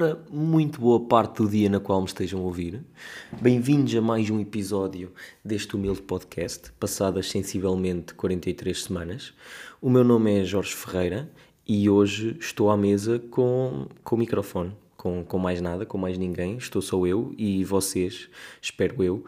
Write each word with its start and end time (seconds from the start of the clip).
Ora, 0.00 0.18
muito 0.30 0.80
boa 0.80 0.98
parte 0.98 1.42
do 1.42 1.48
dia 1.50 1.68
na 1.68 1.78
qual 1.78 2.00
me 2.00 2.06
estejam 2.06 2.40
a 2.40 2.44
ouvir. 2.44 2.82
Bem-vindos 3.38 3.94
a 3.94 4.00
mais 4.00 4.30
um 4.30 4.40
episódio 4.40 5.12
deste 5.44 5.76
humilde 5.76 6.00
podcast, 6.00 6.72
passadas 6.80 7.28
sensivelmente 7.28 8.14
43 8.14 8.82
semanas. 8.82 9.34
O 9.78 9.90
meu 9.90 10.02
nome 10.02 10.40
é 10.40 10.42
Jorge 10.42 10.74
Ferreira 10.74 11.30
e 11.68 11.90
hoje 11.90 12.34
estou 12.40 12.70
à 12.70 12.78
mesa 12.78 13.18
com, 13.18 13.88
com 14.02 14.16
o 14.16 14.18
microfone, 14.18 14.72
com, 14.96 15.22
com 15.22 15.38
mais 15.38 15.60
nada, 15.60 15.84
com 15.84 15.98
mais 15.98 16.16
ninguém. 16.16 16.56
Estou 16.56 16.80
só 16.80 17.06
eu 17.06 17.34
e 17.36 17.62
vocês, 17.62 18.30
espero 18.62 19.04
eu, 19.04 19.22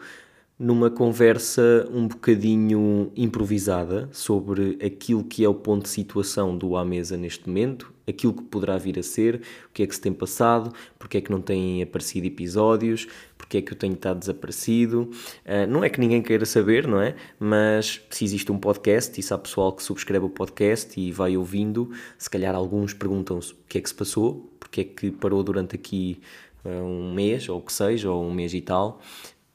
numa 0.57 0.89
conversa 0.89 1.87
um 1.91 2.07
bocadinho 2.07 3.11
improvisada 3.15 4.07
sobre 4.11 4.77
aquilo 4.85 5.23
que 5.23 5.43
é 5.43 5.49
o 5.49 5.55
ponto 5.55 5.83
de 5.83 5.89
situação 5.89 6.55
do 6.55 6.77
à 6.77 6.85
mesa 6.85 7.17
neste 7.17 7.47
momento, 7.47 7.91
aquilo 8.07 8.33
que 8.33 8.43
poderá 8.43 8.77
vir 8.77 8.99
a 8.99 9.03
ser, 9.03 9.41
o 9.69 9.73
que 9.73 9.81
é 9.81 9.87
que 9.87 9.95
se 9.95 10.01
tem 10.01 10.13
passado, 10.13 10.71
porque 10.99 11.17
é 11.17 11.21
que 11.21 11.31
não 11.31 11.41
têm 11.41 11.81
aparecido 11.81 12.27
episódios, 12.27 13.07
porque 13.37 13.57
é 13.57 13.61
que 13.61 13.73
eu 13.73 13.77
tenho 13.77 13.93
estado 13.93 14.19
desaparecido. 14.19 15.09
Uh, 15.45 15.67
não 15.67 15.83
é 15.83 15.89
que 15.89 15.99
ninguém 15.99 16.21
queira 16.21 16.45
saber, 16.45 16.87
não 16.87 17.01
é? 17.01 17.15
Mas 17.39 18.01
se 18.09 18.23
existe 18.23 18.51
um 18.51 18.57
podcast 18.57 19.19
e 19.19 19.23
se 19.23 19.33
há 19.33 19.37
pessoal 19.37 19.73
que 19.73 19.81
subscreve 19.81 20.25
o 20.25 20.29
podcast 20.29 20.99
e 20.99 21.11
vai 21.11 21.35
ouvindo, 21.35 21.89
se 22.17 22.29
calhar 22.29 22.53
alguns 22.53 22.93
perguntam-se 22.93 23.53
o 23.53 23.57
que 23.67 23.79
é 23.79 23.81
que 23.81 23.89
se 23.89 23.95
passou, 23.95 24.49
porque 24.59 24.81
é 24.81 24.83
que 24.83 25.11
parou 25.11 25.41
durante 25.43 25.75
aqui 25.75 26.19
uh, 26.63 26.69
um 26.69 27.13
mês, 27.13 27.49
ou 27.49 27.59
o 27.59 27.61
que 27.61 27.73
seja, 27.73 28.11
ou 28.11 28.23
um 28.23 28.31
mês 28.31 28.53
e 28.53 28.61
tal 28.61 29.01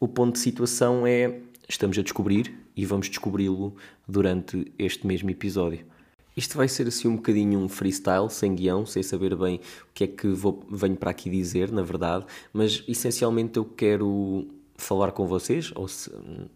o 0.00 0.06
ponto 0.06 0.34
de 0.34 0.40
situação 0.40 1.06
é 1.06 1.40
estamos 1.68 1.98
a 1.98 2.02
descobrir 2.02 2.54
e 2.76 2.86
vamos 2.86 3.08
descobri-lo 3.08 3.74
durante 4.06 4.72
este 4.78 5.06
mesmo 5.06 5.30
episódio. 5.30 5.84
Isto 6.36 6.56
vai 6.56 6.68
ser 6.68 6.86
assim 6.86 7.08
um 7.08 7.16
bocadinho 7.16 7.58
um 7.58 7.68
freestyle, 7.68 8.30
sem 8.30 8.54
guião, 8.54 8.86
sem 8.86 9.02
saber 9.02 9.34
bem 9.34 9.56
o 9.56 9.92
que 9.92 10.04
é 10.04 10.06
que 10.06 10.28
vou, 10.28 10.64
venho 10.70 10.96
para 10.96 11.10
aqui 11.10 11.28
dizer, 11.28 11.72
na 11.72 11.82
verdade, 11.82 12.24
mas 12.52 12.84
essencialmente 12.86 13.56
eu 13.56 13.64
quero 13.64 14.46
falar 14.76 15.10
com 15.10 15.26
vocês 15.26 15.72
ou 15.74 15.88
se, 15.88 16.08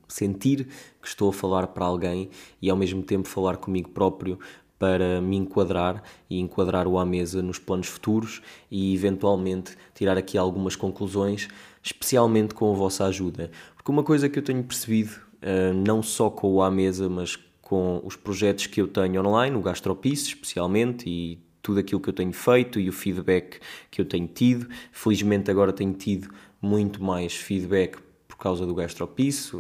sentir 0.07 0.69
que 1.01 1.09
estou 1.09 1.31
a 1.31 1.33
falar 1.33 1.67
para 1.67 1.85
alguém 1.85 2.31
e 2.61 2.71
ao 2.71 2.77
mesmo 2.77 3.03
tempo 3.03 3.27
falar 3.27 3.57
comigo 3.57 3.91
próprio 3.91 4.39
para 4.79 5.21
me 5.21 5.37
enquadrar 5.37 6.03
e 6.31 6.39
enquadrar 6.39 6.87
o 6.87 6.99
à 6.99 7.05
mesa 7.05 7.43
nos 7.43 7.59
planos 7.59 7.89
futuros 7.89 8.41
e 8.71 8.95
eventualmente 8.95 9.77
tirar 9.95 10.17
aqui 10.17 10.39
algumas 10.39 10.75
conclusões, 10.75 11.49
especialmente 11.83 12.55
com 12.55 12.73
a 12.73 12.77
vossa 12.77 13.07
ajuda. 13.07 13.51
Porque 13.75 13.91
uma 13.91 14.03
coisa 14.03 14.29
que 14.29 14.39
eu 14.39 14.43
tenho 14.43 14.63
percebido, 14.63 15.13
eh, 15.41 15.73
não 15.73 16.03
só 16.03 16.31
com 16.31 16.53
o 16.53 16.63
à 16.63 16.71
mesa, 16.71 17.09
mas 17.09 17.37
com 17.61 18.01
os 18.05 18.17
projetos 18.17 18.67
que 18.67 18.81
eu 18.81 18.87
tenho 18.87 19.27
online, 19.27 19.57
o 19.57 19.63
Gastropice 19.63 20.29
especialmente, 20.29 21.09
e 21.09 21.39
tudo 21.63 21.81
aquilo 21.81 22.01
que 22.01 22.09
eu 22.09 22.13
tenho 22.13 22.33
feito 22.33 22.81
e 22.81 22.89
o 22.89 22.93
feedback 22.93 23.61
que 23.91 24.01
eu 24.01 24.05
tenho 24.05 24.27
tido. 24.27 24.69
Felizmente 24.91 25.51
agora 25.51 25.73
tenho 25.73 25.93
tido 25.95 26.29
muito 26.61 27.03
mais 27.03 27.35
feedback 27.35 27.97
por 28.27 28.37
causa 28.37 28.67
do 28.67 28.75
Gastropice. 28.75 29.53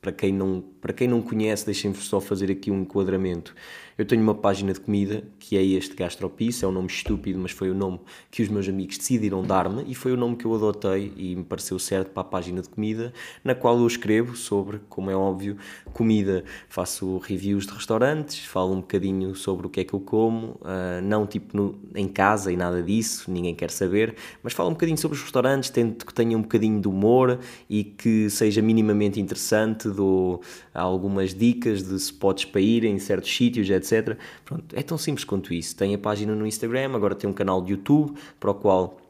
Para 0.00 0.12
quem 0.12 0.32
não, 0.32 0.62
para 0.84 0.92
quem 0.92 1.08
não 1.08 1.22
conhece, 1.22 1.64
deixem-me 1.64 1.96
só 1.96 2.20
fazer 2.20 2.50
aqui 2.50 2.70
um 2.70 2.82
enquadramento. 2.82 3.54
Eu 3.96 4.04
tenho 4.04 4.20
uma 4.20 4.34
página 4.34 4.72
de 4.72 4.80
comida 4.80 5.22
que 5.38 5.56
é 5.56 5.64
este 5.64 5.94
Gastropice, 5.94 6.64
é 6.64 6.68
um 6.68 6.72
nome 6.72 6.88
estúpido, 6.88 7.38
mas 7.38 7.52
foi 7.52 7.70
o 7.70 7.74
nome 7.74 8.00
que 8.30 8.42
os 8.42 8.48
meus 8.48 8.68
amigos 8.68 8.98
decidiram 8.98 9.42
dar-me 9.42 9.84
e 9.86 9.94
foi 9.94 10.12
o 10.12 10.16
nome 10.16 10.36
que 10.36 10.44
eu 10.44 10.54
adotei 10.54 11.12
e 11.16 11.36
me 11.36 11.44
pareceu 11.44 11.78
certo 11.78 12.10
para 12.10 12.22
a 12.22 12.24
página 12.24 12.60
de 12.60 12.68
comida, 12.68 13.14
na 13.42 13.54
qual 13.54 13.78
eu 13.78 13.86
escrevo 13.86 14.36
sobre, 14.36 14.80
como 14.88 15.10
é 15.10 15.16
óbvio, 15.16 15.56
comida. 15.92 16.44
Faço 16.68 17.18
reviews 17.18 17.66
de 17.66 17.72
restaurantes, 17.72 18.44
falo 18.44 18.72
um 18.72 18.80
bocadinho 18.80 19.34
sobre 19.34 19.68
o 19.68 19.70
que 19.70 19.80
é 19.80 19.84
que 19.84 19.94
eu 19.94 20.00
como, 20.00 20.58
uh, 20.60 21.00
não 21.02 21.24
tipo 21.26 21.56
no, 21.56 21.78
em 21.94 22.08
casa 22.08 22.52
e 22.52 22.56
nada 22.56 22.82
disso, 22.82 23.30
ninguém 23.30 23.54
quer 23.54 23.70
saber, 23.70 24.16
mas 24.42 24.52
falo 24.52 24.68
um 24.70 24.72
bocadinho 24.72 24.98
sobre 24.98 25.16
os 25.16 25.22
restaurantes, 25.22 25.70
tento 25.70 26.04
que 26.04 26.12
tenha 26.12 26.36
um 26.36 26.42
bocadinho 26.42 26.80
de 26.80 26.88
humor 26.88 27.38
e 27.70 27.84
que 27.84 28.28
seja 28.28 28.60
minimamente 28.60 29.20
interessante, 29.20 29.88
dou 29.88 30.42
algumas 30.80 31.34
dicas 31.34 31.82
de 31.82 31.94
spots 31.96 32.44
para 32.44 32.60
ir 32.60 32.84
em 32.84 32.98
certos 32.98 33.34
sítios, 33.34 33.70
etc. 33.70 34.16
Pronto, 34.44 34.74
é 34.74 34.82
tão 34.82 34.98
simples 34.98 35.24
quanto 35.24 35.54
isso. 35.54 35.76
Tem 35.76 35.94
a 35.94 35.98
página 35.98 36.34
no 36.34 36.46
Instagram, 36.46 36.94
agora 36.94 37.14
tem 37.14 37.28
um 37.28 37.32
canal 37.32 37.62
de 37.62 37.72
YouTube 37.72 38.14
para 38.40 38.50
o 38.50 38.54
qual 38.54 39.00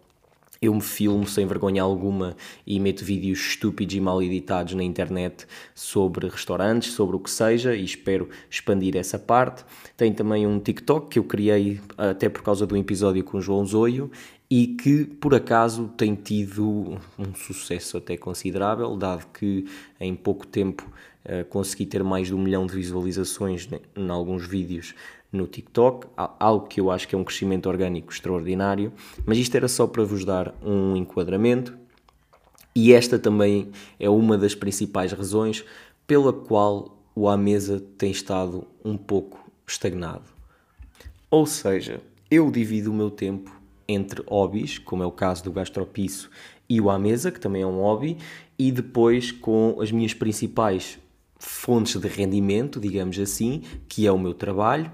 eu 0.60 0.74
me 0.74 0.80
filmo 0.80 1.26
sem 1.26 1.47
vergonha 1.47 1.82
alguma 1.82 2.36
e 2.66 2.80
meto 2.80 3.04
vídeos 3.04 3.38
estúpidos 3.38 3.94
e 3.94 4.00
mal 4.00 4.22
editados 4.22 4.74
na 4.74 4.82
internet 4.82 5.47
sobre 5.74 6.28
restaurantes, 6.28 6.92
sobre 6.92 7.16
o 7.16 7.19
que 7.19 7.30
seja, 7.30 7.74
e 7.74 7.84
espero 7.84 8.28
expandir 8.50 8.97
essa 8.97 9.19
parte. 9.19 9.64
Tem 9.97 10.12
também 10.12 10.47
um 10.47 10.58
TikTok 10.58 11.08
que 11.08 11.19
eu 11.19 11.24
criei 11.24 11.80
até 11.97 12.28
por 12.28 12.42
causa 12.42 12.66
do 12.66 12.76
episódio 12.76 13.22
com 13.24 13.38
o 13.38 13.41
João 13.41 13.64
Zoio 13.66 14.10
e 14.50 14.69
que 14.69 15.04
por 15.04 15.34
acaso 15.34 15.91
tem 15.97 16.14
tido 16.14 16.98
um 17.19 17.34
sucesso 17.34 17.97
até 17.97 18.16
considerável, 18.16 18.97
dado 18.97 19.26
que 19.32 19.66
em 20.00 20.14
pouco 20.14 20.47
tempo 20.47 20.86
consegui 21.48 21.86
ter 21.86 22.02
mais 22.04 22.28
de 22.28 22.34
um 22.34 22.38
milhão 22.38 22.66
de 22.66 22.74
visualizações 22.74 23.68
em 23.96 24.08
alguns 24.10 24.46
vídeos 24.46 24.94
no 25.32 25.46
TikTok, 25.46 26.06
algo 26.16 26.66
que 26.66 26.80
eu 26.80 26.90
acho 26.90 27.08
que 27.08 27.14
é 27.14 27.18
um 27.18 27.24
crescimento 27.24 27.68
orgânico 27.68 28.12
extraordinário, 28.12 28.92
mas 29.26 29.38
isto 29.38 29.54
era 29.56 29.66
só 29.66 29.86
para 29.86 30.04
vos 30.04 30.24
dar 30.24 30.54
um 30.62 30.94
enquadramento 30.96 31.76
e 32.74 32.92
esta 32.92 33.18
também 33.18 33.70
é 33.98 34.08
uma 34.10 34.36
das 34.36 34.54
principais 34.54 35.12
razões 35.12 35.64
pela 36.06 36.32
qual 36.32 36.98
o 37.14 37.28
à 37.28 37.36
mesa 37.36 37.82
tem 37.96 38.10
estado 38.10 38.66
um 38.84 38.96
pouco 38.96 39.48
estagnado. 39.66 40.24
Ou 41.30 41.46
seja, 41.46 42.00
eu 42.30 42.50
divido 42.50 42.91
o 42.91 42.94
meu 42.94 43.10
tempo 43.10 43.50
entre 43.86 44.22
hobbies, 44.28 44.78
como 44.78 45.02
é 45.02 45.06
o 45.06 45.12
caso 45.12 45.44
do 45.44 45.52
gastropiso 45.52 46.30
e 46.68 46.80
o 46.80 46.91
à 46.91 46.98
mesa, 46.98 47.30
que 47.30 47.41
também 47.41 47.62
é 47.62 47.66
um 47.66 47.80
hobby, 47.80 48.18
e 48.58 48.72
depois 48.72 49.30
com 49.30 49.78
as 49.80 49.92
minhas 49.92 50.14
principais 50.14 50.98
fontes 51.39 52.00
de 52.00 52.09
rendimento, 52.09 52.81
digamos 52.81 53.19
assim, 53.19 53.62
que 53.89 54.06
é 54.06 54.12
o 54.12 54.19
meu 54.19 54.34
trabalho, 54.34 54.91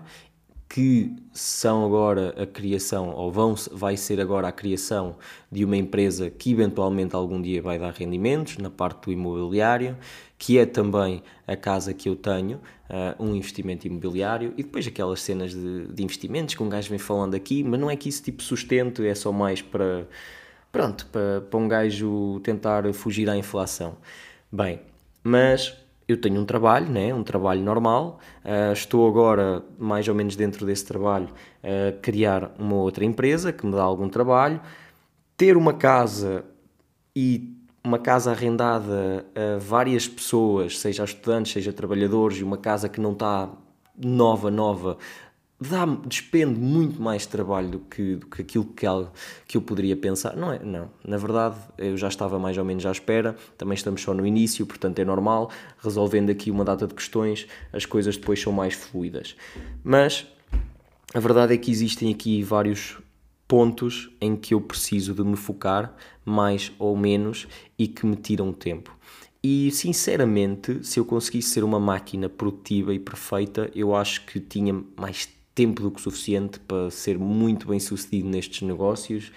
que 0.71 1.17
são 1.33 1.85
agora 1.85 2.33
a 2.41 2.47
criação, 2.47 3.11
ou 3.11 3.33
vão, 3.33 3.57
vai 3.73 3.97
ser 3.97 4.21
agora 4.21 4.47
a 4.47 4.53
criação 4.53 5.17
de 5.51 5.65
uma 5.65 5.77
empresa 5.77 6.31
que 6.31 6.53
eventualmente 6.53 7.17
algum 7.17 7.43
dia 7.43 7.61
vai 7.61 7.77
dar 7.77 7.93
rendimentos 7.93 8.57
na 8.57 8.71
parte 8.71 9.07
do 9.07 9.13
imobiliário, 9.13 9.99
que 10.39 10.59
é 10.59 10.65
também 10.65 11.25
a 11.45 11.57
casa 11.57 11.93
que 11.93 12.09
eu 12.09 12.15
tenho, 12.15 12.59
uh, 12.89 13.21
um 13.21 13.35
investimento 13.35 13.89
imobiliário, 13.89 14.55
e 14.57 14.63
depois 14.63 14.87
aquelas 14.87 15.21
cenas 15.23 15.53
de, 15.53 15.89
de, 15.89 16.03
investimentos 16.05 16.55
que 16.55 16.63
um 16.63 16.69
gajo 16.69 16.89
vem 16.89 17.01
falando 17.01 17.35
aqui, 17.35 17.65
mas 17.65 17.81
não 17.81 17.91
é 17.91 17.97
que 17.97 18.09
isso 18.09 18.23
tipo 18.23 18.41
sustento, 18.41 19.03
é 19.03 19.15
só 19.15 19.33
mais 19.33 19.61
para, 19.61 20.07
pronto, 20.71 21.05
para, 21.07 21.41
para 21.41 21.59
um 21.59 21.67
gajo 21.67 22.39
tentar 22.45 22.91
fugir 22.95 23.29
à 23.29 23.37
inflação. 23.37 23.97
Bem, 24.53 24.81
mas 25.25 25.77
eu 26.11 26.21
tenho 26.21 26.41
um 26.41 26.45
trabalho, 26.45 26.89
né? 26.91 27.15
um 27.15 27.23
trabalho 27.23 27.63
normal, 27.63 28.19
uh, 28.45 28.73
estou 28.73 29.09
agora 29.09 29.65
mais 29.79 30.09
ou 30.09 30.15
menos 30.15 30.37
dentro 30.37 30.67
desse 30.67 30.85
trabalho 30.85 31.29
a 31.63 31.91
uh, 31.97 32.01
criar 32.01 32.55
uma 32.59 32.77
outra 32.77 33.05
empresa 33.05 33.53
que 33.53 33.65
me 33.67 33.73
dá 33.73 33.83
algum 33.83 34.09
trabalho, 34.09 34.61
ter 35.37 35.57
uma 35.57 35.73
casa 35.73 36.45
e 37.15 37.57
uma 37.83 37.99
casa 37.99 38.31
arrendada 38.33 39.25
a 39.35 39.59
várias 39.59 40.07
pessoas, 40.07 40.79
seja 40.79 41.03
estudantes, 41.03 41.53
seja 41.53 41.73
trabalhadores, 41.73 42.39
e 42.39 42.45
uma 42.45 42.59
casa 42.59 42.89
que 42.89 43.01
não 43.01 43.13
está 43.13 43.49
nova, 43.97 44.51
nova, 44.51 44.99
dá 45.61 45.85
despende 45.85 46.59
muito 46.59 47.03
mais 47.03 47.27
trabalho 47.27 47.69
do 47.69 47.79
que, 47.81 48.17
do 48.17 48.27
que 48.27 48.41
aquilo 48.41 48.65
que, 48.65 48.87
que 49.47 49.57
eu 49.57 49.63
poderia 49.63 49.95
pensar. 49.95 50.35
Não 50.37 50.53
é? 50.53 50.59
Não. 50.59 50.91
Na 51.07 51.19
verdade, 51.19 51.57
eu 51.77 51.97
já 51.97 52.09
estava 52.09 52.39
mais 52.39 52.57
ou 52.57 52.65
menos 52.65 52.87
à 52.87 52.91
espera, 52.91 53.37
também 53.59 53.75
estamos 53.75 54.01
só 54.01 54.15
no 54.15 54.27
início, 54.27 54.65
portanto 54.65 54.99
é 54.99 55.05
normal. 55.05 55.51
Resolvendo 55.79 56.31
aqui 56.31 56.51
uma 56.51 56.65
data 56.65 56.87
de 56.87 56.95
questões, 56.95 57.47
as 57.73 57.85
coisas 57.85 58.17
depois 58.17 58.41
são 58.41 58.53
mais 58.53 58.73
fluidas. 58.75 59.37
Mas 59.85 60.27
a 61.13 61.21
verdade 61.21 61.53
é 61.53 61.59
que 61.59 61.71
existem 61.71 62.11
aqui 62.11 62.43
vários 62.43 62.99
pontos 63.47 64.11
em 64.21 64.37
que 64.37 64.55
eu 64.55 64.61
preciso 64.61 65.13
de 65.13 65.25
me 65.25 65.37
focar 65.37 65.93
mais 66.25 66.73
ou 66.79 66.97
menos 66.97 67.49
e 67.77 67.89
que 67.89 68.07
me 68.07 68.17
tiram 68.17 68.53
tempo. 68.53 68.97
E 69.43 69.71
sinceramente, 69.73 70.87
se 70.87 71.01
eu 71.01 71.05
conseguisse 71.05 71.51
ser 71.51 71.65
uma 71.65 71.81
máquina 71.81 72.29
produtiva 72.29 72.95
e 72.95 72.99
perfeita, 72.99 73.71
eu 73.75 73.95
acho 73.95 74.25
que 74.27 74.39
tinha 74.39 74.85
mais 74.97 75.29
tempo 75.61 75.83
do 75.83 75.91
que 75.91 76.01
suficiente 76.01 76.59
para 76.61 76.91
ser 76.91 77.19
muito 77.19 77.69
bem 77.69 77.79
sucedido 77.79 78.27
nestes 78.27 78.63
negócios 78.63 79.31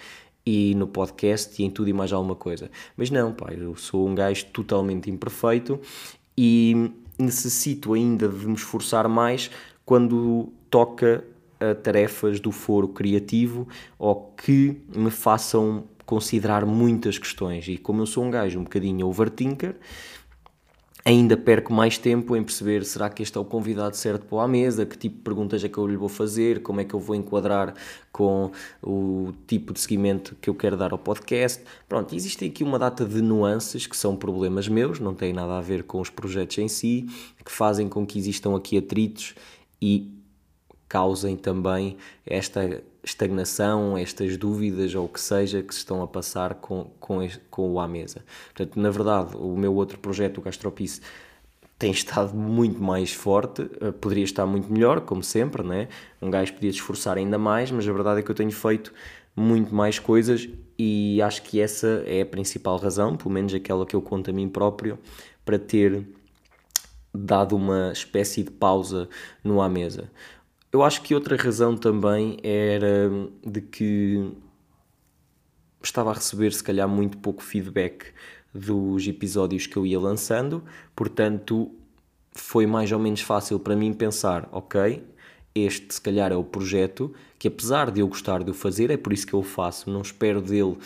e 0.46 0.74
no 0.74 0.86
podcast 0.86 1.60
e 1.60 1.66
em 1.66 1.70
tudo 1.70 1.90
e 1.90 1.92
mais 1.92 2.14
alguma 2.14 2.34
coisa. 2.34 2.70
Mas 2.96 3.10
não, 3.10 3.30
pá, 3.30 3.52
eu 3.52 3.76
sou 3.76 4.08
um 4.08 4.14
gajo 4.14 4.46
totalmente 4.46 5.10
imperfeito 5.10 5.78
e 6.34 6.90
necessito 7.18 7.92
ainda 7.92 8.26
de 8.26 8.46
me 8.46 8.54
esforçar 8.54 9.06
mais 9.06 9.50
quando 9.84 10.50
toca 10.70 11.22
a 11.60 11.74
tarefas 11.74 12.40
do 12.40 12.50
foro 12.50 12.88
criativo 12.88 13.68
ou 13.98 14.32
que 14.34 14.80
me 14.96 15.10
façam 15.10 15.84
considerar 16.06 16.64
muitas 16.64 17.18
questões. 17.18 17.68
E 17.68 17.76
como 17.76 18.00
eu 18.00 18.06
sou 18.06 18.24
um 18.24 18.30
gajo 18.30 18.58
um 18.58 18.64
bocadinho 18.64 19.06
overthinker, 19.06 19.76
ainda 21.04 21.36
perco 21.36 21.72
mais 21.72 21.98
tempo 21.98 22.34
em 22.34 22.42
perceber 22.42 22.82
será 22.84 23.10
que 23.10 23.22
este 23.22 23.36
é 23.36 23.40
o 23.40 23.44
convidado 23.44 23.94
certo 23.94 24.24
para 24.24 24.42
a 24.42 24.48
mesa, 24.48 24.86
que 24.86 24.96
tipo 24.96 25.16
de 25.16 25.22
perguntas 25.22 25.62
é 25.62 25.68
que 25.68 25.76
eu 25.76 25.86
lhe 25.86 25.96
vou 25.96 26.08
fazer, 26.08 26.62
como 26.62 26.80
é 26.80 26.84
que 26.84 26.94
eu 26.94 27.00
vou 27.00 27.14
enquadrar 27.14 27.74
com 28.10 28.50
o 28.82 29.32
tipo 29.46 29.74
de 29.74 29.80
seguimento 29.80 30.34
que 30.40 30.48
eu 30.48 30.54
quero 30.54 30.76
dar 30.78 30.92
ao 30.92 30.98
podcast. 30.98 31.62
Pronto, 31.86 32.14
existem 32.14 32.48
aqui 32.48 32.64
uma 32.64 32.78
data 32.78 33.04
de 33.04 33.20
nuances 33.20 33.86
que 33.86 33.96
são 33.96 34.16
problemas 34.16 34.66
meus, 34.66 34.98
não 34.98 35.14
têm 35.14 35.32
nada 35.32 35.58
a 35.58 35.60
ver 35.60 35.82
com 35.82 36.00
os 36.00 36.08
projetos 36.08 36.56
em 36.56 36.68
si, 36.68 37.06
que 37.44 37.52
fazem 37.52 37.86
com 37.86 38.06
que 38.06 38.18
existam 38.18 38.56
aqui 38.56 38.78
atritos 38.78 39.34
e 39.82 40.10
causem 40.88 41.36
também 41.36 41.98
esta 42.24 42.82
estagnação, 43.04 43.96
estas 43.96 44.36
dúvidas 44.36 44.94
ou 44.94 45.04
o 45.04 45.08
que 45.08 45.20
seja 45.20 45.62
que 45.62 45.74
se 45.74 45.80
estão 45.80 46.02
a 46.02 46.08
passar 46.08 46.54
com, 46.54 46.90
com, 46.98 47.18
com 47.50 47.72
o 47.72 47.80
à 47.80 47.86
mesa. 47.86 48.24
Portanto, 48.54 48.80
na 48.80 48.90
verdade, 48.90 49.36
o 49.36 49.56
meu 49.56 49.74
outro 49.74 49.98
projeto, 49.98 50.38
o 50.38 50.40
Gastropice, 50.40 51.00
tem 51.78 51.90
estado 51.90 52.34
muito 52.34 52.82
mais 52.82 53.12
forte, 53.12 53.68
eh, 53.80 53.92
poderia 53.92 54.24
estar 54.24 54.46
muito 54.46 54.72
melhor, 54.72 55.00
como 55.00 55.22
sempre, 55.22 55.62
né? 55.62 55.88
um 56.22 56.30
gajo 56.30 56.54
podia 56.54 56.70
se 56.70 56.78
esforçar 56.78 57.18
ainda 57.18 57.36
mais, 57.36 57.70
mas 57.70 57.86
a 57.86 57.92
verdade 57.92 58.20
é 58.20 58.22
que 58.22 58.30
eu 58.30 58.34
tenho 58.34 58.52
feito 58.52 58.92
muito 59.36 59.74
mais 59.74 59.98
coisas 59.98 60.48
e 60.78 61.20
acho 61.20 61.42
que 61.42 61.60
essa 61.60 62.02
é 62.06 62.22
a 62.22 62.26
principal 62.26 62.76
razão, 62.78 63.16
pelo 63.16 63.30
menos 63.30 63.52
aquela 63.52 63.84
que 63.84 63.94
eu 63.94 64.00
conto 64.00 64.30
a 64.30 64.32
mim 64.32 64.48
próprio, 64.48 64.98
para 65.44 65.58
ter 65.58 66.06
dado 67.12 67.54
uma 67.54 67.92
espécie 67.92 68.42
de 68.42 68.50
pausa 68.50 69.08
no 69.42 69.60
à 69.60 69.68
mesa. 69.68 70.10
Eu 70.74 70.82
acho 70.82 71.02
que 71.02 71.14
outra 71.14 71.36
razão 71.36 71.76
também 71.76 72.36
era 72.42 73.08
de 73.46 73.60
que 73.60 74.32
estava 75.80 76.10
a 76.10 76.14
receber, 76.14 76.52
se 76.52 76.64
calhar, 76.64 76.88
muito 76.88 77.16
pouco 77.18 77.44
feedback 77.44 78.06
dos 78.52 79.06
episódios 79.06 79.68
que 79.68 79.76
eu 79.76 79.86
ia 79.86 80.00
lançando, 80.00 80.64
portanto, 80.96 81.70
foi 82.32 82.66
mais 82.66 82.90
ou 82.90 82.98
menos 82.98 83.20
fácil 83.20 83.60
para 83.60 83.76
mim 83.76 83.92
pensar: 83.92 84.48
ok, 84.50 85.04
este 85.54 85.94
se 85.94 86.00
calhar 86.00 86.32
é 86.32 86.36
o 86.36 86.42
projeto 86.42 87.14
que 87.44 87.48
apesar 87.48 87.90
de 87.90 88.00
eu 88.00 88.08
gostar 88.08 88.42
de 88.42 88.50
o 88.50 88.54
fazer, 88.54 88.90
é 88.90 88.96
por 88.96 89.12
isso 89.12 89.26
que 89.26 89.34
eu 89.34 89.40
o 89.40 89.42
faço, 89.42 89.90
não 89.90 90.00
espero 90.00 90.40
dele, 90.40 90.62
uh, 90.62 90.78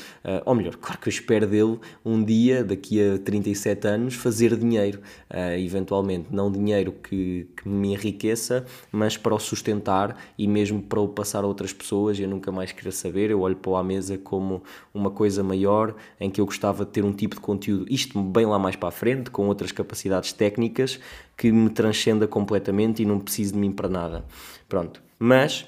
ou 0.45 0.57
melhor, 0.57 0.75
claro 0.75 1.01
que 1.01 1.09
eu 1.09 1.11
espero 1.13 1.47
dele 1.47 1.79
um 2.05 2.21
dia, 2.25 2.65
daqui 2.65 3.01
a 3.01 3.17
37 3.17 3.87
anos, 3.87 4.15
fazer 4.15 4.57
dinheiro, 4.57 4.99
uh, 5.31 5.57
eventualmente, 5.57 6.27
não 6.33 6.51
dinheiro 6.51 6.91
que, 6.91 7.47
que 7.57 7.69
me 7.69 7.93
enriqueça, 7.93 8.67
mas 8.91 9.17
para 9.17 9.37
o 9.37 9.39
sustentar 9.39 10.21
e 10.37 10.49
mesmo 10.49 10.83
para 10.83 10.99
o 10.99 11.07
passar 11.07 11.45
a 11.45 11.47
outras 11.47 11.73
pessoas, 11.73 12.19
eu 12.19 12.27
nunca 12.27 12.51
mais 12.51 12.73
queria 12.73 12.91
saber, 12.91 13.31
eu 13.31 13.41
olho 13.43 13.55
para 13.55 13.79
à 13.79 13.85
mesa 13.85 14.19
como 14.19 14.61
uma 14.93 15.13
coisa 15.13 15.45
maior, 15.45 15.95
em 16.19 16.29
que 16.29 16.41
eu 16.41 16.45
gostava 16.45 16.85
de 16.85 16.91
ter 16.91 17.05
um 17.05 17.13
tipo 17.13 17.37
de 17.37 17.41
conteúdo, 17.41 17.87
isto 17.89 18.21
bem 18.21 18.47
lá 18.47 18.59
mais 18.59 18.75
para 18.75 18.89
a 18.89 18.91
frente, 18.91 19.31
com 19.31 19.47
outras 19.47 19.71
capacidades 19.71 20.33
técnicas, 20.33 20.99
que 21.37 21.53
me 21.53 21.71
transcenda 21.71 22.27
completamente 22.27 23.01
e 23.01 23.07
não 23.07 23.21
preciso 23.21 23.53
de 23.53 23.61
mim 23.61 23.71
para 23.71 23.89
nada. 23.89 24.25
Pronto, 24.69 25.01
mas 25.21 25.65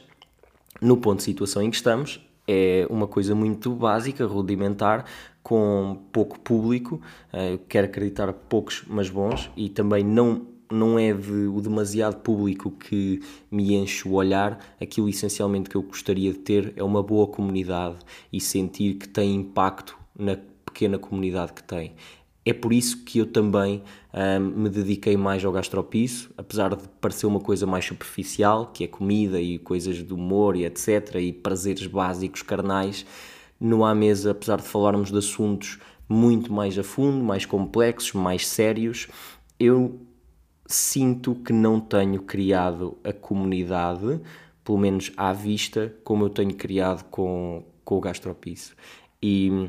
no 0.80 0.96
ponto 0.96 1.18
de 1.18 1.24
situação 1.24 1.62
em 1.62 1.70
que 1.70 1.76
estamos, 1.76 2.20
é 2.46 2.86
uma 2.90 3.06
coisa 3.06 3.34
muito 3.34 3.72
básica, 3.74 4.26
rudimentar, 4.26 5.04
com 5.42 5.98
pouco 6.12 6.38
público, 6.40 7.00
uh, 7.32 7.58
quero 7.68 7.86
acreditar 7.86 8.32
poucos, 8.32 8.82
mas 8.86 9.08
bons, 9.08 9.50
e 9.56 9.68
também 9.68 10.02
não, 10.02 10.46
não 10.70 10.98
é 10.98 11.12
de, 11.12 11.46
o 11.46 11.60
demasiado 11.60 12.16
público 12.16 12.70
que 12.70 13.20
me 13.50 13.74
enche 13.74 14.06
o 14.08 14.12
olhar, 14.12 14.58
aquilo 14.80 15.08
essencialmente 15.08 15.70
que 15.70 15.76
eu 15.76 15.82
gostaria 15.82 16.32
de 16.32 16.38
ter 16.38 16.72
é 16.76 16.82
uma 16.82 17.02
boa 17.02 17.26
comunidade 17.26 17.96
e 18.32 18.40
sentir 18.40 18.94
que 18.94 19.08
tem 19.08 19.34
impacto 19.34 19.96
na 20.18 20.36
pequena 20.64 20.98
comunidade 20.98 21.52
que 21.52 21.62
tem. 21.62 21.94
É 22.44 22.52
por 22.52 22.72
isso 22.72 23.04
que 23.04 23.18
eu 23.18 23.26
também 23.26 23.82
um, 24.12 24.40
me 24.40 24.68
dediquei 24.68 25.16
mais 25.16 25.44
ao 25.44 25.52
gastropiso, 25.52 26.30
apesar 26.36 26.74
de 26.74 26.88
parecer 27.00 27.26
uma 27.26 27.40
coisa 27.40 27.66
mais 27.66 27.84
superficial, 27.84 28.66
que 28.72 28.84
é 28.84 28.86
comida 28.88 29.40
e 29.40 29.58
coisas 29.58 29.96
de 29.96 30.12
humor 30.12 30.56
e 30.56 30.64
etc, 30.64 31.16
e 31.16 31.32
prazeres 31.32 31.86
básicos 31.86 32.42
carnais. 32.42 33.06
No 33.60 33.84
à 33.84 33.94
mesa, 33.94 34.32
apesar 34.32 34.56
de 34.56 34.66
falarmos 34.66 35.12
de 35.12 35.18
assuntos 35.18 35.78
muito 36.08 36.52
mais 36.52 36.76
a 36.76 36.82
fundo, 36.82 37.22
mais 37.22 37.46
complexos, 37.46 38.12
mais 38.14 38.48
sérios, 38.48 39.06
eu 39.58 40.00
sinto 40.66 41.34
que 41.34 41.52
não 41.52 41.78
tenho 41.78 42.22
criado 42.22 42.96
a 43.04 43.12
comunidade, 43.12 44.20
pelo 44.64 44.78
menos 44.78 45.12
à 45.16 45.32
vista, 45.32 45.94
como 46.02 46.24
eu 46.24 46.30
tenho 46.30 46.54
criado 46.54 47.04
com, 47.10 47.62
com 47.84 47.96
o 47.96 48.00
gastropiso. 48.00 48.72
E 49.22 49.68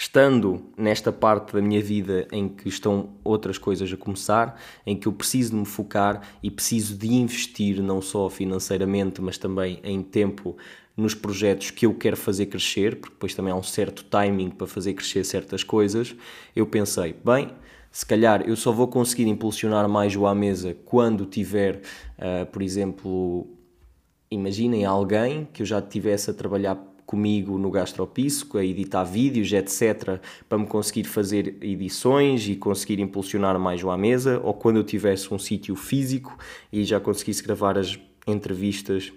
estando 0.00 0.62
nesta 0.78 1.12
parte 1.12 1.52
da 1.52 1.60
minha 1.60 1.82
vida 1.82 2.26
em 2.32 2.48
que 2.48 2.70
estão 2.70 3.10
outras 3.22 3.58
coisas 3.58 3.92
a 3.92 3.96
começar, 3.98 4.58
em 4.86 4.96
que 4.96 5.06
eu 5.06 5.12
preciso 5.12 5.50
de 5.50 5.56
me 5.56 5.66
focar 5.66 6.22
e 6.42 6.50
preciso 6.50 6.96
de 6.96 7.12
investir 7.12 7.82
não 7.82 8.00
só 8.00 8.30
financeiramente, 8.30 9.20
mas 9.20 9.36
também 9.36 9.78
em 9.84 10.02
tempo 10.02 10.56
nos 10.96 11.14
projetos 11.14 11.70
que 11.70 11.84
eu 11.84 11.92
quero 11.92 12.16
fazer 12.16 12.46
crescer, 12.46 12.96
porque 12.96 13.14
depois 13.14 13.34
também 13.34 13.52
há 13.52 13.56
um 13.56 13.62
certo 13.62 14.02
timing 14.04 14.48
para 14.48 14.66
fazer 14.66 14.94
crescer 14.94 15.22
certas 15.22 15.62
coisas, 15.62 16.16
eu 16.56 16.66
pensei, 16.66 17.14
bem, 17.22 17.50
se 17.92 18.06
calhar 18.06 18.48
eu 18.48 18.56
só 18.56 18.72
vou 18.72 18.88
conseguir 18.88 19.26
impulsionar 19.26 19.86
mais 19.86 20.16
o 20.16 20.26
à 20.26 20.34
mesa 20.34 20.74
quando 20.86 21.26
tiver, 21.26 21.82
uh, 22.16 22.46
por 22.50 22.62
exemplo, 22.62 23.46
imaginem 24.30 24.86
alguém 24.86 25.46
que 25.52 25.60
eu 25.60 25.66
já 25.66 25.82
tivesse 25.82 26.30
a 26.30 26.32
trabalhar 26.32 26.89
comigo 27.10 27.58
no 27.58 27.72
Gastropisco, 27.72 28.56
a 28.56 28.64
editar 28.64 29.02
vídeos, 29.02 29.52
etc., 29.52 30.20
para 30.48 30.56
me 30.56 30.64
conseguir 30.64 31.02
fazer 31.02 31.56
edições 31.60 32.48
e 32.48 32.54
conseguir 32.54 33.00
impulsionar 33.00 33.58
mais 33.58 33.82
o 33.82 33.96
mesa, 33.96 34.40
ou 34.44 34.54
quando 34.54 34.76
eu 34.76 34.84
tivesse 34.84 35.34
um 35.34 35.38
sítio 35.38 35.74
físico 35.74 36.38
e 36.72 36.84
já 36.84 37.00
conseguisse 37.00 37.42
gravar 37.42 37.76
as 37.76 37.98
entrevistas 38.28 39.12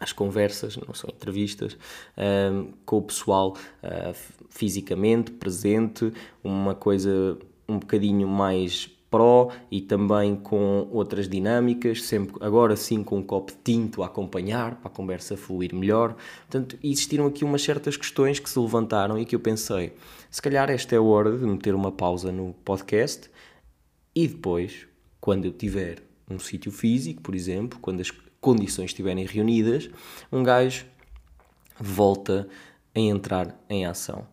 as 0.00 0.10
conversas, 0.10 0.76
não 0.78 0.94
são 0.94 1.10
entrevistas, 1.14 1.76
um, 2.16 2.72
com 2.84 2.96
o 2.96 3.02
pessoal 3.02 3.56
uh, 3.84 4.16
fisicamente 4.48 5.30
presente, 5.30 6.12
uma 6.42 6.74
coisa 6.74 7.38
um 7.68 7.78
bocadinho 7.78 8.26
mais 8.26 8.90
pró 9.12 9.50
e 9.70 9.82
também 9.82 10.34
com 10.34 10.88
outras 10.90 11.28
dinâmicas, 11.28 12.02
sempre 12.02 12.34
agora 12.40 12.74
sim 12.74 13.04
com 13.04 13.18
um 13.18 13.22
copo 13.22 13.52
de 13.52 13.58
tinto 13.62 14.02
a 14.02 14.06
acompanhar, 14.06 14.76
para 14.76 14.90
a 14.90 14.94
conversa 14.94 15.36
fluir 15.36 15.74
melhor. 15.74 16.16
Portanto, 16.50 16.78
existiram 16.82 17.26
aqui 17.26 17.44
umas 17.44 17.62
certas 17.62 17.96
questões 17.96 18.38
que 18.40 18.48
se 18.48 18.58
levantaram 18.58 19.18
e 19.18 19.26
que 19.26 19.36
eu 19.36 19.40
pensei, 19.40 19.92
se 20.30 20.40
calhar 20.40 20.70
esta 20.70 20.94
é 20.94 20.98
a 20.98 21.02
hora 21.02 21.36
de 21.36 21.44
meter 21.44 21.74
uma 21.74 21.92
pausa 21.92 22.32
no 22.32 22.54
podcast 22.64 23.30
e 24.14 24.26
depois, 24.26 24.86
quando 25.20 25.44
eu 25.44 25.52
tiver 25.52 26.02
um 26.28 26.38
sítio 26.38 26.72
físico, 26.72 27.20
por 27.20 27.34
exemplo, 27.34 27.78
quando 27.80 28.00
as 28.00 28.10
condições 28.40 28.86
estiverem 28.86 29.26
reunidas, 29.26 29.90
um 30.32 30.42
gajo 30.42 30.86
volta 31.78 32.48
a 32.94 32.98
entrar 32.98 33.62
em 33.68 33.84
ação. 33.84 34.26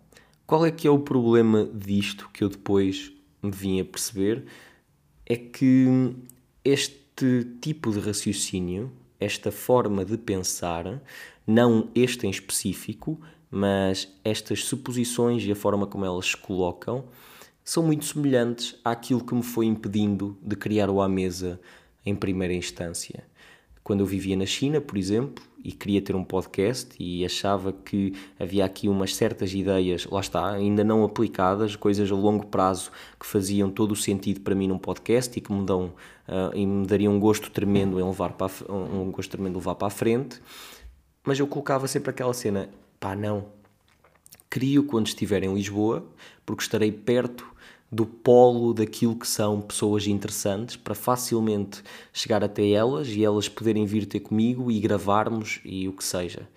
Qual 0.47 0.65
é 0.65 0.71
que 0.71 0.87
é 0.87 0.91
o 0.91 0.99
problema 0.99 1.69
disto 1.73 2.29
que 2.33 2.43
eu 2.43 2.49
depois 2.49 3.11
me 3.41 3.51
vim 3.51 3.79
a 3.79 3.85
perceber? 3.85 4.45
É 5.29 5.37
que 5.37 6.15
este 6.65 7.45
tipo 7.61 7.91
de 7.91 7.99
raciocínio, 7.99 8.91
esta 9.19 9.51
forma 9.51 10.03
de 10.03 10.17
pensar, 10.17 11.01
não 11.45 11.89
este 11.93 12.25
em 12.25 12.31
específico, 12.31 13.19
mas 13.51 14.07
estas 14.23 14.65
suposições 14.65 15.43
e 15.45 15.51
a 15.51 15.55
forma 15.55 15.85
como 15.85 16.03
elas 16.03 16.27
se 16.27 16.37
colocam, 16.37 17.05
são 17.63 17.83
muito 17.83 18.05
semelhantes 18.05 18.75
àquilo 18.83 19.23
que 19.23 19.35
me 19.35 19.43
foi 19.43 19.67
impedindo 19.67 20.35
de 20.41 20.55
criar 20.55 20.89
o 20.89 21.01
à 21.01 21.07
mesa 21.07 21.61
em 22.03 22.15
primeira 22.15 22.53
instância 22.53 23.23
quando 23.83 24.01
eu 24.01 24.05
vivia 24.05 24.35
na 24.35 24.45
China, 24.45 24.79
por 24.79 24.97
exemplo, 24.97 25.43
e 25.63 25.71
queria 25.71 26.01
ter 26.01 26.15
um 26.15 26.23
podcast 26.23 26.95
e 26.99 27.25
achava 27.25 27.73
que 27.73 28.13
havia 28.39 28.63
aqui 28.63 28.87
umas 28.87 29.15
certas 29.15 29.53
ideias, 29.53 30.05
lá 30.05 30.19
está, 30.19 30.51
ainda 30.51 30.83
não 30.83 31.03
aplicadas, 31.03 31.75
coisas 31.75 32.09
a 32.11 32.15
longo 32.15 32.47
prazo 32.47 32.91
que 33.19 33.25
faziam 33.25 33.69
todo 33.69 33.91
o 33.91 33.95
sentido 33.95 34.41
para 34.41 34.55
mim 34.55 34.67
num 34.67 34.77
podcast 34.77 35.37
e 35.37 35.41
que 35.41 35.51
me 35.51 35.65
dão 35.65 35.93
uh, 36.27 36.55
e 36.55 36.65
me 36.65 36.85
dariam 36.85 37.13
um 37.13 37.19
gosto 37.19 37.51
tremendo 37.51 37.99
em 37.99 38.03
levar 38.03 38.33
para 38.33 38.47
a, 38.47 38.73
um 38.73 39.11
gosto 39.11 39.31
tremendo 39.31 39.55
levar 39.55 39.75
para 39.75 39.87
a 39.87 39.91
frente, 39.91 40.41
mas 41.23 41.39
eu 41.39 41.47
colocava 41.47 41.87
sempre 41.87 42.11
aquela 42.11 42.33
cena, 42.33 42.69
pá, 42.99 43.15
não. 43.15 43.45
Crio 44.49 44.83
quando 44.83 45.07
estiver 45.07 45.43
em 45.43 45.53
Lisboa, 45.53 46.07
porque 46.45 46.63
estarei 46.63 46.91
perto 46.91 47.45
do 47.91 48.05
polo 48.05 48.73
daquilo 48.73 49.15
que 49.15 49.27
são 49.27 49.61
pessoas 49.61 50.05
interessantes 50.05 50.75
para 50.75 50.93
facilmente 50.93 51.81
chegar 52.13 52.43
até 52.43 52.69
elas 52.69 53.07
e 53.07 53.23
elas 53.23 53.49
poderem 53.49 53.85
vir 53.85 54.05
ter 54.05 54.19
comigo 54.19 54.69
e 54.71 54.79
gravarmos 54.79 55.59
e 55.65 55.87
o 55.87 55.93
que 55.93 56.03
seja. 56.03 56.47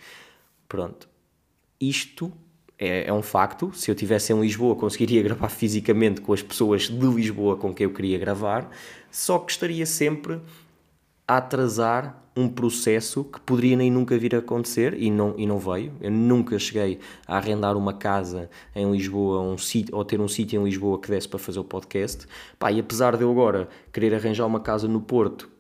Pronto. 0.69 1.09
Isto 1.81 2.33
é, 2.79 3.09
é 3.09 3.13
um 3.13 3.23
facto. 3.23 3.73
Se 3.75 3.91
eu 3.91 3.95
estivesse 3.95 4.33
em 4.33 4.41
Lisboa, 4.41 4.77
conseguiria 4.77 5.23
gravar 5.25 5.49
fisicamente 5.49 6.21
com 6.21 6.33
as 6.33 6.43
pessoas 6.43 6.83
de 6.83 7.07
Lisboa 7.07 7.57
com 7.57 7.73
quem 7.75 7.85
eu 7.85 7.93
queria 7.93 8.19
gravar, 8.19 8.71
só 9.11 9.39
que 9.39 9.53
estaria 9.53 9.87
sempre 9.87 10.41
a 11.27 11.39
atrasar 11.39 12.22
um 12.37 12.49
processo 12.49 13.25
que 13.25 13.41
poderia 13.41 13.77
nem 13.77 13.91
nunca 13.91 14.17
vir 14.19 14.35
a 14.35 14.39
acontecer 14.39 14.95
e 14.95 15.11
não, 15.11 15.35
e 15.37 15.47
não 15.47 15.59
veio. 15.59 15.93
Eu 16.01 16.11
nunca 16.11 16.59
cheguei 16.59 16.99
a 17.27 17.37
arrendar 17.37 17.77
uma 17.77 17.93
casa 17.93 18.49
em 18.75 18.91
Lisboa 18.91 19.41
um 19.41 19.59
sítio, 19.59 19.95
ou 19.95 20.05
ter 20.05 20.21
um 20.21 20.29
sítio 20.29 20.61
em 20.61 20.65
Lisboa 20.65 20.99
que 20.99 21.11
desse 21.11 21.29
para 21.29 21.39
fazer 21.39 21.61
o 21.61 21.65
podcast. 21.65 22.27
Pá, 22.59 22.73
e 22.73 22.81
apesar 22.81 23.17
de 23.17 23.23
eu 23.23 23.31
agora 23.31 23.69
querer 23.93 24.15
arranjar 24.15 24.47
uma 24.47 24.61
casa 24.61 24.89
no 24.89 25.01
Porto 25.01 25.52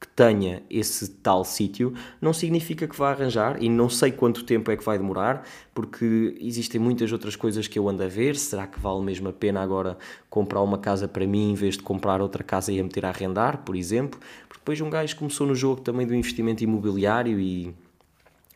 que 0.00 0.06
tenha 0.08 0.62
esse 0.70 1.08
tal 1.08 1.44
sítio, 1.44 1.92
não 2.20 2.32
significa 2.32 2.86
que 2.86 2.96
vá 2.96 3.10
arranjar 3.10 3.60
e 3.60 3.68
não 3.68 3.88
sei 3.88 4.12
quanto 4.12 4.44
tempo 4.44 4.70
é 4.70 4.76
que 4.76 4.84
vai 4.84 4.96
demorar, 4.96 5.44
porque 5.74 6.36
existem 6.40 6.80
muitas 6.80 7.10
outras 7.10 7.34
coisas 7.34 7.66
que 7.66 7.78
eu 7.78 7.88
ando 7.88 8.04
a 8.04 8.06
ver. 8.06 8.36
Será 8.36 8.66
que 8.66 8.78
vale 8.78 9.02
mesmo 9.02 9.28
a 9.28 9.32
pena 9.32 9.60
agora 9.60 9.98
comprar 10.30 10.62
uma 10.62 10.78
casa 10.78 11.08
para 11.08 11.26
mim 11.26 11.50
em 11.50 11.54
vez 11.54 11.76
de 11.76 11.82
comprar 11.82 12.20
outra 12.20 12.44
casa 12.44 12.72
e 12.72 12.78
a 12.78 12.82
meter 12.82 13.04
a 13.04 13.08
arrendar, 13.08 13.64
por 13.64 13.74
exemplo? 13.74 14.20
Porque 14.48 14.60
depois 14.60 14.80
um 14.80 14.90
gajo 14.90 15.16
começou 15.16 15.46
no 15.46 15.54
jogo 15.54 15.80
também 15.80 16.06
do 16.06 16.14
investimento 16.14 16.62
imobiliário 16.62 17.40
e 17.40 17.74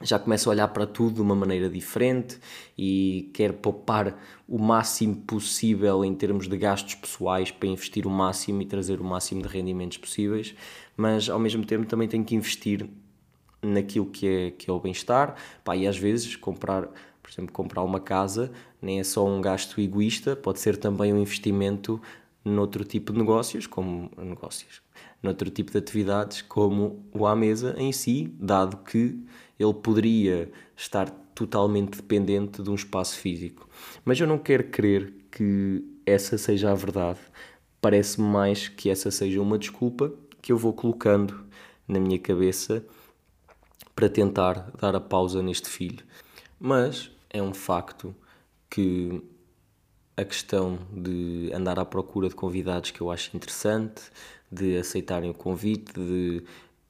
já 0.02 0.18
começa 0.18 0.48
a 0.48 0.50
olhar 0.50 0.68
para 0.68 0.86
tudo 0.86 1.14
de 1.16 1.20
uma 1.20 1.34
maneira 1.34 1.68
diferente 1.68 2.38
e 2.76 3.30
quer 3.32 3.52
poupar 3.52 4.18
o 4.48 4.58
máximo 4.58 5.16
possível 5.16 6.04
em 6.04 6.14
termos 6.14 6.48
de 6.48 6.56
gastos 6.56 6.94
pessoais 6.94 7.50
para 7.50 7.68
investir 7.68 8.06
o 8.06 8.10
máximo 8.10 8.62
e 8.62 8.66
trazer 8.66 9.00
o 9.00 9.04
máximo 9.04 9.42
de 9.42 9.48
rendimentos 9.48 9.98
possíveis, 9.98 10.54
mas 10.96 11.28
ao 11.28 11.38
mesmo 11.38 11.64
tempo 11.64 11.86
também 11.86 12.08
tem 12.08 12.22
que 12.22 12.34
investir 12.34 12.88
naquilo 13.62 14.06
que 14.06 14.26
é, 14.26 14.50
que 14.50 14.68
é 14.68 14.72
o 14.72 14.80
bem-estar, 14.80 15.36
e 15.76 15.86
às 15.86 15.96
vezes 15.96 16.34
comprar, 16.34 16.88
por 17.22 17.30
exemplo, 17.30 17.52
comprar 17.52 17.82
uma 17.82 18.00
casa 18.00 18.50
nem 18.80 18.98
é 18.98 19.04
só 19.04 19.24
um 19.24 19.40
gasto 19.40 19.80
egoísta, 19.80 20.34
pode 20.34 20.58
ser 20.58 20.76
também 20.76 21.12
um 21.12 21.18
investimento 21.18 22.00
noutro 22.44 22.84
tipo 22.84 23.12
de 23.12 23.20
negócios, 23.20 23.66
como 23.68 24.10
negócios, 24.18 24.82
noutro 25.22 25.48
tipo 25.48 25.70
de 25.70 25.78
atividades, 25.78 26.42
como 26.42 27.06
o 27.12 27.24
à 27.26 27.36
mesa 27.36 27.74
em 27.78 27.92
si, 27.92 28.34
dado 28.40 28.78
que 28.78 29.24
ele 29.58 29.74
poderia 29.74 30.50
estar 30.76 31.10
totalmente 31.34 31.96
dependente 31.96 32.62
de 32.62 32.70
um 32.70 32.74
espaço 32.74 33.16
físico. 33.18 33.68
Mas 34.04 34.18
eu 34.20 34.26
não 34.26 34.38
quero 34.38 34.64
crer 34.64 35.12
que 35.30 35.84
essa 36.04 36.36
seja 36.36 36.70
a 36.70 36.74
verdade. 36.74 37.18
Parece-me 37.80 38.28
mais 38.28 38.68
que 38.68 38.90
essa 38.90 39.10
seja 39.10 39.40
uma 39.40 39.58
desculpa 39.58 40.12
que 40.40 40.52
eu 40.52 40.58
vou 40.58 40.72
colocando 40.72 41.44
na 41.86 41.98
minha 41.98 42.18
cabeça 42.18 42.84
para 43.94 44.08
tentar 44.08 44.70
dar 44.80 44.94
a 44.94 45.00
pausa 45.00 45.42
neste 45.42 45.68
filho. 45.68 46.04
Mas 46.58 47.10
é 47.30 47.42
um 47.42 47.54
facto 47.54 48.14
que 48.70 49.22
a 50.16 50.24
questão 50.24 50.78
de 50.92 51.50
andar 51.52 51.78
à 51.78 51.84
procura 51.84 52.28
de 52.28 52.34
convidados 52.34 52.90
que 52.90 53.00
eu 53.00 53.10
acho 53.10 53.36
interessante, 53.36 54.02
de 54.50 54.76
aceitarem 54.76 55.30
o 55.30 55.34
convite, 55.34 55.92
de 55.94 56.44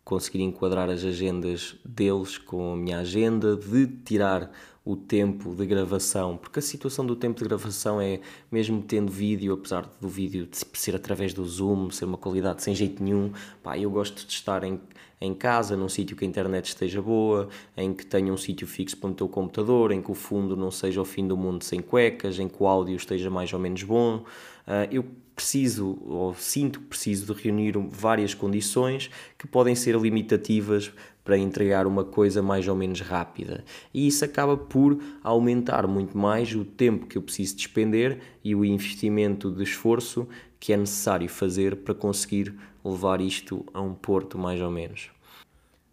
conseguir 0.04 0.42
enquadrar 0.42 0.90
as 0.90 1.04
agendas 1.04 1.76
deles 1.84 2.36
com 2.38 2.72
a 2.72 2.76
minha 2.76 2.98
agenda, 2.98 3.56
de 3.56 3.86
tirar 3.86 4.50
o 4.84 4.96
tempo 4.96 5.54
de 5.54 5.64
gravação, 5.64 6.36
porque 6.36 6.58
a 6.58 6.62
situação 6.62 7.06
do 7.06 7.14
tempo 7.14 7.38
de 7.38 7.44
gravação 7.44 8.00
é, 8.00 8.20
mesmo 8.50 8.82
tendo 8.82 9.12
vídeo, 9.12 9.54
apesar 9.54 9.88
do 10.00 10.08
vídeo 10.08 10.48
ser 10.72 10.96
através 10.96 11.32
do 11.32 11.44
Zoom, 11.46 11.90
ser 11.90 12.04
uma 12.04 12.18
qualidade 12.18 12.64
sem 12.64 12.74
jeito 12.74 13.02
nenhum, 13.02 13.30
pá, 13.62 13.78
eu 13.78 13.88
gosto 13.88 14.26
de 14.26 14.32
estar 14.32 14.64
em, 14.64 14.80
em 15.20 15.32
casa, 15.34 15.76
num 15.76 15.88
sítio 15.88 16.16
que 16.16 16.24
a 16.24 16.28
internet 16.28 16.66
esteja 16.66 17.00
boa, 17.00 17.48
em 17.76 17.94
que 17.94 18.04
tenha 18.04 18.32
um 18.32 18.36
sítio 18.36 18.66
fixo 18.66 18.96
para 18.96 19.10
o 19.10 19.14
teu 19.14 19.28
computador, 19.28 19.92
em 19.92 20.02
que 20.02 20.10
o 20.10 20.14
fundo 20.14 20.56
não 20.56 20.72
seja 20.72 21.00
o 21.00 21.04
fim 21.04 21.28
do 21.28 21.36
mundo 21.36 21.62
sem 21.62 21.80
cuecas, 21.80 22.40
em 22.40 22.48
que 22.48 22.60
o 22.60 22.66
áudio 22.66 22.96
esteja 22.96 23.30
mais 23.30 23.52
ou 23.52 23.60
menos 23.60 23.84
bom. 23.84 24.24
Uh, 24.66 24.88
eu 24.90 25.04
preciso, 25.42 25.98
ou 26.06 26.32
sinto 26.34 26.78
que 26.78 26.86
preciso 26.86 27.34
de 27.34 27.42
reunir 27.42 27.76
várias 27.90 28.32
condições 28.32 29.10
que 29.36 29.46
podem 29.46 29.74
ser 29.74 29.96
limitativas 29.96 30.92
para 31.24 31.36
entregar 31.36 31.84
uma 31.84 32.04
coisa 32.04 32.40
mais 32.40 32.68
ou 32.68 32.76
menos 32.76 33.00
rápida. 33.00 33.64
E 33.92 34.06
isso 34.06 34.24
acaba 34.24 34.56
por 34.56 35.02
aumentar 35.22 35.86
muito 35.88 36.16
mais 36.16 36.54
o 36.54 36.64
tempo 36.64 37.06
que 37.06 37.18
eu 37.18 37.22
preciso 37.22 37.56
despender 37.56 38.20
e 38.44 38.54
o 38.54 38.64
investimento 38.64 39.50
de 39.50 39.64
esforço 39.64 40.28
que 40.60 40.72
é 40.72 40.76
necessário 40.76 41.28
fazer 41.28 41.76
para 41.76 41.94
conseguir 41.94 42.54
levar 42.84 43.20
isto 43.20 43.66
a 43.74 43.80
um 43.80 43.94
porto 43.94 44.38
mais 44.38 44.60
ou 44.60 44.70
menos. 44.70 45.10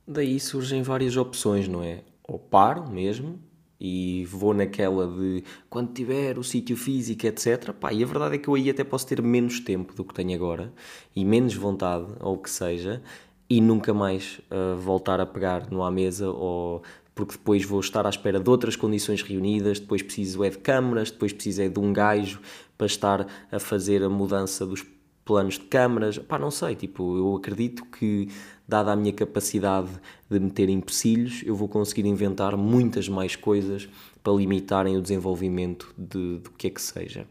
Daí 0.08 0.40
surgem 0.40 0.84
várias 0.84 1.18
opções, 1.18 1.68
não 1.68 1.84
é? 1.84 2.04
Ou 2.28 2.38
paro 2.38 2.88
mesmo 2.88 3.40
e 3.80 4.26
vou 4.26 4.54
naquela 4.54 5.08
de 5.08 5.44
quando 5.70 5.94
tiver 5.94 6.38
o 6.38 6.44
sítio 6.44 6.76
físico, 6.76 7.26
etc. 7.26 7.72
Pá, 7.72 7.94
e 7.94 8.04
a 8.04 8.06
verdade 8.06 8.36
é 8.36 8.38
que 8.38 8.48
eu 8.48 8.56
aí 8.56 8.70
até 8.70 8.84
posso 8.84 9.08
ter 9.08 9.22
menos 9.22 9.60
tempo 9.60 9.94
do 9.94 10.04
que 10.04 10.14
tenho 10.14 10.36
agora 10.36 10.74
e 11.16 11.24
menos 11.24 11.56
vontade, 11.56 12.08
ou 12.20 12.36
o 12.36 12.38
que 12.38 12.50
seja, 12.50 13.02
e 13.50 13.62
nunca 13.62 13.94
mais 13.94 14.42
uh, 14.52 14.78
voltar 14.78 15.20
a 15.20 15.26
pegar 15.26 15.72
no 15.72 15.84
à 15.84 15.90
mesa 15.90 16.30
ou 16.30 16.84
porque 17.16 17.34
depois 17.34 17.66
vou 17.66 17.82
estar 17.82 18.06
à 18.06 18.10
espera 18.10 18.40
de 18.40 18.50
outras 18.50 18.78
condições 18.78 19.22
reunidas, 19.22 19.78
depois 19.78 20.02
preciso 20.02 20.42
é 20.42 20.50
de 20.50 20.58
câmaras, 20.58 21.12
depois 21.12 21.34
preciso 21.34 21.62
é 21.62 21.68
de 21.68 21.78
um 21.78 21.92
gajo 21.92 22.40
para 22.78 22.88
estar 22.88 23.28
a 23.52 23.60
fazer 23.60 24.02
a 24.02 24.10
mudança 24.10 24.66
dos 24.66 24.86
planos 25.26 25.56
de 25.56 25.66
câmaras, 25.66 26.18
pá, 26.18 26.40
não 26.40 26.50
sei, 26.50 26.76
tipo, 26.76 27.18
eu 27.18 27.36
acredito 27.36 27.86
que 27.86 28.30
dada 28.70 28.94
a 28.94 28.96
minha 28.96 29.12
capacidade 29.12 29.90
de 30.30 30.40
meter 30.40 30.70
empecilhos, 30.70 31.42
eu 31.44 31.56
vou 31.56 31.68
conseguir 31.68 32.06
inventar 32.06 32.56
muitas 32.56 33.10
mais 33.10 33.36
coisas 33.36 33.90
para 34.24 34.32
limitarem 34.34 34.96
o 34.96 35.02
desenvolvimento 35.02 35.94
de, 35.98 36.38
do 36.38 36.52
que 36.52 36.68
é 36.68 36.70
que 36.70 36.82
seja. 36.82 37.28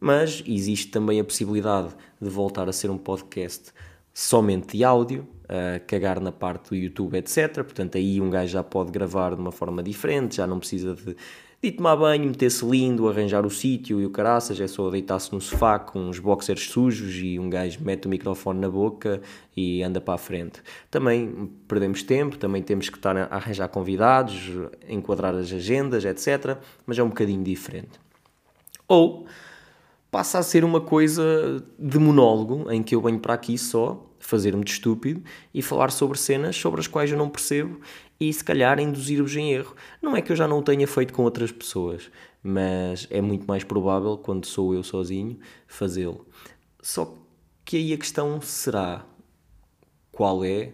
Mas 0.00 0.42
existe 0.46 0.88
também 0.88 1.18
a 1.18 1.24
possibilidade 1.24 1.94
de 2.20 2.30
voltar 2.30 2.68
a 2.68 2.72
ser 2.72 2.88
um 2.88 2.96
podcast 2.96 3.72
somente 4.14 4.76
de 4.76 4.84
áudio, 4.84 5.26
a 5.48 5.80
cagar 5.80 6.20
na 6.20 6.30
parte 6.30 6.70
do 6.70 6.76
YouTube, 6.76 7.16
etc. 7.16 7.52
Portanto, 7.54 7.98
aí 7.98 8.20
um 8.20 8.30
gajo 8.30 8.52
já 8.52 8.62
pode 8.62 8.92
gravar 8.92 9.34
de 9.34 9.40
uma 9.40 9.52
forma 9.52 9.82
diferente, 9.82 10.36
já 10.36 10.46
não 10.46 10.60
precisa 10.60 10.94
de, 10.94 11.16
de 11.62 11.72
tomar 11.72 11.94
banho, 11.94 12.24
meter-se 12.24 12.64
lindo, 12.64 13.06
arranjar 13.06 13.44
o 13.44 13.50
sítio 13.50 14.00
e 14.00 14.06
o 14.06 14.10
caraças, 14.10 14.58
é 14.58 14.66
só 14.66 14.88
deitar-se 14.88 15.30
no 15.30 15.40
sofá 15.42 15.78
com 15.78 16.08
uns 16.08 16.18
boxers 16.18 16.70
sujos 16.70 17.14
e 17.16 17.38
um 17.38 17.50
gajo 17.50 17.80
mete 17.82 18.06
o 18.06 18.08
microfone 18.08 18.58
na 18.58 18.70
boca 18.70 19.20
e 19.54 19.82
anda 19.82 20.00
para 20.00 20.14
a 20.14 20.18
frente. 20.18 20.62
Também 20.90 21.50
perdemos 21.68 22.02
tempo, 22.02 22.38
também 22.38 22.62
temos 22.62 22.88
que 22.88 22.96
estar 22.96 23.14
a 23.14 23.24
arranjar 23.24 23.68
convidados, 23.68 24.50
enquadrar 24.88 25.34
as 25.34 25.52
agendas, 25.52 26.06
etc. 26.06 26.56
Mas 26.86 26.98
é 26.98 27.02
um 27.02 27.08
bocadinho 27.08 27.44
diferente. 27.44 28.00
Ou 28.88 29.26
passa 30.10 30.38
a 30.38 30.42
ser 30.42 30.64
uma 30.64 30.80
coisa 30.80 31.62
de 31.78 31.98
monólogo, 31.98 32.70
em 32.72 32.82
que 32.82 32.94
eu 32.94 33.02
venho 33.02 33.18
para 33.18 33.34
aqui 33.34 33.58
só 33.58 34.06
fazer-me 34.18 34.64
de 34.64 34.70
estúpido 34.70 35.22
e 35.52 35.60
falar 35.60 35.90
sobre 35.90 36.18
cenas 36.18 36.56
sobre 36.56 36.80
as 36.80 36.86
quais 36.86 37.10
eu 37.10 37.18
não 37.18 37.28
percebo 37.28 37.80
e 38.20 38.30
se 38.30 38.44
calhar 38.44 38.78
induzir-vos 38.78 39.34
em 39.34 39.52
erro. 39.52 39.74
Não 40.02 40.14
é 40.14 40.20
que 40.20 40.30
eu 40.30 40.36
já 40.36 40.46
não 40.46 40.58
o 40.58 40.62
tenha 40.62 40.86
feito 40.86 41.14
com 41.14 41.22
outras 41.22 41.50
pessoas, 41.50 42.10
mas 42.42 43.08
é 43.10 43.20
muito 43.22 43.46
mais 43.46 43.64
provável, 43.64 44.18
quando 44.18 44.44
sou 44.44 44.74
eu 44.74 44.82
sozinho, 44.82 45.38
fazê-lo. 45.66 46.26
Só 46.82 47.16
que 47.64 47.78
aí 47.78 47.92
a 47.94 47.98
questão 47.98 48.40
será 48.42 49.06
qual 50.12 50.44
é 50.44 50.72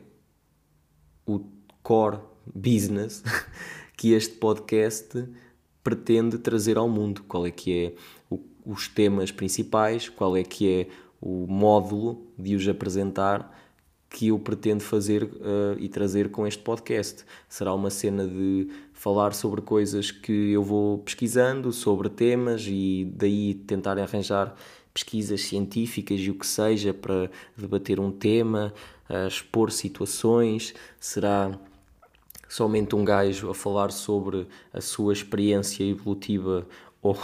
o 1.25 1.41
core 1.83 2.19
business 2.53 3.23
que 3.97 4.13
este 4.13 4.35
podcast 4.35 5.25
pretende 5.85 6.39
trazer 6.39 6.77
ao 6.77 6.89
mundo, 6.89 7.23
qual 7.29 7.47
é 7.47 7.51
que 7.53 7.87
é 7.87 7.95
o, 8.29 8.41
os 8.65 8.89
temas 8.89 9.31
principais, 9.31 10.09
qual 10.09 10.37
é 10.37 10.43
que 10.43 10.69
é 10.69 10.89
o 11.21 11.47
módulo 11.47 12.27
de 12.37 12.57
os 12.57 12.67
apresentar 12.67 13.66
que 14.09 14.29
eu 14.29 14.39
pretendo 14.39 14.83
fazer 14.83 15.25
uh, 15.25 15.77
e 15.79 15.89
trazer 15.89 16.31
com 16.31 16.47
este 16.47 16.63
podcast. 16.63 17.25
Será 17.49 17.75
uma 17.75 17.91
cena 17.91 18.27
de 18.27 18.69
falar 18.93 19.35
sobre 19.35 19.61
coisas 19.61 20.11
que 20.11 20.53
eu 20.53 20.63
vou 20.63 20.99
pesquisando, 20.99 21.73
sobre 21.73 22.09
temas 22.09 22.65
e 22.67 23.11
daí 23.15 23.55
tentar 23.55 23.99
arranjar 23.99 24.55
pesquisas 24.95 25.43
científicas 25.43 26.21
e 26.21 26.31
o 26.31 26.35
que 26.35 26.47
seja 26.47 26.95
para 26.95 27.31
debater 27.57 28.01
um 28.01 28.11
tema, 28.11 28.73
uh, 29.11 29.29
expor 29.29 29.71
situações. 29.71 30.75
Será 30.99 31.59
somente 32.49 32.95
um 32.95 33.05
gajo 33.05 33.51
a 33.51 33.55
falar 33.55 33.91
sobre 33.91 34.47
a 34.73 34.81
sua 34.81 35.13
experiência 35.13 35.85
evolutiva 35.85 36.67
ou 37.03 37.19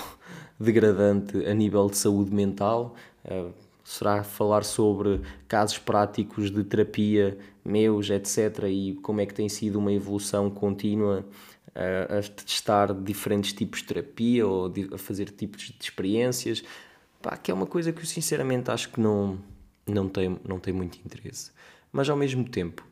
degradante 0.59 1.47
a 1.47 1.55
nível 1.55 1.89
de 1.89 1.97
saúde 1.97 2.35
mental. 2.35 2.95
Uh, 3.25 3.53
será 3.85 4.23
falar 4.23 4.65
sobre 4.65 5.21
casos 5.49 5.79
práticos 5.79 6.51
de 6.51 6.62
terapia 6.65 7.39
meus, 7.65 8.11
etc. 8.11 8.65
E 8.69 8.95
como 9.03 9.21
é 9.21 9.27
que 9.27 9.35
tem 9.35 9.49
sido 9.49 9.79
uma 9.79 9.93
evolução 9.93 10.51
contínua 10.51 11.25
a, 11.75 12.19
a 12.19 12.23
testar 12.23 12.93
diferentes 12.95 13.53
tipos 13.53 13.81
de 13.81 13.87
terapia 13.87 14.47
ou 14.47 14.73
a 14.93 14.99
fazer 14.99 15.31
tipos 15.31 15.62
de 15.62 15.77
experiências. 15.81 16.62
Pá, 17.21 17.37
que 17.37 17.51
é 17.51 17.55
uma 17.55 17.67
coisa 17.67 17.93
que 17.93 18.01
eu 18.01 18.07
sinceramente 18.07 18.71
acho 18.71 18.91
que 18.91 19.01
não, 19.01 19.39
não, 19.87 20.09
tem, 20.09 20.39
não 20.47 20.59
tem 20.59 20.75
muito 20.75 20.99
interesse. 21.05 21.53
Mas 21.91 22.09
ao 22.09 22.17
mesmo 22.17 22.49
tempo, 22.49 22.87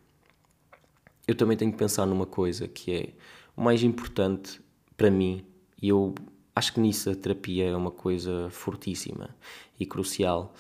eu 1.27 1.35
também 1.35 1.57
tenho 1.57 1.73
que 1.73 1.79
pensar 1.79 2.07
numa 2.07 2.27
coisa 2.27 2.69
que 2.69 2.93
é 2.93 3.09
o 3.57 3.63
mais 3.63 3.83
importante 3.83 4.61
para 4.97 5.11
mim, 5.11 5.45
e 5.81 5.89
eu 5.89 6.15
acho 6.55 6.75
que 6.75 6.81
nisso 6.81 7.11
a 7.11 7.15
terapia 7.15 7.69
é 7.69 7.77
uma 7.77 7.91
coisa 7.91 8.49
fortíssima 8.51 9.35
e 9.79 9.87
crucial, 9.87 10.55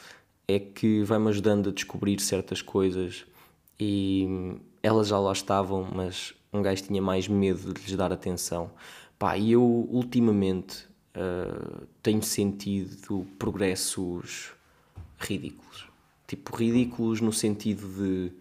é 0.54 0.58
que 0.58 1.02
vai-me 1.02 1.28
ajudando 1.28 1.70
a 1.70 1.72
descobrir 1.72 2.20
certas 2.20 2.62
coisas 2.62 3.24
e 3.78 4.56
elas 4.82 5.08
já 5.08 5.18
lá 5.18 5.32
estavam, 5.32 5.88
mas 5.94 6.34
um 6.52 6.62
gajo 6.62 6.82
tinha 6.82 7.00
mais 7.00 7.28
medo 7.28 7.72
de 7.72 7.82
lhes 7.82 7.96
dar 7.96 8.12
atenção. 8.12 8.70
Pá, 9.18 9.36
e 9.36 9.52
eu 9.52 9.62
ultimamente 9.62 10.86
uh, 11.14 11.86
tenho 12.02 12.22
sentido 12.22 13.26
progressos 13.38 14.52
ridículos. 15.18 15.86
Tipo, 16.26 16.56
ridículos 16.56 17.20
no 17.20 17.32
sentido 17.32 17.86
de 17.86 18.32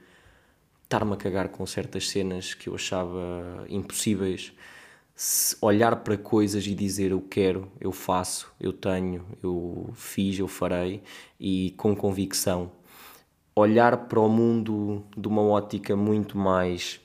estar-me 0.83 1.13
a 1.13 1.17
cagar 1.17 1.49
com 1.49 1.65
certas 1.65 2.09
cenas 2.09 2.53
que 2.53 2.69
eu 2.69 2.75
achava 2.75 3.65
impossíveis. 3.69 4.53
Olhar 5.61 5.97
para 5.97 6.17
coisas 6.17 6.65
e 6.65 6.73
dizer 6.73 7.11
eu 7.11 7.21
quero, 7.21 7.69
eu 7.79 7.91
faço, 7.91 8.51
eu 8.59 8.71
tenho, 8.71 9.25
eu 9.43 9.89
fiz, 9.93 10.39
eu 10.39 10.47
farei 10.47 11.01
e 11.39 11.73
com 11.77 11.95
convicção. 11.95 12.71
Olhar 13.53 14.07
para 14.07 14.19
o 14.19 14.29
mundo 14.29 15.03
de 15.17 15.27
uma 15.27 15.41
ótica 15.41 15.95
muito 15.95 16.38
mais 16.38 17.01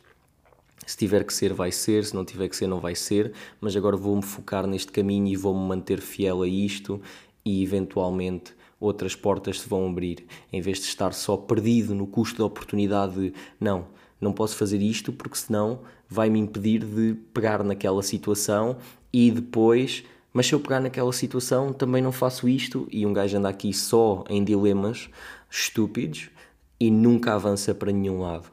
se 0.86 0.96
tiver 0.96 1.24
que 1.24 1.32
ser, 1.32 1.52
vai 1.52 1.72
ser, 1.72 2.04
se 2.04 2.14
não 2.14 2.24
tiver 2.24 2.48
que 2.48 2.56
ser, 2.56 2.66
não 2.66 2.78
vai 2.78 2.94
ser, 2.94 3.32
mas 3.60 3.74
agora 3.74 3.96
vou-me 3.96 4.22
focar 4.22 4.66
neste 4.66 4.92
caminho 4.92 5.26
e 5.28 5.36
vou-me 5.36 5.66
manter 5.66 6.00
fiel 6.00 6.42
a 6.42 6.48
isto 6.48 7.00
e 7.44 7.62
eventualmente 7.62 8.54
outras 8.78 9.16
portas 9.16 9.60
se 9.60 9.68
vão 9.68 9.88
abrir, 9.88 10.26
em 10.52 10.60
vez 10.60 10.78
de 10.78 10.84
estar 10.84 11.12
só 11.14 11.36
perdido 11.36 11.94
no 11.94 12.06
custo 12.06 12.38
da 12.38 12.44
oportunidade 12.44 13.14
de 13.14 13.34
não, 13.58 13.86
não 14.20 14.32
posso 14.32 14.56
fazer 14.56 14.80
isto 14.80 15.12
porque 15.12 15.36
senão 15.36 15.80
vai-me 16.08 16.38
impedir 16.38 16.84
de 16.84 17.14
pegar 17.32 17.62
naquela 17.62 18.02
situação 18.02 18.76
e 19.12 19.30
depois, 19.30 20.04
mas 20.32 20.46
se 20.46 20.54
eu 20.54 20.60
pegar 20.60 20.80
naquela 20.80 21.12
situação 21.12 21.72
também 21.72 22.02
não 22.02 22.12
faço 22.12 22.48
isto 22.48 22.86
e 22.90 23.04
um 23.06 23.12
gajo 23.12 23.36
anda 23.36 23.48
aqui 23.48 23.72
só 23.72 24.24
em 24.28 24.44
dilemas 24.44 25.08
estúpidos 25.50 26.30
e 26.78 26.90
nunca 26.90 27.34
avança 27.34 27.74
para 27.74 27.92
nenhum 27.92 28.20
lado. 28.20 28.48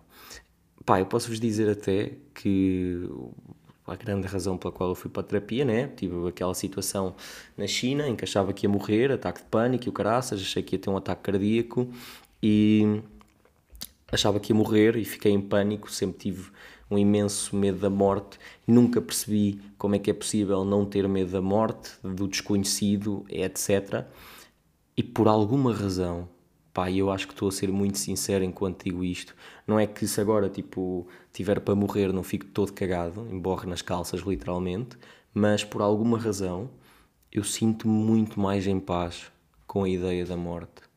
Pá, 0.85 0.99
eu 0.99 1.05
posso-vos 1.05 1.39
dizer 1.39 1.69
até 1.69 2.13
que 2.33 3.07
a 3.85 3.95
grande 3.95 4.27
razão 4.27 4.57
pela 4.57 4.71
qual 4.71 4.89
eu 4.89 4.95
fui 4.95 5.09
para 5.09 5.21
a 5.21 5.23
terapia, 5.23 5.65
né? 5.65 5.87
Tive 5.87 6.27
aquela 6.27 6.53
situação 6.53 7.15
na 7.57 7.67
China 7.67 8.07
em 8.07 8.15
que 8.15 8.23
achava 8.23 8.53
que 8.53 8.65
ia 8.65 8.69
morrer, 8.69 9.11
ataque 9.11 9.41
de 9.41 9.47
pânico 9.47 9.85
e 9.85 9.89
o 9.89 9.91
caraças, 9.91 10.39
achei 10.39 10.63
que 10.63 10.75
ia 10.75 10.79
ter 10.79 10.89
um 10.89 10.97
ataque 10.97 11.23
cardíaco 11.23 11.89
e 12.41 13.01
achava 14.11 14.39
que 14.39 14.51
ia 14.51 14.55
morrer 14.55 14.95
e 14.95 15.05
fiquei 15.05 15.31
em 15.31 15.41
pânico, 15.41 15.91
sempre 15.91 16.17
tive 16.17 16.51
um 16.89 16.97
imenso 16.97 17.55
medo 17.55 17.79
da 17.79 17.89
morte, 17.89 18.37
nunca 18.67 19.01
percebi 19.01 19.61
como 19.77 19.95
é 19.95 19.99
que 19.99 20.11
é 20.11 20.13
possível 20.13 20.65
não 20.65 20.85
ter 20.85 21.07
medo 21.07 21.31
da 21.31 21.41
morte, 21.41 21.91
do 22.03 22.27
desconhecido, 22.27 23.25
etc. 23.29 24.05
E 24.97 25.01
por 25.01 25.27
alguma 25.27 25.73
razão, 25.73 26.27
Pá, 26.73 26.89
eu 26.89 27.11
acho 27.11 27.27
que 27.27 27.33
estou 27.33 27.49
a 27.49 27.51
ser 27.51 27.69
muito 27.69 27.97
sincero 27.97 28.45
enquanto 28.45 28.85
digo 28.85 29.03
isto. 29.03 29.35
Não 29.67 29.77
é 29.77 29.85
que 29.85 30.07
se 30.07 30.21
agora, 30.21 30.49
tipo, 30.49 31.05
tiver 31.33 31.59
para 31.59 31.75
morrer 31.75 32.13
não 32.13 32.23
fico 32.23 32.45
todo 32.45 32.71
cagado, 32.71 33.27
emborre 33.29 33.67
nas 33.67 33.81
calças, 33.81 34.21
literalmente, 34.21 34.97
mas 35.33 35.65
por 35.65 35.81
alguma 35.81 36.17
razão 36.17 36.69
eu 37.31 37.43
sinto-me 37.43 37.93
muito 37.93 38.39
mais 38.39 38.67
em 38.67 38.79
paz 38.79 39.31
com 39.67 39.83
a 39.83 39.89
ideia 39.89 40.25
da 40.25 40.37
morte. 40.37 40.90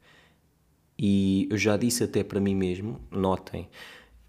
E 0.98 1.48
eu 1.50 1.56
já 1.56 1.76
disse 1.76 2.04
até 2.04 2.22
para 2.22 2.40
mim 2.40 2.54
mesmo, 2.54 3.00
notem, 3.10 3.68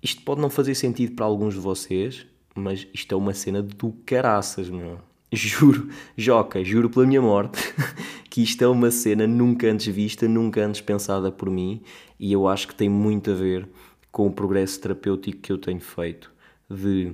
isto 0.02 0.22
pode 0.24 0.42
não 0.42 0.50
fazer 0.50 0.76
sentido 0.76 1.16
para 1.16 1.26
alguns 1.26 1.54
de 1.54 1.60
vocês, 1.60 2.26
mas 2.56 2.88
isto 2.94 3.14
é 3.14 3.18
uma 3.18 3.34
cena 3.34 3.62
do 3.62 3.92
caraças, 4.06 4.70
meu. 4.70 5.00
Juro, 5.34 5.90
Joca, 6.16 6.64
juro 6.64 6.90
pela 6.90 7.06
minha 7.06 7.22
morte, 7.22 7.60
que 8.30 8.42
isto 8.42 8.64
é 8.64 8.68
uma 8.68 8.90
cena 8.90 9.28
nunca 9.28 9.68
antes 9.68 9.88
vista, 9.94 10.28
nunca 10.28 10.64
antes 10.64 10.80
pensada 10.80 11.32
por 11.32 11.50
mim 11.50 11.82
e 12.20 12.32
eu 12.32 12.48
acho 12.48 12.68
que 12.68 12.76
tem 12.76 12.88
muito 12.88 13.32
a 13.32 13.34
ver 13.34 13.68
com 14.12 14.28
o 14.28 14.32
progresso 14.32 14.80
terapêutico 14.80 15.42
que 15.42 15.52
eu 15.52 15.58
tenho 15.58 15.82
feito 15.82 16.32
de 16.70 17.14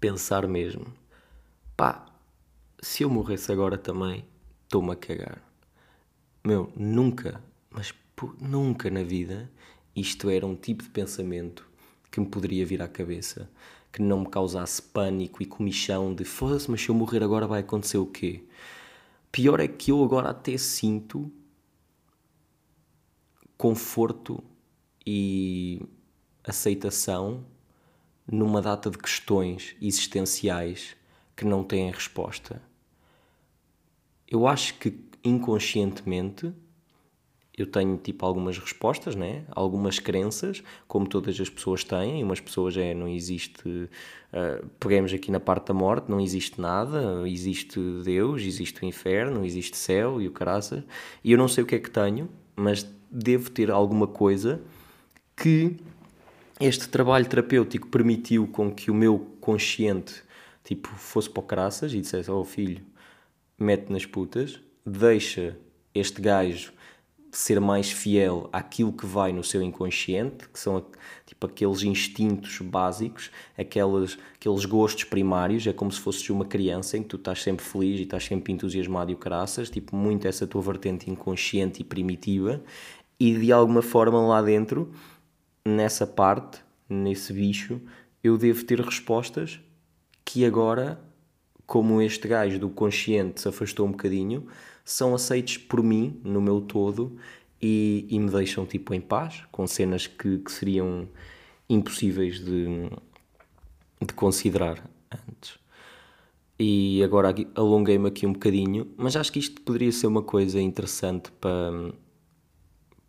pensar 0.00 0.48
mesmo, 0.48 0.86
pá, 1.76 2.06
se 2.80 3.02
eu 3.02 3.10
morresse 3.10 3.52
agora 3.52 3.78
também, 3.78 4.24
estou-me 4.64 4.92
a 4.92 4.96
cagar. 4.96 5.42
Meu, 6.44 6.72
nunca, 6.76 7.40
mas 7.70 7.92
nunca 8.40 8.90
na 8.90 9.02
vida 9.02 9.50
isto 9.94 10.28
era 10.30 10.46
um 10.46 10.54
tipo 10.54 10.82
de 10.82 10.90
pensamento 10.90 11.68
que 12.10 12.20
me 12.20 12.26
poderia 12.26 12.64
vir 12.64 12.80
à 12.82 12.88
cabeça, 12.88 13.50
que 13.92 14.00
não 14.02 14.20
me 14.20 14.28
causasse 14.28 14.80
pânico 14.80 15.42
e 15.42 15.46
comichão 15.46 16.14
de 16.14 16.24
foda-se, 16.24 16.70
mas 16.70 16.82
se 16.82 16.88
eu 16.88 16.94
morrer 16.94 17.22
agora 17.22 17.46
vai 17.46 17.60
acontecer 17.60 17.98
o 17.98 18.06
quê? 18.06 18.44
Pior 19.32 19.60
é 19.60 19.68
que 19.68 19.90
eu 19.90 20.02
agora 20.02 20.30
até 20.30 20.56
sinto 20.56 21.30
conforto 23.56 24.42
e 25.06 25.80
aceitação 26.44 27.44
numa 28.30 28.60
data 28.60 28.90
de 28.90 28.98
questões 28.98 29.76
existenciais 29.80 30.96
que 31.34 31.44
não 31.44 31.62
têm 31.62 31.90
resposta. 31.90 32.60
Eu 34.28 34.46
acho 34.46 34.78
que 34.78 34.98
inconscientemente 35.22 36.52
eu 37.56 37.66
tenho 37.66 37.96
tipo 37.96 38.26
algumas 38.26 38.58
respostas, 38.58 39.16
né? 39.16 39.44
algumas 39.50 39.98
crenças, 39.98 40.62
como 40.86 41.08
todas 41.08 41.40
as 41.40 41.48
pessoas 41.48 41.82
têm. 41.82 42.22
Umas 42.22 42.38
pessoas 42.38 42.76
é 42.76 42.92
não 42.92 43.08
existe, 43.08 43.66
uh, 43.66 44.66
peguemos 44.78 45.12
aqui 45.12 45.30
na 45.30 45.40
parte 45.40 45.68
da 45.68 45.74
morte, 45.74 46.10
não 46.10 46.20
existe 46.20 46.60
nada, 46.60 47.26
existe 47.26 47.80
Deus, 48.04 48.42
existe 48.42 48.82
o 48.82 48.84
inferno, 48.84 49.42
existe 49.44 49.76
céu 49.76 50.20
e 50.20 50.28
o 50.28 50.32
caraças. 50.32 50.84
E 51.24 51.32
eu 51.32 51.38
não 51.38 51.48
sei 51.48 51.64
o 51.64 51.66
que 51.66 51.74
é 51.74 51.78
que 51.78 51.90
tenho, 51.90 52.28
mas 52.54 52.86
devo 53.10 53.50
ter 53.50 53.70
alguma 53.70 54.06
coisa 54.06 54.60
que 55.34 55.76
este 56.60 56.88
trabalho 56.90 57.26
terapêutico 57.26 57.88
permitiu 57.88 58.46
com 58.46 58.70
que 58.70 58.90
o 58.90 58.94
meu 58.94 59.18
consciente 59.40 60.22
tipo 60.62 60.88
fosse 60.88 61.30
para 61.30 61.40
o 61.40 61.42
caraças 61.42 61.94
e 61.94 62.00
dissesse: 62.02 62.30
"Oh 62.30 62.44
filho, 62.44 62.84
mete 63.58 63.90
nas 63.90 64.04
putas, 64.04 64.60
deixa 64.84 65.56
este 65.94 66.20
gajo 66.20 66.75
ser 67.36 67.60
mais 67.60 67.90
fiel 67.90 68.48
àquilo 68.50 68.92
que 68.92 69.04
vai 69.04 69.30
no 69.30 69.44
seu 69.44 69.62
inconsciente, 69.62 70.48
que 70.48 70.58
são 70.58 70.86
tipo 71.26 71.46
aqueles 71.46 71.82
instintos 71.82 72.60
básicos, 72.60 73.30
aqueles, 73.58 74.18
aqueles 74.34 74.64
gostos 74.64 75.04
primários, 75.04 75.66
é 75.66 75.72
como 75.72 75.92
se 75.92 76.00
fosses 76.00 76.28
uma 76.30 76.46
criança 76.46 76.96
em 76.96 77.02
que 77.02 77.08
tu 77.10 77.16
estás 77.16 77.42
sempre 77.42 77.64
feliz 77.64 78.00
e 78.00 78.04
estás 78.04 78.24
sempre 78.24 78.54
entusiasmado 78.54 79.10
e 79.10 79.14
o 79.14 79.18
caraças, 79.18 79.68
tipo 79.68 79.94
muito 79.94 80.26
essa 80.26 80.46
tua 80.46 80.62
vertente 80.62 81.10
inconsciente 81.10 81.82
e 81.82 81.84
primitiva, 81.84 82.62
e 83.20 83.34
de 83.34 83.52
alguma 83.52 83.82
forma 83.82 84.18
lá 84.18 84.40
dentro, 84.40 84.90
nessa 85.62 86.06
parte, 86.06 86.60
nesse 86.88 87.34
bicho, 87.34 87.80
eu 88.24 88.38
devo 88.38 88.64
ter 88.64 88.80
respostas 88.80 89.60
que 90.24 90.42
agora, 90.44 90.98
como 91.66 92.00
este 92.00 92.26
gajo 92.26 92.58
do 92.58 92.70
consciente 92.70 93.42
se 93.42 93.48
afastou 93.48 93.86
um 93.86 93.90
bocadinho, 93.90 94.46
são 94.86 95.16
aceitos 95.16 95.58
por 95.58 95.82
mim, 95.82 96.20
no 96.22 96.40
meu 96.40 96.60
todo, 96.60 97.18
e, 97.60 98.06
e 98.08 98.20
me 98.20 98.30
deixam 98.30 98.64
tipo 98.64 98.94
em 98.94 99.00
paz, 99.00 99.42
com 99.50 99.66
cenas 99.66 100.06
que, 100.06 100.38
que 100.38 100.52
seriam 100.52 101.08
impossíveis 101.68 102.38
de, 102.38 102.88
de 104.00 104.14
considerar 104.14 104.88
antes. 105.28 105.58
E 106.56 107.02
agora 107.02 107.34
alonguei-me 107.56 108.06
aqui 108.06 108.26
um 108.26 108.32
bocadinho, 108.32 108.86
mas 108.96 109.16
acho 109.16 109.32
que 109.32 109.40
isto 109.40 109.60
poderia 109.60 109.90
ser 109.90 110.06
uma 110.06 110.22
coisa 110.22 110.60
interessante 110.60 111.32
para, 111.32 111.92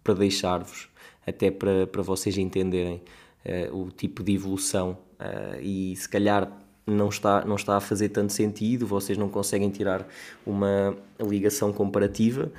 para 0.03 0.15
deixar-vos, 0.15 0.89
até 1.27 1.51
para, 1.51 1.85
para 1.85 2.01
vocês 2.01 2.39
entenderem 2.39 3.03
uh, 3.45 3.77
o 3.77 3.91
tipo 3.91 4.23
de 4.23 4.33
evolução 4.33 4.97
uh, 5.19 5.61
e 5.61 5.95
se 5.95 6.09
calhar 6.09 6.51
não 6.87 7.09
está, 7.09 7.43
não 7.43 7.57
está 7.57 7.75
a 7.75 7.81
fazer 7.81 8.09
tanto 8.09 8.31
sentido, 8.31 8.87
vocês 8.87 9.17
não 9.17 9.27
conseguem 9.27 9.69
tirar 9.69 10.07
uma 10.45 10.97
ligação 11.19 11.73
comparativa. 11.73 12.49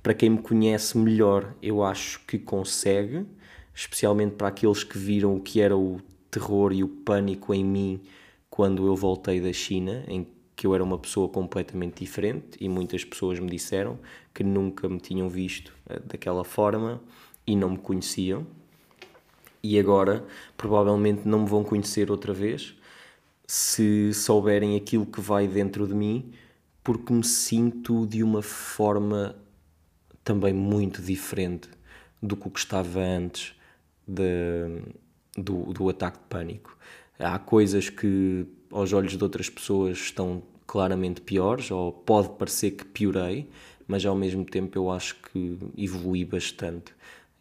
Para 0.00 0.14
quem 0.14 0.30
me 0.30 0.38
conhece 0.38 0.96
melhor, 0.96 1.52
eu 1.60 1.82
acho 1.82 2.20
que 2.24 2.38
consegue, 2.38 3.26
especialmente 3.74 4.36
para 4.36 4.48
aqueles 4.48 4.84
que 4.84 4.96
viram 4.96 5.34
o 5.34 5.40
que 5.40 5.60
era 5.60 5.76
o 5.76 6.00
terror 6.30 6.72
e 6.72 6.84
o 6.84 6.88
pânico 6.88 7.52
em 7.52 7.64
mim 7.64 8.00
quando 8.48 8.86
eu 8.86 8.94
voltei 8.94 9.40
da 9.40 9.52
China, 9.52 10.04
em 10.06 10.24
que 10.54 10.66
eu 10.66 10.74
era 10.74 10.84
uma 10.84 10.96
pessoa 10.96 11.28
completamente 11.28 12.04
diferente 12.04 12.56
e 12.60 12.68
muitas 12.68 13.04
pessoas 13.04 13.40
me 13.40 13.50
disseram 13.50 13.98
que 14.32 14.44
nunca 14.44 14.88
me 14.88 15.00
tinham 15.00 15.28
visto 15.28 15.74
eh, 15.88 15.98
daquela 16.04 16.44
forma 16.44 17.00
e 17.44 17.56
não 17.56 17.70
me 17.70 17.78
conheciam. 17.78 18.46
E 19.60 19.78
agora 19.78 20.24
provavelmente 20.56 21.26
não 21.26 21.40
me 21.40 21.48
vão 21.48 21.64
conhecer 21.64 22.10
outra 22.10 22.32
vez 22.32 22.76
se 23.46 24.12
souberem 24.14 24.76
aquilo 24.76 25.06
que 25.06 25.20
vai 25.20 25.46
dentro 25.46 25.86
de 25.86 25.94
mim, 25.94 26.32
porque 26.82 27.12
me 27.12 27.24
sinto 27.24 28.06
de 28.06 28.22
uma 28.22 28.42
forma 28.42 29.36
também 30.22 30.52
muito 30.52 31.02
diferente 31.02 31.68
do 32.22 32.36
que 32.36 32.58
estava 32.58 33.00
antes 33.00 33.54
de, 34.06 34.82
do, 35.36 35.72
do 35.72 35.88
ataque 35.88 36.18
de 36.18 36.24
pânico. 36.24 36.76
Há 37.18 37.38
coisas 37.38 37.88
que, 37.88 38.46
aos 38.70 38.92
olhos 38.92 39.16
de 39.16 39.22
outras 39.22 39.48
pessoas, 39.48 39.98
estão 39.98 40.42
claramente 40.66 41.20
piores, 41.20 41.70
ou 41.70 41.92
pode 41.92 42.30
parecer 42.30 42.72
que 42.72 42.84
piorei, 42.84 43.48
mas 43.86 44.04
ao 44.04 44.16
mesmo 44.16 44.44
tempo 44.44 44.78
eu 44.78 44.90
acho 44.90 45.16
que 45.16 45.58
evolui 45.76 46.24
bastante. 46.24 46.92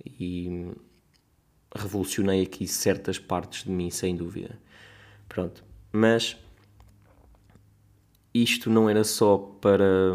E 0.05 0.71
revolucionei 1.75 2.43
aqui 2.43 2.67
certas 2.67 3.17
partes 3.17 3.63
de 3.63 3.71
mim, 3.71 3.89
sem 3.89 4.15
dúvida. 4.15 4.59
Pronto, 5.27 5.63
mas 5.93 6.36
isto 8.34 8.69
não 8.69 8.89
era 8.89 9.03
só 9.03 9.38
para, 9.38 10.12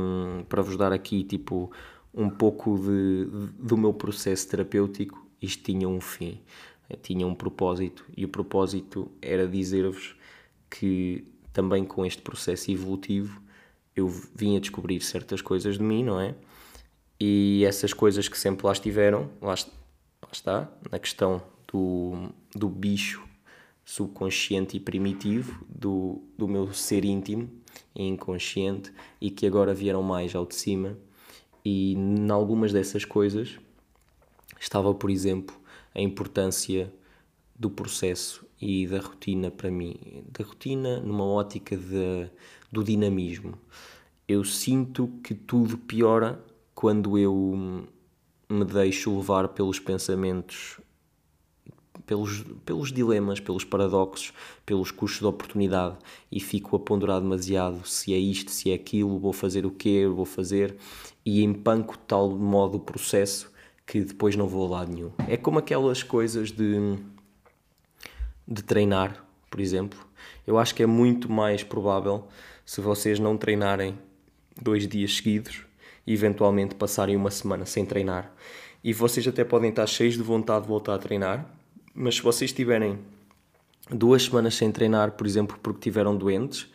para 0.48 0.60
vos 0.60 0.76
dar 0.76 0.92
aqui 0.92 1.22
tipo 1.22 1.70
um 2.12 2.28
pouco 2.28 2.76
de, 2.78 3.26
de, 3.26 3.46
do 3.52 3.76
meu 3.76 3.94
processo 3.94 4.48
terapêutico, 4.48 5.24
isto 5.40 5.62
tinha 5.62 5.88
um 5.88 6.00
fim, 6.00 6.40
tinha 7.00 7.24
um 7.24 7.34
propósito, 7.34 8.04
e 8.16 8.24
o 8.24 8.28
propósito 8.28 9.08
era 9.22 9.46
dizer-vos 9.46 10.16
que 10.68 11.24
também 11.52 11.84
com 11.84 12.04
este 12.04 12.20
processo 12.20 12.70
evolutivo 12.72 13.40
eu 13.94 14.08
vim 14.08 14.56
a 14.56 14.60
descobrir 14.60 15.00
certas 15.00 15.40
coisas 15.40 15.78
de 15.78 15.84
mim, 15.84 16.02
não 16.02 16.20
é? 16.20 16.34
E 17.20 17.64
essas 17.64 17.92
coisas 17.92 18.28
que 18.28 18.38
sempre 18.38 18.66
lá 18.66 18.72
estiveram, 18.72 19.30
lá, 19.40 19.54
lá 20.22 20.28
está, 20.32 20.68
na 20.90 20.98
questão 20.98 21.42
do, 21.72 22.30
do 22.54 22.68
bicho 22.68 23.27
subconsciente 23.88 24.76
e 24.76 24.80
primitivo, 24.80 25.64
do, 25.66 26.20
do 26.36 26.46
meu 26.46 26.74
ser 26.74 27.06
íntimo 27.06 27.48
e 27.94 28.06
inconsciente, 28.06 28.92
e 29.18 29.30
que 29.30 29.46
agora 29.46 29.72
vieram 29.72 30.02
mais 30.02 30.34
ao 30.34 30.44
de 30.44 30.54
cima. 30.56 30.98
E 31.64 31.94
em 31.94 32.30
algumas 32.30 32.70
dessas 32.70 33.06
coisas 33.06 33.58
estava, 34.60 34.92
por 34.92 35.08
exemplo, 35.08 35.56
a 35.94 36.02
importância 36.02 36.92
do 37.58 37.70
processo 37.70 38.46
e 38.60 38.86
da 38.86 39.00
rotina 39.00 39.50
para 39.50 39.70
mim. 39.70 40.22
Da 40.28 40.44
rotina 40.44 41.00
numa 41.00 41.24
ótica 41.24 41.74
de, 41.74 42.30
do 42.70 42.84
dinamismo. 42.84 43.54
Eu 44.28 44.44
sinto 44.44 45.08
que 45.24 45.34
tudo 45.34 45.78
piora 45.78 46.44
quando 46.74 47.16
eu 47.16 47.86
me 48.50 48.64
deixo 48.66 49.16
levar 49.16 49.48
pelos 49.48 49.80
pensamentos 49.80 50.78
pelos, 52.08 52.42
pelos 52.64 52.90
dilemas, 52.90 53.38
pelos 53.38 53.64
paradoxos, 53.64 54.32
pelos 54.64 54.90
custos 54.90 55.20
de 55.20 55.26
oportunidade 55.26 55.98
e 56.32 56.40
fico 56.40 56.74
a 56.74 56.80
ponderar 56.80 57.20
demasiado 57.20 57.86
se 57.86 58.14
é 58.14 58.18
isto, 58.18 58.50
se 58.50 58.72
é 58.72 58.74
aquilo, 58.74 59.18
vou 59.18 59.32
fazer 59.32 59.66
o 59.66 59.70
quê, 59.70 60.06
vou 60.06 60.24
fazer 60.24 60.74
e 61.24 61.44
empanco 61.44 61.92
de 61.92 62.02
tal 62.06 62.30
modo 62.30 62.78
o 62.78 62.80
processo 62.80 63.52
que 63.86 64.00
depois 64.00 64.34
não 64.34 64.48
vou 64.48 64.66
a 64.66 64.78
lado 64.78 64.92
nenhum. 64.92 65.12
É 65.28 65.36
como 65.36 65.58
aquelas 65.58 66.02
coisas 66.02 66.50
de, 66.50 66.96
de 68.46 68.62
treinar, 68.62 69.22
por 69.50 69.60
exemplo. 69.60 69.98
Eu 70.46 70.58
acho 70.58 70.74
que 70.74 70.82
é 70.82 70.86
muito 70.86 71.30
mais 71.30 71.62
provável 71.62 72.26
se 72.64 72.80
vocês 72.80 73.18
não 73.18 73.36
treinarem 73.36 73.98
dois 74.60 74.88
dias 74.88 75.16
seguidos 75.16 75.62
e 76.06 76.14
eventualmente 76.14 76.74
passarem 76.74 77.16
uma 77.16 77.30
semana 77.30 77.66
sem 77.66 77.84
treinar. 77.84 78.32
E 78.82 78.94
vocês 78.94 79.26
até 79.28 79.44
podem 79.44 79.68
estar 79.68 79.86
cheios 79.86 80.14
de 80.14 80.22
vontade 80.22 80.62
de 80.62 80.68
voltar 80.68 80.94
a 80.94 80.98
treinar, 80.98 81.57
mas 81.98 82.14
se 82.14 82.22
vocês 82.22 82.52
tiverem 82.52 82.96
duas 83.90 84.22
semanas 84.22 84.54
sem 84.54 84.70
treinar, 84.70 85.12
por 85.12 85.26
exemplo, 85.26 85.58
porque 85.60 85.80
tiveram 85.80 86.16
doentes, 86.16 86.68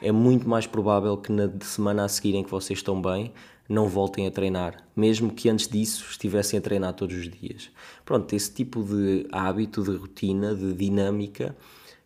é 0.00 0.10
muito 0.10 0.48
mais 0.48 0.66
provável 0.66 1.14
que 1.18 1.30
na 1.30 1.50
semana 1.60 2.04
a 2.04 2.08
seguir 2.08 2.34
em 2.34 2.42
que 2.42 2.50
vocês 2.50 2.78
estão 2.78 3.00
bem, 3.00 3.34
não 3.68 3.86
voltem 3.86 4.26
a 4.26 4.30
treinar, 4.30 4.82
mesmo 4.96 5.30
que 5.30 5.50
antes 5.50 5.68
disso 5.68 6.06
estivessem 6.10 6.58
a 6.58 6.62
treinar 6.62 6.94
todos 6.94 7.14
os 7.14 7.28
dias. 7.28 7.70
Pronto, 8.02 8.34
esse 8.34 8.50
tipo 8.50 8.82
de 8.82 9.26
hábito, 9.30 9.82
de 9.82 9.94
rotina, 9.94 10.54
de 10.54 10.72
dinâmica, 10.72 11.54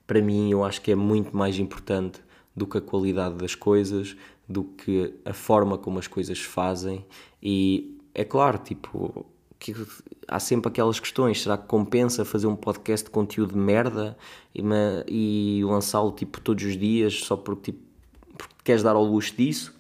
para 0.05 0.21
mim 0.21 0.51
eu 0.51 0.65
acho 0.65 0.83
que 0.83 0.91
é 0.91 0.97
muito 0.97 1.37
mais 1.37 1.61
importante 1.61 2.21
do 2.55 2.67
que 2.67 2.79
a 2.79 2.81
qualidade 2.81 3.37
das 3.37 3.55
coisas, 3.55 4.17
do 4.49 4.65
que 4.65 5.15
a 5.25 5.33
forma 5.33 5.79
como 5.79 6.01
as 6.01 6.09
coisas 6.09 6.37
se 6.37 6.45
fazem 6.45 7.07
e 7.41 7.97
é 8.13 8.25
claro, 8.25 8.59
tipo, 8.59 9.25
que 9.59 9.75
há 10.29 10.39
sempre 10.39 10.69
aquelas 10.69 11.01
questões, 11.01 11.43
será 11.43 11.57
que 11.57 11.67
compensa 11.67 12.25
fazer 12.25 12.47
um 12.47 12.57
podcast 12.57 13.07
de 13.07 13.11
conteúdo 13.11 13.53
de 13.53 13.59
merda 13.59 14.17
e, 14.55 14.63
e 15.09 15.65
lançá-lo 15.65 16.13
tipo 16.13 16.41
todos 16.41 16.65
os 16.65 16.77
dias 16.77 17.21
só 17.21 17.37
porque, 17.37 17.73
tipo, 17.73 17.85
porque 18.37 18.55
queres 18.65 18.83
dar 18.83 18.97
ao 18.97 19.05
luxo 19.05 19.35
disso? 19.37 19.75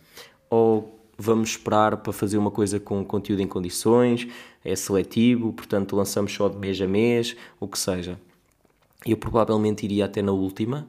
Ou 0.48 0.98
vamos 1.18 1.50
esperar 1.50 1.96
para 1.98 2.12
fazer 2.12 2.38
uma 2.38 2.50
coisa 2.50 2.78
com 2.78 3.04
conteúdo 3.04 3.40
em 3.40 3.46
condições, 3.46 4.28
é 4.64 4.74
seletivo, 4.76 5.52
portanto 5.52 5.96
lançamos 5.96 6.32
só 6.32 6.48
de 6.48 6.56
mês 6.58 6.80
a 6.80 6.86
mês, 6.86 7.36
o 7.58 7.66
que 7.66 7.78
seja. 7.78 8.18
Eu 9.04 9.16
provavelmente 9.16 9.84
iria 9.84 10.04
até 10.04 10.20
na 10.20 10.32
última, 10.32 10.86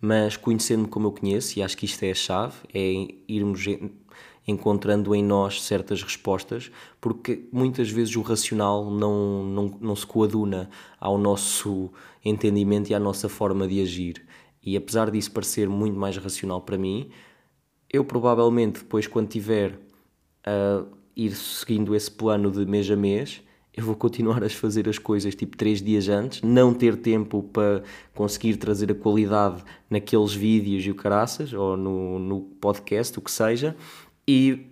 mas 0.00 0.36
conhecendo-me 0.36 0.88
como 0.88 1.08
eu 1.08 1.12
conheço, 1.12 1.58
e 1.58 1.62
acho 1.62 1.76
que 1.76 1.84
isto 1.84 2.02
é 2.02 2.10
a 2.10 2.14
chave, 2.14 2.54
é 2.74 3.08
irmos 3.28 3.66
encontrando 4.50 5.14
em 5.14 5.22
nós 5.22 5.62
certas 5.62 6.02
respostas, 6.02 6.70
porque 7.00 7.48
muitas 7.52 7.90
vezes 7.90 8.14
o 8.16 8.22
racional 8.22 8.90
não, 8.90 9.44
não, 9.44 9.78
não 9.80 9.96
se 9.96 10.06
coaduna 10.06 10.68
ao 10.98 11.16
nosso 11.16 11.90
entendimento 12.24 12.90
e 12.90 12.94
à 12.94 12.98
nossa 12.98 13.28
forma 13.28 13.66
de 13.66 13.80
agir. 13.80 14.22
E 14.62 14.76
apesar 14.76 15.10
disso 15.10 15.32
parecer 15.32 15.68
muito 15.68 15.98
mais 15.98 16.16
racional 16.16 16.60
para 16.60 16.76
mim, 16.76 17.10
eu 17.92 18.04
provavelmente 18.04 18.80
depois, 18.80 19.06
quando 19.06 19.28
tiver 19.28 19.78
a 20.44 20.84
ir 21.16 21.34
seguindo 21.34 21.94
esse 21.94 22.10
plano 22.10 22.50
de 22.50 22.64
mês 22.66 22.90
a 22.90 22.96
mês, 22.96 23.42
eu 23.76 23.84
vou 23.84 23.94
continuar 23.94 24.42
a 24.42 24.48
fazer 24.48 24.88
as 24.88 24.98
coisas 24.98 25.34
tipo 25.34 25.56
três 25.56 25.80
dias 25.80 26.08
antes, 26.08 26.42
não 26.42 26.74
ter 26.74 26.96
tempo 26.96 27.42
para 27.42 27.82
conseguir 28.14 28.56
trazer 28.56 28.90
a 28.90 28.94
qualidade 28.94 29.62
naqueles 29.88 30.34
vídeos 30.34 30.84
e 30.84 30.90
o 30.90 30.94
caraças, 30.94 31.52
ou 31.52 31.76
no, 31.76 32.18
no 32.18 32.40
podcast, 32.60 33.18
o 33.18 33.22
que 33.22 33.30
seja, 33.30 33.76
e 34.26 34.66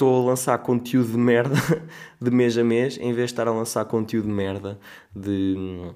estou 0.00 0.22
a 0.22 0.26
lançar 0.30 0.58
conteúdo 0.58 1.12
de 1.12 1.18
merda 1.18 1.54
de 2.20 2.30
mês 2.30 2.56
a 2.56 2.64
mês, 2.64 2.96
em 2.98 3.12
vez 3.12 3.28
de 3.28 3.32
estar 3.32 3.46
a 3.46 3.52
lançar 3.52 3.84
conteúdo 3.84 4.26
de 4.26 4.32
merda 4.32 4.78
de 5.14 5.54
hum, 5.56 5.94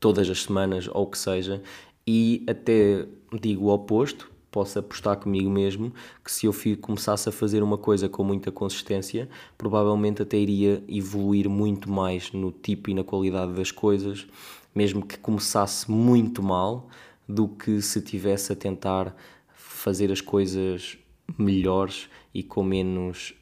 todas 0.00 0.28
as 0.30 0.42
semanas 0.42 0.88
ou 0.88 1.02
o 1.02 1.06
que 1.06 1.18
seja, 1.18 1.62
e 2.06 2.44
até 2.48 3.06
digo 3.40 3.66
o 3.66 3.68
oposto, 3.68 4.30
posso 4.50 4.78
apostar 4.78 5.16
comigo 5.16 5.50
mesmo 5.50 5.92
que 6.24 6.30
se 6.30 6.46
eu 6.46 6.54
começasse 6.80 7.28
a 7.28 7.32
fazer 7.32 7.62
uma 7.62 7.76
coisa 7.76 8.08
com 8.08 8.22
muita 8.22 8.52
consistência, 8.52 9.28
provavelmente 9.58 10.22
até 10.22 10.36
iria 10.36 10.82
evoluir 10.88 11.48
muito 11.48 11.90
mais 11.90 12.30
no 12.32 12.52
tipo 12.52 12.88
e 12.88 12.94
na 12.94 13.02
qualidade 13.02 13.52
das 13.52 13.70
coisas, 13.70 14.26
mesmo 14.74 15.04
que 15.04 15.18
começasse 15.18 15.90
muito 15.90 16.42
mal, 16.42 16.88
do 17.28 17.48
que 17.48 17.82
se 17.82 18.00
tivesse 18.00 18.52
a 18.52 18.56
tentar 18.56 19.16
fazer 19.54 20.12
as 20.12 20.20
coisas 20.20 20.98
melhores 21.38 22.08
e 22.32 22.42
com 22.42 22.62
menos 22.62 23.34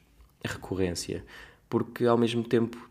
recorrência. 0.45 1.25
Porque 1.69 2.05
ao 2.05 2.19
mesmo 2.19 2.45
tempo 2.45 2.91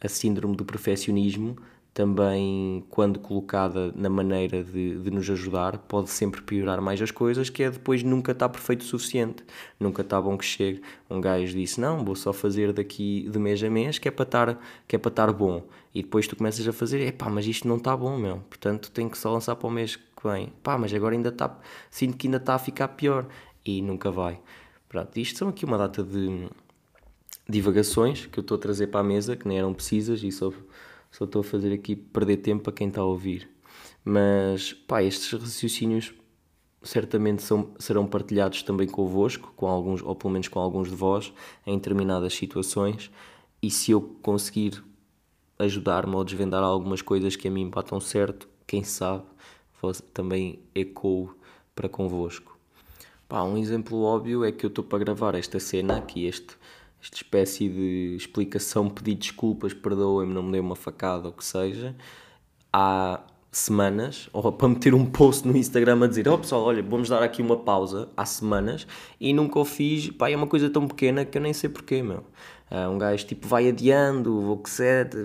a 0.00 0.08
síndrome 0.08 0.56
do 0.56 0.64
perfeccionismo 0.64 1.56
também, 1.92 2.84
quando 2.88 3.18
colocada 3.18 3.92
na 3.96 4.08
maneira 4.08 4.62
de, 4.62 4.98
de, 5.00 5.10
nos 5.10 5.28
ajudar, 5.28 5.76
pode 5.76 6.08
sempre 6.08 6.40
piorar 6.40 6.80
mais 6.80 7.02
as 7.02 7.10
coisas, 7.10 7.50
que 7.50 7.64
é 7.64 7.70
depois 7.70 8.02
nunca 8.02 8.30
está 8.32 8.48
perfeito 8.48 8.82
o 8.82 8.84
suficiente, 8.84 9.42
nunca 9.78 10.02
está 10.02 10.20
bom 10.20 10.38
que 10.38 10.44
chegue. 10.44 10.82
Um 11.10 11.20
gajo 11.20 11.52
disse, 11.52 11.80
não, 11.80 12.04
vou 12.04 12.14
só 12.14 12.32
fazer 12.32 12.72
daqui 12.72 13.28
de 13.28 13.38
mês 13.38 13.62
a 13.62 13.68
mês, 13.68 13.98
que 13.98 14.06
é 14.06 14.10
para 14.10 14.22
estar, 14.22 14.60
que 14.86 14.94
é 14.94 14.98
para 14.98 15.10
estar 15.10 15.32
bom. 15.32 15.66
E 15.92 16.02
depois 16.02 16.28
tu 16.28 16.36
começas 16.36 16.66
a 16.66 16.72
fazer, 16.72 17.00
é 17.04 17.10
pá, 17.10 17.28
mas 17.28 17.46
isto 17.46 17.66
não 17.66 17.76
está 17.76 17.96
bom, 17.96 18.16
meu, 18.16 18.36
portanto 18.48 18.90
tenho 18.92 19.10
que 19.10 19.18
só 19.18 19.32
lançar 19.32 19.56
para 19.56 19.66
o 19.66 19.70
mês 19.70 19.96
que 19.96 20.28
vem. 20.28 20.52
Pá, 20.62 20.78
mas 20.78 20.94
agora 20.94 21.16
ainda 21.16 21.30
está, 21.30 21.58
sinto 21.90 22.16
que 22.16 22.28
ainda 22.28 22.36
está 22.36 22.54
a 22.54 22.58
ficar 22.58 22.88
pior 22.88 23.26
e 23.64 23.82
nunca 23.82 24.10
vai. 24.10 24.40
Pronto, 24.88 25.16
isto 25.18 25.38
são 25.38 25.48
aqui 25.48 25.64
uma 25.64 25.78
data 25.78 26.02
de 26.02 26.48
divagações 27.48 28.26
que 28.26 28.38
eu 28.38 28.42
estou 28.42 28.56
a 28.56 28.60
trazer 28.60 28.88
para 28.88 29.00
a 29.00 29.04
mesa, 29.04 29.36
que 29.36 29.46
nem 29.46 29.58
eram 29.58 29.74
precisas 29.74 30.22
e 30.22 30.30
só, 30.30 30.52
só 31.10 31.24
estou 31.24 31.40
a 31.40 31.44
fazer 31.44 31.72
aqui 31.72 31.94
perder 31.96 32.38
tempo 32.38 32.64
para 32.64 32.72
quem 32.72 32.88
está 32.88 33.00
a 33.00 33.04
ouvir. 33.04 33.48
Mas, 34.04 34.72
pá, 34.72 35.02
estes 35.02 35.32
raciocínios 35.32 36.12
certamente 36.82 37.42
são, 37.42 37.70
serão 37.78 38.06
partilhados 38.06 38.62
também 38.62 38.88
convosco, 38.88 39.52
com 39.54 39.66
alguns, 39.66 40.02
ou 40.02 40.14
pelo 40.14 40.32
menos 40.32 40.48
com 40.48 40.58
alguns 40.58 40.88
de 40.88 40.94
vós, 40.94 41.32
em 41.66 41.76
determinadas 41.76 42.34
situações, 42.34 43.10
e 43.62 43.70
se 43.70 43.90
eu 43.90 44.00
conseguir 44.22 44.82
ajudar-me 45.58 46.14
ou 46.14 46.24
desvendar 46.24 46.62
algumas 46.62 47.02
coisas 47.02 47.36
que 47.36 47.48
a 47.48 47.50
mim 47.50 47.68
batam 47.68 48.00
certo, 48.00 48.48
quem 48.66 48.82
sabe, 48.82 49.24
também 50.14 50.60
ecoo 50.74 51.34
para 51.74 51.88
convosco. 51.88 52.49
Pá, 53.30 53.44
um 53.44 53.56
exemplo 53.56 54.02
óbvio 54.02 54.44
é 54.44 54.50
que 54.50 54.66
eu 54.66 54.68
estou 54.68 54.82
para 54.82 54.98
gravar 54.98 55.36
esta 55.36 55.60
cena 55.60 55.98
aqui, 55.98 56.26
este, 56.26 56.56
esta 57.00 57.16
espécie 57.16 57.68
de 57.68 58.16
explicação, 58.16 58.90
pedir 58.90 59.14
desculpas, 59.14 59.72
perdoem-me, 59.72 60.34
não 60.34 60.42
me 60.42 60.50
dei 60.50 60.60
uma 60.60 60.74
facada 60.74 61.28
ou 61.28 61.32
o 61.32 61.36
que 61.36 61.44
seja, 61.44 61.94
há 62.72 63.20
semanas, 63.52 64.28
ou 64.32 64.52
para 64.52 64.68
meter 64.68 64.94
um 64.94 65.04
post 65.04 65.46
no 65.46 65.56
Instagram 65.56 66.04
a 66.04 66.06
dizer, 66.06 66.28
oh, 66.28 66.38
pessoal, 66.38 66.62
olha, 66.62 66.82
vamos 66.82 67.08
dar 67.08 67.22
aqui 67.22 67.42
uma 67.42 67.56
pausa, 67.56 68.08
há 68.16 68.24
semanas, 68.24 68.86
e 69.20 69.32
nunca 69.32 69.58
o 69.58 69.64
fiz, 69.64 70.10
pá, 70.10 70.30
é 70.30 70.36
uma 70.36 70.46
coisa 70.46 70.70
tão 70.70 70.86
pequena 70.86 71.24
que 71.24 71.36
eu 71.36 71.42
nem 71.42 71.52
sei 71.52 71.68
porquê, 71.68 72.02
meu. 72.02 72.24
Uh, 72.70 72.88
um 72.88 72.98
gajo 72.98 73.26
tipo 73.26 73.48
vai 73.48 73.68
adiando, 73.68 74.52
o 74.52 74.56
que, 74.56 74.70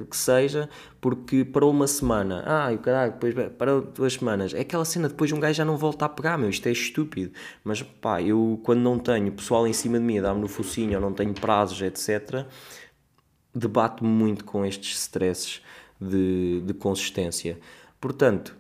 o 0.02 0.06
que 0.08 0.18
seja, 0.18 0.68
porque 1.00 1.46
parou 1.46 1.70
uma 1.70 1.86
semana. 1.86 2.44
Ah, 2.44 2.74
e 2.74 2.76
o 2.76 2.80
caralho, 2.80 3.12
depois 3.12 3.36
parou 3.56 3.82
duas 3.82 4.14
semanas. 4.14 4.52
É 4.56 4.62
aquela 4.62 4.84
cena, 4.84 5.08
depois 5.08 5.32
um 5.32 5.40
gajo 5.40 5.54
já 5.54 5.64
não 5.64 5.78
volta 5.78 6.06
a 6.06 6.10
pegar, 6.10 6.40
meu, 6.40 6.50
isto 6.50 6.68
é 6.68 6.72
estúpido. 6.72 7.32
Mas 7.64 7.84
pá, 7.84 8.20
eu 8.20 8.60
quando 8.64 8.80
não 8.80 8.98
tenho 8.98 9.32
pessoal 9.32 9.68
em 9.68 9.74
cima 9.74 10.00
de 10.00 10.04
mim 10.04 10.18
a 10.18 10.24
dar-me 10.24 10.42
no 10.42 10.48
focinho, 10.48 10.96
ou 10.96 11.02
não 11.02 11.14
tenho 11.14 11.36
prazos, 11.36 11.80
etc., 11.84 12.48
debato-me 13.54 14.10
muito 14.10 14.44
com 14.44 14.66
estes 14.66 14.98
stresses 14.98 15.62
de, 16.02 16.62
de 16.62 16.74
consistência. 16.74 17.60
Portanto, 18.00 18.56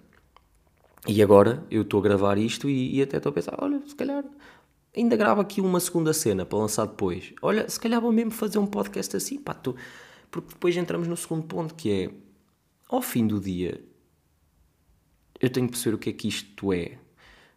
e 1.07 1.21
agora 1.21 1.63
eu 1.69 1.83
estou 1.83 1.99
a 1.99 2.03
gravar 2.03 2.37
isto 2.37 2.69
e, 2.69 2.95
e 2.95 3.01
até 3.01 3.17
estou 3.17 3.29
a 3.29 3.33
pensar: 3.33 3.55
olha, 3.59 3.81
se 3.85 3.95
calhar 3.95 4.23
ainda 4.95 5.15
gravo 5.15 5.41
aqui 5.41 5.61
uma 5.61 5.79
segunda 5.79 6.13
cena 6.13 6.45
para 6.45 6.57
lançar 6.57 6.85
depois. 6.85 7.33
Olha, 7.41 7.69
se 7.69 7.79
calhar 7.79 8.01
vou 8.01 8.11
mesmo 8.11 8.31
fazer 8.31 8.57
um 8.57 8.65
podcast 8.65 9.15
assim, 9.15 9.37
pá, 9.37 9.53
tu... 9.53 9.75
porque 10.31 10.49
depois 10.49 10.75
entramos 10.77 11.07
no 11.07 11.17
segundo 11.17 11.43
ponto 11.43 11.75
que 11.75 11.91
é 11.91 12.09
ao 12.87 13.01
fim 13.01 13.27
do 13.27 13.39
dia 13.39 13.83
eu 15.39 15.49
tenho 15.49 15.67
que 15.67 15.73
perceber 15.73 15.95
o 15.95 15.99
que 15.99 16.09
é 16.09 16.13
que 16.13 16.27
isto 16.27 16.73
é. 16.73 16.97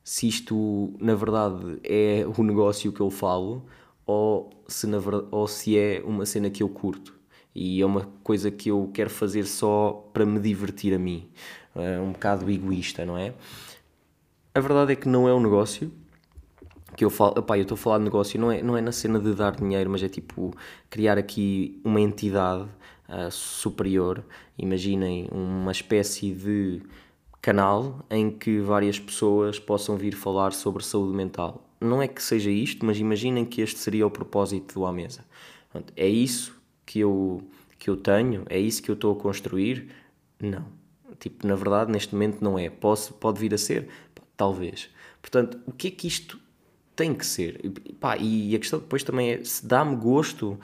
Se 0.03 0.27
isto 0.27 0.95
na 1.01 1.15
verdade 1.15 1.79
é 1.85 2.25
o 2.37 2.43
negócio 2.43 2.93
que 2.93 3.01
eu 3.01 3.11
falo 3.11 3.65
ou 4.07 4.51
se, 4.67 4.87
na 4.87 4.99
verdade, 4.99 5.29
ou 5.31 5.47
se 5.47 5.79
é 5.79 6.03
uma 6.05 6.25
cena 6.27 6.51
que 6.51 6.63
eu 6.63 6.69
curto 6.69 7.15
e 7.55 7.81
é 7.81 7.87
uma 7.87 8.07
coisa 8.23 8.51
que 8.51 8.71
eu 8.71 8.91
quero 8.93 9.11
fazer 9.11 9.45
só 9.45 10.09
para 10.13 10.25
me 10.25 10.39
divertir 10.41 10.95
a 10.95 10.99
mim. 10.99 11.29
É 11.81 12.01
um 12.01 12.13
bocado 12.13 12.51
egoísta, 12.51 13.05
não 13.05 13.17
é? 13.17 13.33
A 14.55 14.61
verdade 14.61 14.93
é 14.93 14.97
que 14.97 15.09
não 15.09 15.29
é 15.29 15.35
um 15.35 15.41
negócio 15.41 15.93
que 16.97 17.05
eu 17.05 17.11
falo, 17.11 17.39
opá, 17.39 17.57
eu 17.57 17.63
estou 17.63 17.77
a 17.77 17.79
falar 17.79 17.99
de 17.99 18.05
negócio, 18.05 18.41
não 18.41 18.51
é, 18.51 18.61
não 18.61 18.77
é 18.77 18.81
na 18.81 18.91
cena 18.91 19.21
de 19.21 19.33
dar 19.33 19.55
dinheiro, 19.55 19.89
mas 19.89 20.03
é 20.03 20.09
tipo 20.09 20.53
criar 20.91 21.17
aqui 21.17 21.81
uma 21.85 22.01
entidade 22.01 22.65
uh, 23.09 23.31
superior. 23.31 24.25
Imaginem 24.59 25.29
uma 25.31 25.71
espécie 25.71 26.33
de 26.33 26.83
canal 27.41 28.05
em 28.11 28.31
que 28.31 28.59
várias 28.59 28.99
pessoas 28.99 29.61
possam 29.61 29.97
vir 29.97 30.17
falar 30.17 30.53
sobre 30.53 30.85
saúde 30.85 31.17
mental. 31.17 31.65
Não 31.81 32.03
é 32.03 32.09
que 32.09 32.21
seja 32.21 32.51
isto, 32.51 32.85
mas 32.85 32.99
imaginem 32.99 33.45
que 33.45 33.61
este 33.61 33.79
seria 33.79 34.05
o 34.05 34.11
propósito 34.11 34.75
do 34.75 34.85
À 34.85 34.93
Mesa. 34.93 35.25
É 35.95 36.09
isso 36.09 36.61
que 36.85 36.99
eu, 36.99 37.43
que 37.79 37.89
eu 37.89 37.97
tenho? 37.97 38.43
É 38.51 38.59
isso 38.59 38.83
que 38.83 38.91
eu 38.91 38.95
estou 38.95 39.13
a 39.13 39.17
construir? 39.17 39.89
Não. 40.41 40.78
Tipo, 41.19 41.47
na 41.47 41.55
verdade, 41.55 41.91
neste 41.91 42.15
momento 42.15 42.43
não 42.43 42.59
é. 42.59 42.71
Posso, 42.71 43.15
pode 43.15 43.41
vir 43.41 43.53
a 43.55 43.59
ser? 43.59 43.89
Talvez. 44.37 44.89
Portanto, 45.21 45.59
o 45.67 45.73
que 45.73 45.89
é 45.89 45.91
que 45.91 46.07
isto 46.07 46.39
tem 46.95 47.15
que 47.15 47.27
ser? 47.27 47.61
E, 47.65 47.93
pá, 47.93 48.17
e 48.17 48.55
a 48.55 48.59
questão 48.59 48.79
depois 48.79 49.03
também 49.03 49.31
é, 49.31 49.45
se 49.45 49.67
dá-me 49.67 49.97
gosto 49.97 50.59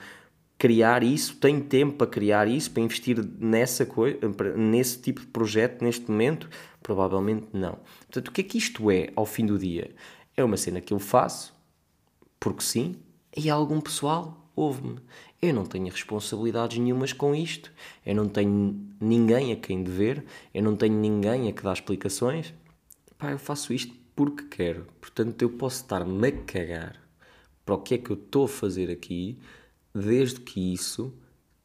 criar 0.57 1.03
isso, 1.03 1.35
tenho 1.35 1.61
tempo 1.61 1.97
para 1.97 2.07
criar 2.07 2.47
isso, 2.47 2.71
para 2.71 2.81
investir 2.81 3.23
nessa 3.39 3.85
coisa, 3.85 4.17
nesse 4.55 4.99
tipo 4.99 5.21
de 5.21 5.27
projeto 5.27 5.83
neste 5.83 6.09
momento? 6.09 6.49
Provavelmente 6.81 7.47
não. 7.53 7.77
Portanto, 8.07 8.29
o 8.29 8.31
que 8.31 8.41
é 8.41 8.43
que 8.43 8.57
isto 8.57 8.89
é 8.89 9.09
ao 9.15 9.25
fim 9.25 9.45
do 9.45 9.57
dia? 9.57 9.91
É 10.35 10.43
uma 10.43 10.57
cena 10.57 10.81
que 10.81 10.93
eu 10.93 10.99
faço, 10.99 11.53
porque 12.39 12.63
sim, 12.63 12.95
e 13.35 13.49
algum 13.49 13.81
pessoal 13.81 14.44
ouve-me. 14.55 14.99
Eu 15.41 15.53
não 15.53 15.65
tenho 15.65 15.85
responsabilidades 15.85 16.77
nenhumas 16.77 17.13
com 17.13 17.35
isto, 17.35 17.71
eu 18.05 18.15
não 18.15 18.27
tenho 18.27 18.79
ninguém 18.99 19.51
a 19.51 19.55
quem 19.55 19.83
dever, 19.83 20.25
eu 20.53 20.63
não 20.63 20.75
tenho 20.75 20.95
ninguém 20.95 21.49
a 21.49 21.53
que 21.53 21.63
dar 21.63 21.73
explicações. 21.73 22.53
Pá, 23.17 23.31
eu 23.31 23.39
faço 23.39 23.73
isto 23.73 23.93
porque 24.15 24.43
quero. 24.43 24.87
Portanto, 24.99 25.41
eu 25.41 25.49
posso 25.49 25.81
estar-me 25.81 26.27
a 26.27 26.31
cagar 26.31 27.01
para 27.65 27.75
o 27.75 27.81
que 27.81 27.95
é 27.95 27.97
que 27.97 28.11
eu 28.11 28.15
estou 28.15 28.45
a 28.45 28.47
fazer 28.47 28.91
aqui, 28.91 29.39
desde 29.93 30.39
que 30.39 30.73
isso 30.73 31.13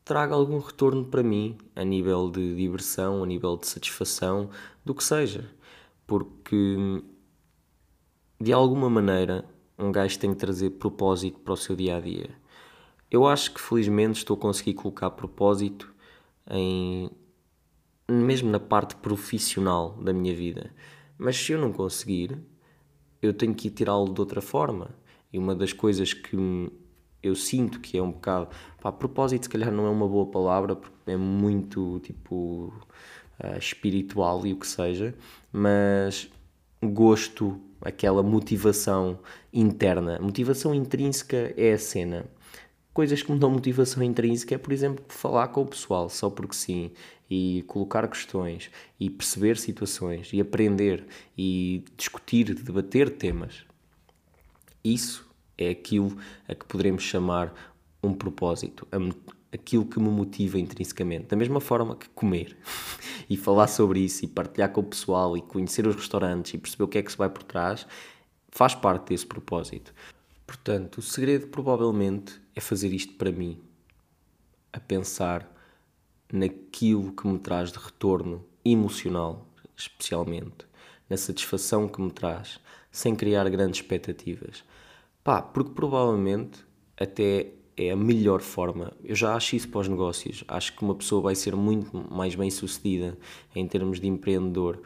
traga 0.05 0.35
algum 0.35 0.59
retorno 0.59 1.05
para 1.05 1.23
mim, 1.23 1.57
a 1.77 1.85
nível 1.85 2.31
de 2.31 2.57
diversão, 2.57 3.23
a 3.23 3.27
nível 3.27 3.57
de 3.57 3.67
satisfação, 3.67 4.51
do 4.85 4.95
que 4.95 5.05
seja. 5.05 5.49
Porque, 6.07 7.03
de 8.41 8.53
alguma 8.53 8.91
maneira, 8.91 9.45
um 9.79 9.93
gajo 9.93 10.19
tem 10.19 10.31
que 10.31 10.41
trazer 10.41 10.71
propósito 10.71 11.39
para 11.39 11.55
o 11.55 11.57
seu 11.57 11.77
dia 11.77 11.97
a 11.97 12.01
dia. 12.01 12.40
Eu 13.11 13.27
acho 13.27 13.53
que 13.53 13.61
felizmente 13.61 14.19
estou 14.19 14.37
a 14.37 14.41
conseguir 14.41 14.75
colocar 14.75 15.11
propósito 15.11 15.93
em 16.51 17.11
mesmo 18.09 18.51
na 18.51 18.59
parte 18.59 18.97
profissional 18.97 19.93
da 20.03 20.13
minha 20.13 20.35
vida. 20.35 20.71
Mas 21.17 21.37
se 21.37 21.53
eu 21.53 21.61
não 21.61 21.73
conseguir, 21.73 22.39
eu 23.23 23.33
tenho 23.33 23.55
que 23.55 23.71
tirá-lo 23.71 24.13
de 24.13 24.21
outra 24.21 24.41
forma. 24.41 24.91
E 25.33 25.39
uma 25.39 25.55
das 25.55 25.73
coisas 25.73 26.13
que 26.13 26.37
eu 27.23 27.35
sinto 27.35 27.81
que 27.81 27.97
é 27.97 28.03
um 28.03 28.11
bocado. 28.11 28.49
Pá, 28.81 28.91
propósito, 28.91 29.45
se 29.45 29.49
calhar, 29.49 29.71
não 29.71 29.87
é 29.87 29.91
uma 29.91 30.09
boa 30.09 30.27
palavra, 30.27 30.75
porque 30.75 31.11
é 31.11 31.17
muito 31.17 32.01
tipo 32.01 32.73
uh, 33.43 33.59
espiritual 33.59 34.47
e 34.47 34.53
o 34.53 34.57
que 34.57 34.67
seja, 34.67 35.15
mas 35.53 36.31
gosto, 36.83 37.61
aquela 37.81 38.23
motivação 38.23 39.19
interna. 39.53 40.19
Motivação 40.21 40.75
intrínseca 40.75 41.53
é 41.57 41.75
a 41.75 41.79
cena. 41.79 42.27
Coisas 42.93 43.23
que 43.23 43.31
me 43.31 43.39
dão 43.39 43.51
motivação 43.51 44.03
intrínseca 44.03 44.55
é, 44.55 44.59
por 44.59 44.73
exemplo, 44.73 45.05
falar 45.09 45.49
com 45.49 45.63
o 45.63 45.67
pessoal 45.67 46.09
só 46.09 46.29
porque 46.29 46.55
sim, 46.55 46.91
e 47.31 47.63
colocar 47.69 48.07
questões, 48.09 48.71
e 48.99 49.09
perceber 49.09 49.57
situações, 49.57 50.31
e 50.33 50.41
aprender, 50.41 51.07
e 51.39 51.85
discutir, 51.97 52.53
debater 52.53 53.09
temas. 53.11 53.65
Isso 54.83 55.31
é 55.57 55.71
aquilo 55.71 56.17
a 56.49 56.55
que 56.55 56.65
poderemos 56.65 57.05
chamar 57.05 57.55
um 58.03 58.13
propósito, 58.13 58.89
aquilo 59.53 59.85
que 59.85 60.01
me 60.01 60.09
motiva 60.09 60.59
intrinsecamente. 60.59 61.27
Da 61.27 61.37
mesma 61.37 61.61
forma 61.61 61.95
que 61.95 62.09
comer 62.09 62.57
e 63.31 63.37
falar 63.37 63.69
sobre 63.69 64.01
isso 64.01 64.25
e 64.25 64.29
partilhar 64.29 64.73
com 64.73 64.81
o 64.81 64.85
pessoal 64.85 65.37
e 65.37 65.43
conhecer 65.43 65.87
os 65.87 65.95
restaurantes 65.95 66.55
e 66.55 66.59
perceber 66.59 66.85
o 66.85 66.89
que 66.89 66.99
é 66.99 67.03
que 67.03 67.13
se 67.13 67.19
vai 67.19 67.29
por 67.29 67.45
trás, 67.45 67.87
faz 68.49 68.75
parte 68.75 69.11
desse 69.11 69.27
propósito. 69.27 69.95
Portanto, 70.47 70.99
o 70.99 71.03
segredo 71.03 71.47
provavelmente 71.47 72.40
é 72.55 72.61
fazer 72.61 72.93
isto 72.93 73.15
para 73.15 73.33
mim, 73.33 73.59
a 74.73 74.81
pensar 74.81 75.51
naquilo 76.33 77.13
que 77.13 77.27
me 77.27 77.39
traz 77.39 77.73
de 77.73 77.79
retorno 77.79 78.45
emocional, 78.65 79.47
especialmente, 79.77 80.67
na 81.09 81.17
satisfação 81.17 81.89
que 81.89 82.01
me 82.01 82.11
traz, 82.11 82.61
sem 82.91 83.15
criar 83.15 83.49
grandes 83.49 83.81
expectativas. 83.81 84.65
Pá, 85.25 85.43
porque 85.43 85.73
provavelmente 85.73 86.65
até 86.97 87.53
é 87.77 87.91
a 87.91 87.97
melhor 87.97 88.41
forma. 88.41 88.93
Eu 89.03 89.15
já 89.15 89.35
acho 89.35 89.57
isso 89.57 89.69
para 89.69 89.81
os 89.81 89.89
negócios. 89.89 90.45
Acho 90.47 90.77
que 90.77 90.83
uma 90.83 90.95
pessoa 90.95 91.23
vai 91.23 91.35
ser 91.35 91.57
muito 91.57 91.97
mais 92.13 92.35
bem 92.35 92.51
sucedida 92.51 93.17
em 93.55 93.67
termos 93.67 93.99
de 93.99 94.07
empreendedor 94.07 94.83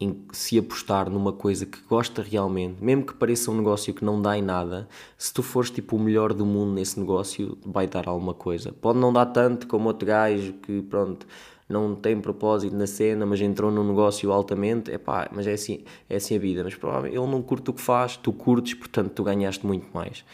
em 0.00 0.26
se 0.32 0.58
apostar 0.58 1.08
numa 1.08 1.32
coisa 1.32 1.64
que 1.64 1.80
gosta 1.82 2.22
realmente, 2.22 2.82
mesmo 2.82 3.06
que 3.06 3.14
pareça 3.14 3.50
um 3.50 3.56
negócio 3.56 3.94
que 3.94 4.04
não 4.04 4.20
dá 4.20 4.36
em 4.36 4.42
nada, 4.42 4.88
se 5.16 5.32
tu 5.32 5.42
fores 5.42 5.70
tipo 5.70 5.96
o 5.96 6.00
melhor 6.00 6.32
do 6.32 6.44
mundo 6.44 6.72
nesse 6.72 6.98
negócio, 6.98 7.56
vai 7.64 7.86
dar 7.86 8.08
alguma 8.08 8.34
coisa. 8.34 8.72
Pode 8.72 8.98
não 8.98 9.12
dar 9.12 9.26
tanto 9.26 9.66
como 9.66 9.88
outro 9.88 10.06
gajo 10.06 10.52
que, 10.54 10.82
pronto, 10.82 11.26
não 11.68 11.94
tem 11.94 12.20
propósito 12.20 12.74
na 12.74 12.86
cena, 12.86 13.24
mas 13.24 13.40
entrou 13.40 13.70
num 13.70 13.86
negócio 13.86 14.30
altamente, 14.32 14.90
é 14.90 14.98
pá, 14.98 15.28
mas 15.32 15.46
é 15.46 15.52
assim, 15.52 15.84
é 16.08 16.16
assim 16.16 16.36
a 16.36 16.38
vida. 16.38 16.64
Mas 16.64 16.74
provavelmente 16.74 17.16
ele 17.16 17.30
não 17.30 17.42
curte 17.42 17.70
o 17.70 17.72
que 17.72 17.80
faz, 17.80 18.16
tu 18.16 18.32
curtes, 18.32 18.74
portanto 18.74 19.10
tu 19.12 19.24
ganhaste 19.24 19.66
muito 19.66 19.86
mais. 19.94 20.24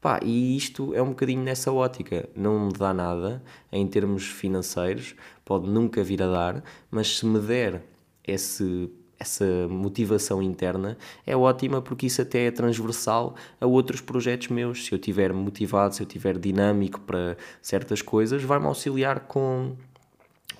Pá, 0.00 0.20
e 0.22 0.56
isto 0.56 0.94
é 0.94 1.02
um 1.02 1.08
bocadinho 1.08 1.42
nessa 1.42 1.72
ótica, 1.72 2.28
não 2.36 2.66
me 2.66 2.72
dá 2.72 2.94
nada 2.94 3.42
em 3.72 3.84
termos 3.86 4.24
financeiros, 4.26 5.16
pode 5.44 5.68
nunca 5.68 6.04
vir 6.04 6.22
a 6.22 6.28
dar, 6.28 6.64
mas 6.88 7.18
se 7.18 7.26
me 7.26 7.40
der 7.40 7.82
esse 8.24 8.88
essa 9.18 9.44
motivação 9.68 10.40
interna 10.42 10.96
é 11.26 11.36
ótima 11.36 11.82
porque 11.82 12.06
isso 12.06 12.22
até 12.22 12.46
é 12.46 12.50
transversal 12.50 13.34
a 13.60 13.66
outros 13.66 14.00
projetos 14.00 14.48
meus. 14.48 14.86
Se 14.86 14.92
eu 14.92 14.96
estiver 14.96 15.32
motivado, 15.32 15.94
se 15.94 16.02
eu 16.02 16.06
estiver 16.06 16.38
dinâmico 16.38 17.00
para 17.00 17.36
certas 17.60 18.00
coisas, 18.00 18.42
vai-me 18.42 18.66
auxiliar 18.66 19.20
com, 19.20 19.74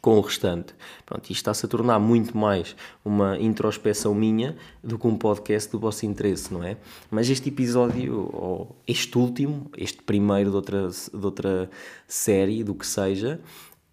com 0.01 0.19
o 0.19 0.21
restante. 0.21 0.75
Pronto, 1.07 1.23
isto 1.23 1.33
está-se 1.33 1.67
a 1.67 1.69
tornar 1.69 2.01
muito 2.01 2.37
mais 2.37 2.75
uma 3.05 3.39
introspeção 3.39 4.15
minha 4.15 4.57
do 4.83 4.99
que 4.99 5.07
um 5.07 5.17
podcast 5.17 5.71
do 5.71 5.79
vosso 5.79 6.05
interesse, 6.05 6.53
não 6.53 6.65
é? 6.65 6.77
Mas 7.11 7.31
este 7.31 7.51
episódio, 7.51 8.29
ou 8.33 8.77
este 8.87 9.17
último, 9.17 9.71
este 9.77 10.03
primeiro 10.03 10.51
de 10.51 10.57
outra, 10.57 10.89
de 10.89 11.25
outra 11.25 11.71
série, 12.09 12.65
do 12.65 12.75
que 12.75 12.87
seja, 12.87 13.41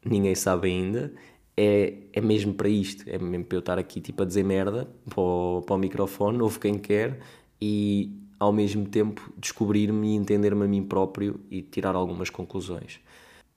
ninguém 0.04 0.34
sabe 0.34 0.70
ainda, 0.70 1.14
é, 1.58 1.94
é 2.14 2.22
mesmo 2.22 2.54
para 2.54 2.68
isto, 2.68 3.04
é 3.08 3.18
mesmo 3.18 3.46
para 3.46 3.58
eu 3.58 3.60
estar 3.60 3.80
aqui 3.80 4.02
tipo 4.02 4.24
a 4.24 4.26
dizer 4.26 4.44
merda 4.44 4.90
para 5.10 5.22
o, 5.22 5.62
para 5.66 5.76
o 5.76 5.80
microfone, 5.80 6.42
ouve 6.42 6.60
quem 6.60 6.78
quer 6.78 7.20
e 7.62 8.12
ao 8.40 8.52
mesmo 8.52 8.86
tempo 8.88 9.34
descobrir-me 9.38 10.14
e 10.14 10.16
entender-me 10.16 10.66
a 10.66 10.68
mim 10.68 10.84
próprio 10.84 11.40
e 11.50 11.62
tirar 11.62 11.96
algumas 11.96 12.30
conclusões. 12.30 13.00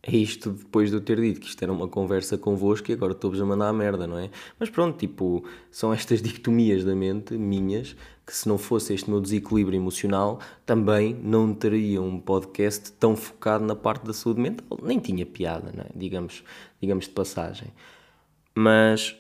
É 0.03 0.17
isto 0.17 0.53
depois 0.53 0.91
de 0.91 0.97
eu 0.97 1.01
ter 1.01 1.21
dito 1.21 1.41
que 1.41 1.49
isto 1.49 1.61
era 1.63 1.73
uma 1.73 1.89
conversa 1.89 2.39
convosco 2.39 2.91
e 2.91 2.95
agora 2.95 3.13
estou-vos 3.13 3.41
a 3.41 3.45
mandar 3.45 3.69
a 3.69 3.73
merda, 3.73 4.07
não 4.07 4.17
é? 4.17 4.31
Mas 4.59 4.71
pronto, 4.71 4.97
tipo, 4.97 5.45
são 5.71 5.93
estas 5.93 6.23
dicotomias 6.23 6.85
da 6.85 6.95
mente 6.95 7.35
minhas 7.35 7.97
que 8.25 8.35
se 8.35 8.49
não 8.49 8.59
fosse 8.59 8.95
este 8.95 9.11
meu 9.11 9.21
desequilíbrio 9.21 9.77
emocional 9.77 10.39
também 10.65 11.15
não 11.15 11.53
teria 11.53 12.01
um 12.01 12.21
podcast 12.21 12.93
tão 12.93 13.17
focado 13.17 13.65
na 13.65 13.75
parte 13.75 14.05
da 14.05 14.13
saúde 14.13 14.41
mental. 14.41 14.79
Nem 14.83 15.01
tinha 15.01 15.27
piada, 15.27 15.73
não 15.75 15.83
é? 15.83 15.89
Digamos, 15.97 16.45
digamos 16.81 17.07
de 17.07 17.11
passagem. 17.11 17.73
Mas 18.55 19.17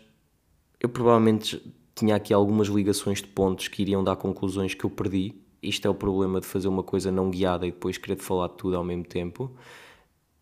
eu 0.78 0.88
provavelmente 0.88 1.60
tinha 1.94 2.14
aqui 2.14 2.32
algumas 2.32 2.68
ligações 2.68 3.20
de 3.20 3.26
pontos 3.26 3.66
que 3.66 3.82
iriam 3.82 4.04
dar 4.04 4.14
conclusões 4.14 4.74
que 4.74 4.84
eu 4.84 4.90
perdi. 4.90 5.34
Isto 5.60 5.88
é 5.88 5.90
o 5.90 5.94
problema 5.94 6.40
de 6.40 6.46
fazer 6.46 6.68
uma 6.68 6.84
coisa 6.84 7.10
não 7.10 7.30
guiada 7.30 7.66
e 7.66 7.72
depois 7.72 7.98
querer 7.98 8.20
falar 8.20 8.46
de 8.48 8.54
tudo 8.54 8.76
ao 8.76 8.84
mesmo 8.84 9.04
tempo 9.04 9.50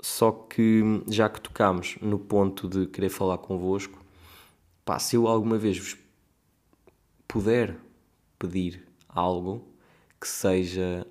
Só 0.01 0.31
que 0.31 0.83
já 1.09 1.29
que 1.29 1.41
tocámos 1.41 1.97
no 2.01 2.19
ponto 2.19 2.69
de 2.69 2.87
querer 2.87 3.09
falar 3.09 3.39
convosco, 3.39 3.99
pá, 4.85 4.99
se 4.99 5.17
eu 5.17 5.27
alguma 5.27 5.59
vez 5.59 5.79
vos 5.79 5.97
puder 7.27 7.77
pedir 8.39 8.87
algo 9.09 9.67
que 10.21 10.29
seja. 10.29 11.07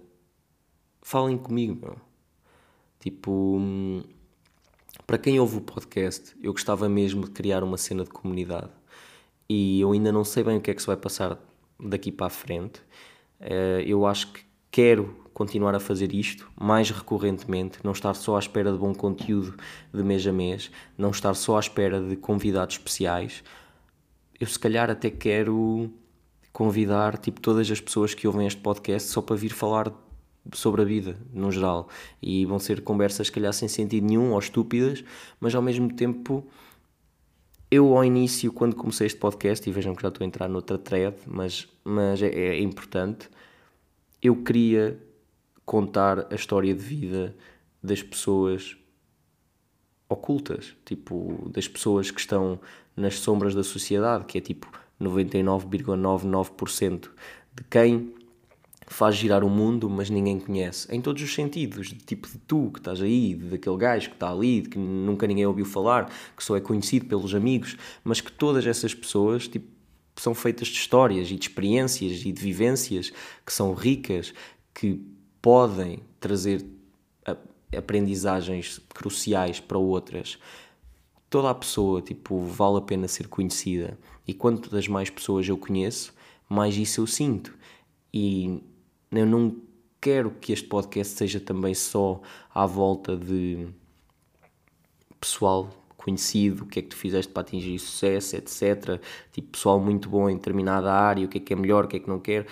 Falem 1.01 1.37
comigo, 1.37 1.75
meu. 1.79 1.97
Tipo, 2.99 3.59
para 5.05 5.17
quem 5.17 5.39
ouve 5.39 5.57
o 5.57 5.61
podcast, 5.61 6.35
eu 6.41 6.51
gostava 6.51 6.89
mesmo 6.89 7.25
de 7.25 7.31
criar 7.31 7.63
uma 7.63 7.77
cena 7.77 8.03
de 8.03 8.09
comunidade 8.09 8.71
e 9.47 9.81
eu 9.81 9.91
ainda 9.91 10.11
não 10.11 10.23
sei 10.23 10.43
bem 10.43 10.57
o 10.57 10.61
que 10.61 10.71
é 10.71 10.73
que 10.73 10.81
se 10.81 10.87
vai 10.87 10.97
passar 10.97 11.39
daqui 11.79 12.11
para 12.11 12.27
a 12.27 12.29
frente. 12.29 12.81
Eh, 13.39 13.83
eu 13.85 14.05
acho 14.05 14.31
que 14.33 14.43
quero 14.71 15.24
continuar 15.35 15.75
a 15.75 15.81
fazer 15.81 16.13
isto 16.13 16.49
mais 16.57 16.89
recorrentemente, 16.89 17.79
não 17.83 17.91
estar 17.91 18.13
só 18.13 18.37
à 18.37 18.39
espera 18.39 18.71
de 18.71 18.77
bom 18.77 18.95
conteúdo 18.95 19.53
de 19.93 20.01
mês 20.01 20.25
a 20.25 20.31
mês, 20.31 20.71
não 20.97 21.11
estar 21.11 21.33
só 21.33 21.57
à 21.57 21.59
espera 21.59 22.01
de 22.01 22.15
convidados 22.15 22.75
especiais. 22.75 23.43
Eu 24.39 24.47
se 24.47 24.57
calhar 24.57 24.89
até 24.89 25.09
quero 25.09 25.91
convidar 26.53 27.17
tipo 27.17 27.41
todas 27.41 27.69
as 27.69 27.81
pessoas 27.81 28.13
que 28.13 28.25
ouvem 28.25 28.47
este 28.47 28.61
podcast 28.61 29.09
só 29.09 29.21
para 29.21 29.35
vir 29.35 29.51
falar 29.51 29.91
sobre 30.53 30.83
a 30.83 30.85
vida 30.85 31.17
no 31.33 31.51
geral 31.51 31.89
e 32.21 32.45
vão 32.45 32.57
ser 32.57 32.81
conversas 32.81 33.27
se 33.27 33.33
calhar 33.33 33.51
sem 33.51 33.67
sentido 33.67 34.07
nenhum 34.07 34.31
ou 34.31 34.39
estúpidas, 34.39 35.03
mas 35.37 35.53
ao 35.53 35.61
mesmo 35.61 35.93
tempo 35.93 36.47
eu, 37.69 37.97
ao 37.97 38.05
início, 38.05 38.53
quando 38.53 38.73
comecei 38.73 39.07
este 39.07 39.19
podcast, 39.19 39.67
e 39.69 39.73
vejam 39.73 39.93
que 39.93 40.01
já 40.01 40.07
estou 40.07 40.23
a 40.23 40.27
entrar 40.27 40.47
noutra 40.47 40.77
thread, 40.77 41.17
mas, 41.27 41.67
mas 41.83 42.21
é, 42.21 42.29
é 42.29 42.61
importante, 42.61 43.29
eu 44.21 44.37
queria 44.43 44.97
contar 45.65 46.27
a 46.31 46.35
história 46.35 46.73
de 46.73 46.83
vida 46.83 47.35
das 47.81 48.03
pessoas 48.03 48.77
ocultas, 50.07 50.75
tipo, 50.85 51.49
das 51.51 51.67
pessoas 51.67 52.11
que 52.11 52.19
estão 52.19 52.59
nas 52.95 53.15
sombras 53.15 53.55
da 53.55 53.63
sociedade, 53.63 54.25
que 54.25 54.37
é 54.37 54.41
tipo 54.41 54.71
99,99% 55.01 57.09
de 57.53 57.63
quem 57.69 58.13
faz 58.87 59.15
girar 59.15 59.43
o 59.43 59.49
mundo, 59.49 59.89
mas 59.89 60.11
ninguém 60.11 60.39
conhece. 60.39 60.87
Em 60.93 61.01
todos 61.01 61.23
os 61.23 61.33
sentidos, 61.33 61.87
de 61.87 61.95
tipo 61.95 62.27
de 62.27 62.37
tu 62.39 62.69
que 62.71 62.79
estás 62.79 63.01
aí, 63.01 63.33
daquele 63.33 63.77
gajo 63.77 64.09
que 64.09 64.15
está 64.15 64.31
ali, 64.31 64.61
de 64.61 64.69
que 64.69 64.77
nunca 64.77 65.25
ninguém 65.25 65.45
ouviu 65.45 65.65
falar, 65.65 66.11
que 66.37 66.43
só 66.43 66.55
é 66.55 66.61
conhecido 66.61 67.05
pelos 67.05 67.33
amigos, 67.33 67.75
mas 68.03 68.21
que 68.21 68.31
todas 68.31 68.67
essas 68.67 68.93
pessoas, 68.93 69.47
tipo, 69.47 69.73
são 70.15 70.35
feitas 70.35 70.67
de 70.67 70.77
histórias 70.77 71.29
e 71.29 71.35
de 71.35 71.49
experiências 71.49 72.23
e 72.23 72.31
de 72.31 72.41
vivências 72.41 73.11
que 73.45 73.51
são 73.51 73.73
ricas, 73.73 74.33
que 74.73 75.01
podem 75.45 75.99
trazer 76.19 76.65
aprendizagens 77.77 78.81
cruciais 78.89 79.59
para 79.59 79.77
outras. 79.77 80.39
Toda 81.29 81.51
a 81.51 81.53
pessoa, 81.53 82.01
tipo, 82.01 82.39
vale 82.39 82.79
a 82.79 82.81
pena 82.81 83.07
ser 83.07 83.27
conhecida. 83.27 83.95
E 84.27 84.33
quanto 84.33 84.71
das 84.71 84.87
mais 84.87 85.11
pessoas 85.11 85.47
eu 85.47 85.55
conheço, 85.55 86.15
mais 86.49 86.75
isso 86.75 86.99
eu 86.99 87.05
sinto. 87.05 87.55
E 88.11 88.59
eu 89.11 89.27
não 89.27 89.55
quero 90.01 90.31
que 90.31 90.51
este 90.51 90.67
podcast 90.67 91.15
seja 91.15 91.39
também 91.39 91.75
só 91.75 92.23
à 92.51 92.65
volta 92.65 93.15
de 93.15 93.67
pessoal 95.21 95.69
conhecido, 95.95 96.63
o 96.63 96.65
que 96.65 96.79
é 96.79 96.81
que 96.81 96.89
tu 96.89 96.95
fizeste 96.95 97.31
para 97.31 97.41
atingir 97.41 97.77
sucesso, 97.77 98.35
etc. 98.35 98.99
Tipo, 99.31 99.49
pessoal 99.49 99.79
muito 99.79 100.09
bom 100.09 100.27
em 100.27 100.37
determinada 100.37 100.91
área, 100.91 101.23
o 101.23 101.29
que 101.29 101.37
é 101.37 101.41
que 101.41 101.53
é 101.53 101.55
melhor, 101.55 101.85
o 101.85 101.87
que 101.87 101.97
é 101.97 101.99
que 101.99 102.09
não 102.09 102.19
quer. 102.19 102.47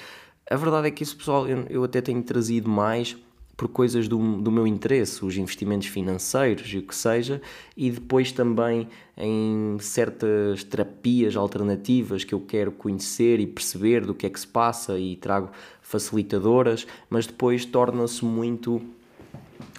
A 0.49 0.55
verdade 0.55 0.87
é 0.87 0.91
que 0.91 1.03
isso, 1.03 1.15
pessoal, 1.17 1.47
eu, 1.47 1.65
eu 1.69 1.83
até 1.83 2.01
tenho 2.01 2.21
trazido 2.21 2.69
mais 2.69 3.15
por 3.55 3.67
coisas 3.67 4.07
do, 4.07 4.41
do 4.41 4.51
meu 4.51 4.65
interesse, 4.65 5.23
os 5.23 5.37
investimentos 5.37 5.87
financeiros 5.87 6.73
e 6.73 6.79
o 6.79 6.83
que 6.83 6.95
seja, 6.95 7.41
e 7.77 7.91
depois 7.91 8.31
também 8.31 8.87
em 9.15 9.77
certas 9.79 10.63
terapias 10.63 11.35
alternativas 11.35 12.23
que 12.23 12.33
eu 12.33 12.39
quero 12.39 12.71
conhecer 12.71 13.39
e 13.39 13.47
perceber 13.47 14.05
do 14.05 14.13
que 14.13 14.25
é 14.25 14.29
que 14.29 14.39
se 14.39 14.47
passa 14.47 14.97
e 14.97 15.15
trago 15.15 15.51
facilitadoras, 15.81 16.87
mas 17.09 17.27
depois 17.27 17.63
torna-se 17.63 18.25
muito 18.25 18.81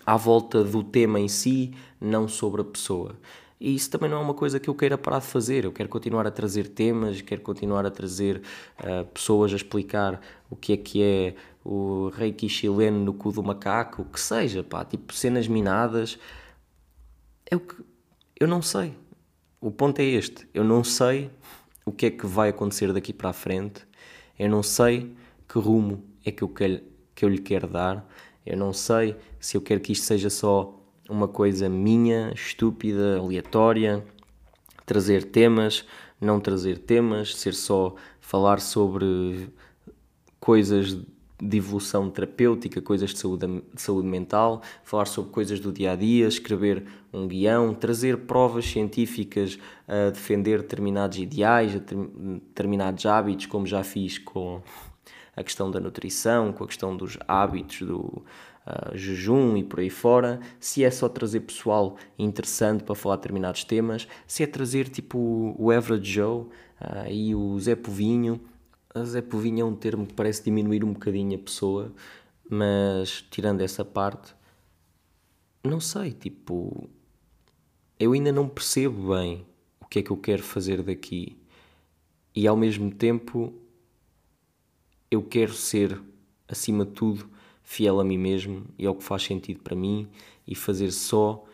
à 0.06 0.16
volta 0.16 0.62
do 0.62 0.82
tema 0.82 1.18
em 1.18 1.28
si, 1.28 1.72
não 2.00 2.28
sobre 2.28 2.60
a 2.60 2.64
pessoa. 2.64 3.16
E 3.64 3.74
isso 3.74 3.88
também 3.88 4.10
não 4.10 4.18
é 4.18 4.20
uma 4.20 4.34
coisa 4.34 4.60
que 4.60 4.68
eu 4.68 4.74
queira 4.74 4.98
parar 4.98 5.20
de 5.20 5.24
fazer. 5.24 5.64
Eu 5.64 5.72
quero 5.72 5.88
continuar 5.88 6.26
a 6.26 6.30
trazer 6.30 6.68
temas, 6.68 7.22
quero 7.22 7.40
continuar 7.40 7.86
a 7.86 7.90
trazer 7.90 8.42
uh, 8.78 9.06
pessoas 9.06 9.54
a 9.54 9.56
explicar 9.56 10.20
o 10.50 10.54
que 10.54 10.74
é 10.74 10.76
que 10.76 11.02
é 11.02 11.34
o 11.64 12.10
reiki 12.10 12.46
chileno 12.46 12.98
no 12.98 13.14
cu 13.14 13.32
do 13.32 13.42
macaco, 13.42 14.02
o 14.02 14.04
que 14.04 14.20
seja, 14.20 14.62
pá, 14.62 14.84
tipo 14.84 15.14
cenas 15.14 15.48
minadas. 15.48 16.18
É 17.50 17.56
o 17.56 17.60
que 17.60 17.74
eu 18.38 18.46
não 18.46 18.60
sei. 18.60 18.94
O 19.62 19.70
ponto 19.70 19.98
é 19.98 20.04
este: 20.04 20.46
eu 20.52 20.62
não 20.62 20.84
sei 20.84 21.30
o 21.86 21.90
que 21.90 22.04
é 22.04 22.10
que 22.10 22.26
vai 22.26 22.50
acontecer 22.50 22.92
daqui 22.92 23.14
para 23.14 23.30
a 23.30 23.32
frente, 23.32 23.86
eu 24.38 24.50
não 24.50 24.62
sei 24.62 25.16
que 25.48 25.58
rumo 25.58 26.04
é 26.22 26.30
que 26.30 26.44
eu, 26.44 26.50
quero, 26.50 26.82
que 27.14 27.24
eu 27.24 27.30
lhe 27.30 27.40
quero 27.40 27.66
dar, 27.66 28.06
eu 28.44 28.58
não 28.58 28.74
sei 28.74 29.16
se 29.40 29.56
eu 29.56 29.62
quero 29.62 29.80
que 29.80 29.92
isto 29.92 30.04
seja 30.04 30.28
só 30.28 30.83
uma 31.08 31.28
coisa 31.28 31.68
minha, 31.68 32.32
estúpida, 32.34 33.18
aleatória, 33.18 34.04
trazer 34.86 35.24
temas, 35.24 35.84
não 36.20 36.40
trazer 36.40 36.78
temas, 36.78 37.34
ser 37.36 37.54
só 37.54 37.94
falar 38.20 38.60
sobre 38.60 39.48
coisas 40.40 40.96
de 41.40 41.58
evolução 41.58 42.08
terapêutica, 42.08 42.80
coisas 42.80 43.10
de 43.10 43.18
saúde, 43.18 43.46
de 43.74 43.82
saúde 43.82 44.08
mental, 44.08 44.62
falar 44.82 45.04
sobre 45.06 45.30
coisas 45.30 45.60
do 45.60 45.72
dia 45.72 45.92
a 45.92 45.96
dia, 45.96 46.26
escrever 46.26 46.84
um 47.12 47.26
guião, 47.26 47.74
trazer 47.74 48.18
provas 48.18 48.64
científicas 48.64 49.58
a 49.86 50.10
defender 50.10 50.62
determinados 50.62 51.18
ideais, 51.18 51.74
a 51.74 51.78
determinados 51.78 53.04
hábitos, 53.04 53.46
como 53.46 53.66
já 53.66 53.82
fiz 53.82 54.18
com 54.18 54.62
a 55.36 55.42
questão 55.42 55.70
da 55.70 55.80
nutrição, 55.80 56.52
com 56.52 56.64
a 56.64 56.66
questão 56.66 56.96
dos 56.96 57.18
hábitos 57.26 57.86
do 57.86 58.24
jejum 58.94 59.56
e 59.56 59.64
por 59.64 59.80
aí 59.80 59.90
fora, 59.90 60.40
se 60.58 60.84
é 60.84 60.90
só 60.90 61.08
trazer 61.08 61.40
pessoal 61.40 61.96
interessante 62.18 62.82
para 62.82 62.94
falar 62.94 63.16
determinados 63.16 63.64
temas, 63.64 64.08
se 64.26 64.42
é 64.42 64.46
trazer 64.46 64.88
tipo 64.88 65.54
o 65.58 65.70
Average 65.70 66.12
Joe 66.12 66.40
uh, 66.40 66.48
e 67.10 67.34
o 67.34 67.58
Zé 67.60 67.76
Povinho. 67.76 68.40
A 68.94 69.04
Zé 69.04 69.20
Povinho 69.20 69.62
é 69.62 69.64
um 69.64 69.74
termo 69.74 70.06
que 70.06 70.14
parece 70.14 70.44
diminuir 70.44 70.84
um 70.84 70.92
bocadinho 70.92 71.36
a 71.36 71.42
pessoa, 71.42 71.92
mas 72.48 73.24
tirando 73.30 73.60
essa 73.60 73.84
parte, 73.84 74.34
não 75.62 75.80
sei, 75.80 76.12
tipo, 76.12 76.88
eu 77.98 78.12
ainda 78.12 78.32
não 78.32 78.48
percebo 78.48 79.14
bem 79.14 79.46
o 79.80 79.86
que 79.86 79.98
é 79.98 80.02
que 80.02 80.10
eu 80.10 80.16
quero 80.16 80.42
fazer 80.42 80.82
daqui. 80.82 81.38
E 82.34 82.46
ao 82.46 82.56
mesmo 82.56 82.92
tempo 82.92 83.52
eu 85.10 85.22
quero 85.22 85.52
ser, 85.52 86.00
acima 86.48 86.84
de 86.84 86.92
tudo, 86.92 87.33
fiel 87.64 87.98
a 87.98 88.04
mim 88.04 88.18
mesmo 88.18 88.66
e 88.78 88.86
ao 88.86 88.94
que 88.94 89.02
faz 89.02 89.24
sentido 89.24 89.60
para 89.60 89.74
mim 89.74 90.06
e 90.46 90.54
fazer 90.54 90.92
só 90.92 91.44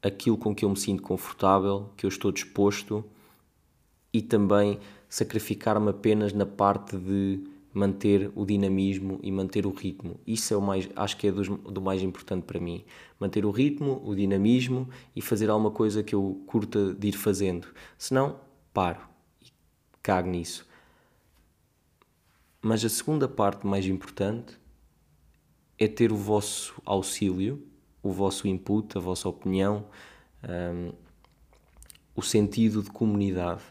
aquilo 0.00 0.36
com 0.36 0.54
que 0.54 0.64
eu 0.64 0.70
me 0.70 0.76
sinto 0.76 1.02
confortável, 1.02 1.90
que 1.96 2.06
eu 2.06 2.08
estou 2.08 2.30
disposto 2.30 3.04
e 4.12 4.22
também 4.22 4.78
sacrificar-me 5.08 5.88
apenas 5.90 6.32
na 6.32 6.46
parte 6.46 6.96
de 6.96 7.40
manter 7.72 8.30
o 8.34 8.44
dinamismo 8.44 9.18
e 9.22 9.30
manter 9.30 9.66
o 9.66 9.70
ritmo. 9.70 10.18
Isso 10.26 10.52
é 10.52 10.56
o 10.56 10.60
mais, 10.60 10.88
acho 10.96 11.16
que 11.16 11.28
é 11.28 11.32
do, 11.32 11.42
do 11.56 11.80
mais 11.80 12.02
importante 12.02 12.44
para 12.44 12.60
mim. 12.60 12.84
Manter 13.18 13.44
o 13.44 13.50
ritmo, 13.50 14.02
o 14.04 14.14
dinamismo 14.14 14.88
e 15.14 15.22
fazer 15.22 15.50
alguma 15.50 15.70
coisa 15.70 16.02
que 16.02 16.14
eu 16.14 16.42
curta 16.46 16.94
de 16.94 17.08
ir 17.08 17.12
fazendo. 17.12 17.68
Senão, 17.96 18.40
paro 18.72 19.00
e 19.40 19.46
cago 20.02 20.28
nisso. 20.28 20.66
Mas 22.60 22.84
a 22.84 22.88
segunda 22.88 23.28
parte 23.28 23.66
mais 23.66 23.86
importante 23.86 24.57
é 25.78 25.86
ter 25.86 26.12
o 26.12 26.16
vosso 26.16 26.80
auxílio, 26.84 27.64
o 28.02 28.10
vosso 28.10 28.48
input, 28.48 28.96
a 28.96 29.00
vossa 29.00 29.28
opinião, 29.28 29.86
um, 30.42 30.92
o 32.14 32.22
sentido 32.22 32.82
de 32.82 32.90
comunidade 32.90 33.62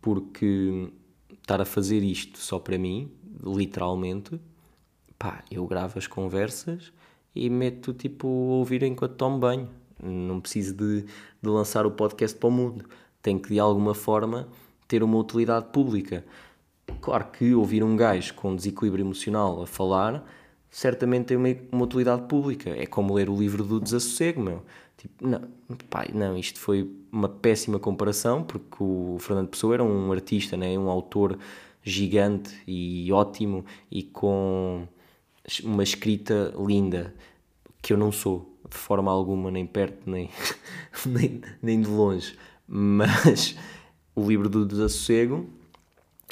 porque 0.00 0.90
estar 1.32 1.60
a 1.60 1.64
fazer 1.64 2.02
isto 2.02 2.38
só 2.38 2.58
para 2.58 2.78
mim, 2.78 3.10
literalmente, 3.42 4.40
pá, 5.18 5.42
eu 5.50 5.66
gravo 5.66 5.98
as 5.98 6.06
conversas 6.06 6.92
e 7.34 7.50
meto 7.50 7.92
tipo 7.92 8.26
a 8.26 8.54
ouvir 8.56 8.82
enquanto 8.82 9.16
tomo 9.16 9.38
banho. 9.38 9.68
Não 10.02 10.40
preciso 10.40 10.74
de, 10.74 11.02
de 11.02 11.48
lançar 11.48 11.84
o 11.84 11.90
podcast 11.90 12.38
para 12.38 12.48
o 12.48 12.52
mundo. 12.52 12.84
Tem 13.20 13.38
que 13.38 13.48
de 13.48 13.58
alguma 13.58 13.94
forma 13.94 14.48
ter 14.86 15.02
uma 15.02 15.18
utilidade 15.18 15.66
pública. 15.72 16.24
Claro 17.00 17.26
que 17.32 17.54
ouvir 17.54 17.82
um 17.82 17.96
gajo 17.96 18.34
com 18.34 18.54
desequilíbrio 18.54 19.04
emocional 19.04 19.62
a 19.62 19.66
falar 19.66 20.24
certamente 20.70 21.26
tem 21.26 21.36
uma, 21.36 21.48
uma 21.72 21.84
utilidade 21.84 22.22
pública. 22.22 22.70
É 22.70 22.86
como 22.86 23.14
ler 23.14 23.28
o 23.30 23.36
livro 23.36 23.64
do 23.64 23.80
desassossego, 23.80 24.42
meu. 24.42 24.62
Tipo, 24.96 25.26
não, 25.26 25.40
pai, 25.88 26.10
não, 26.12 26.36
isto 26.36 26.58
foi 26.58 26.90
uma 27.12 27.28
péssima 27.28 27.78
comparação, 27.78 28.42
porque 28.42 28.76
o 28.80 29.16
Fernando 29.20 29.48
Pessoa 29.48 29.74
era 29.74 29.84
um 29.84 30.10
artista, 30.12 30.56
né? 30.56 30.76
um 30.78 30.88
autor 30.88 31.38
gigante 31.82 32.54
e 32.66 33.10
ótimo 33.12 33.64
e 33.90 34.02
com 34.02 34.86
uma 35.62 35.82
escrita 35.82 36.52
linda, 36.58 37.14
que 37.80 37.92
eu 37.92 37.96
não 37.96 38.10
sou. 38.12 38.58
de 38.68 38.76
forma 38.76 39.10
alguma, 39.10 39.50
nem 39.50 39.64
perto, 39.66 40.10
nem, 40.10 40.28
nem, 41.06 41.40
nem 41.62 41.80
de 41.80 41.88
longe. 41.88 42.36
Mas 42.66 43.56
o 44.14 44.28
livro 44.28 44.48
do 44.48 44.66
desassossego 44.66 45.48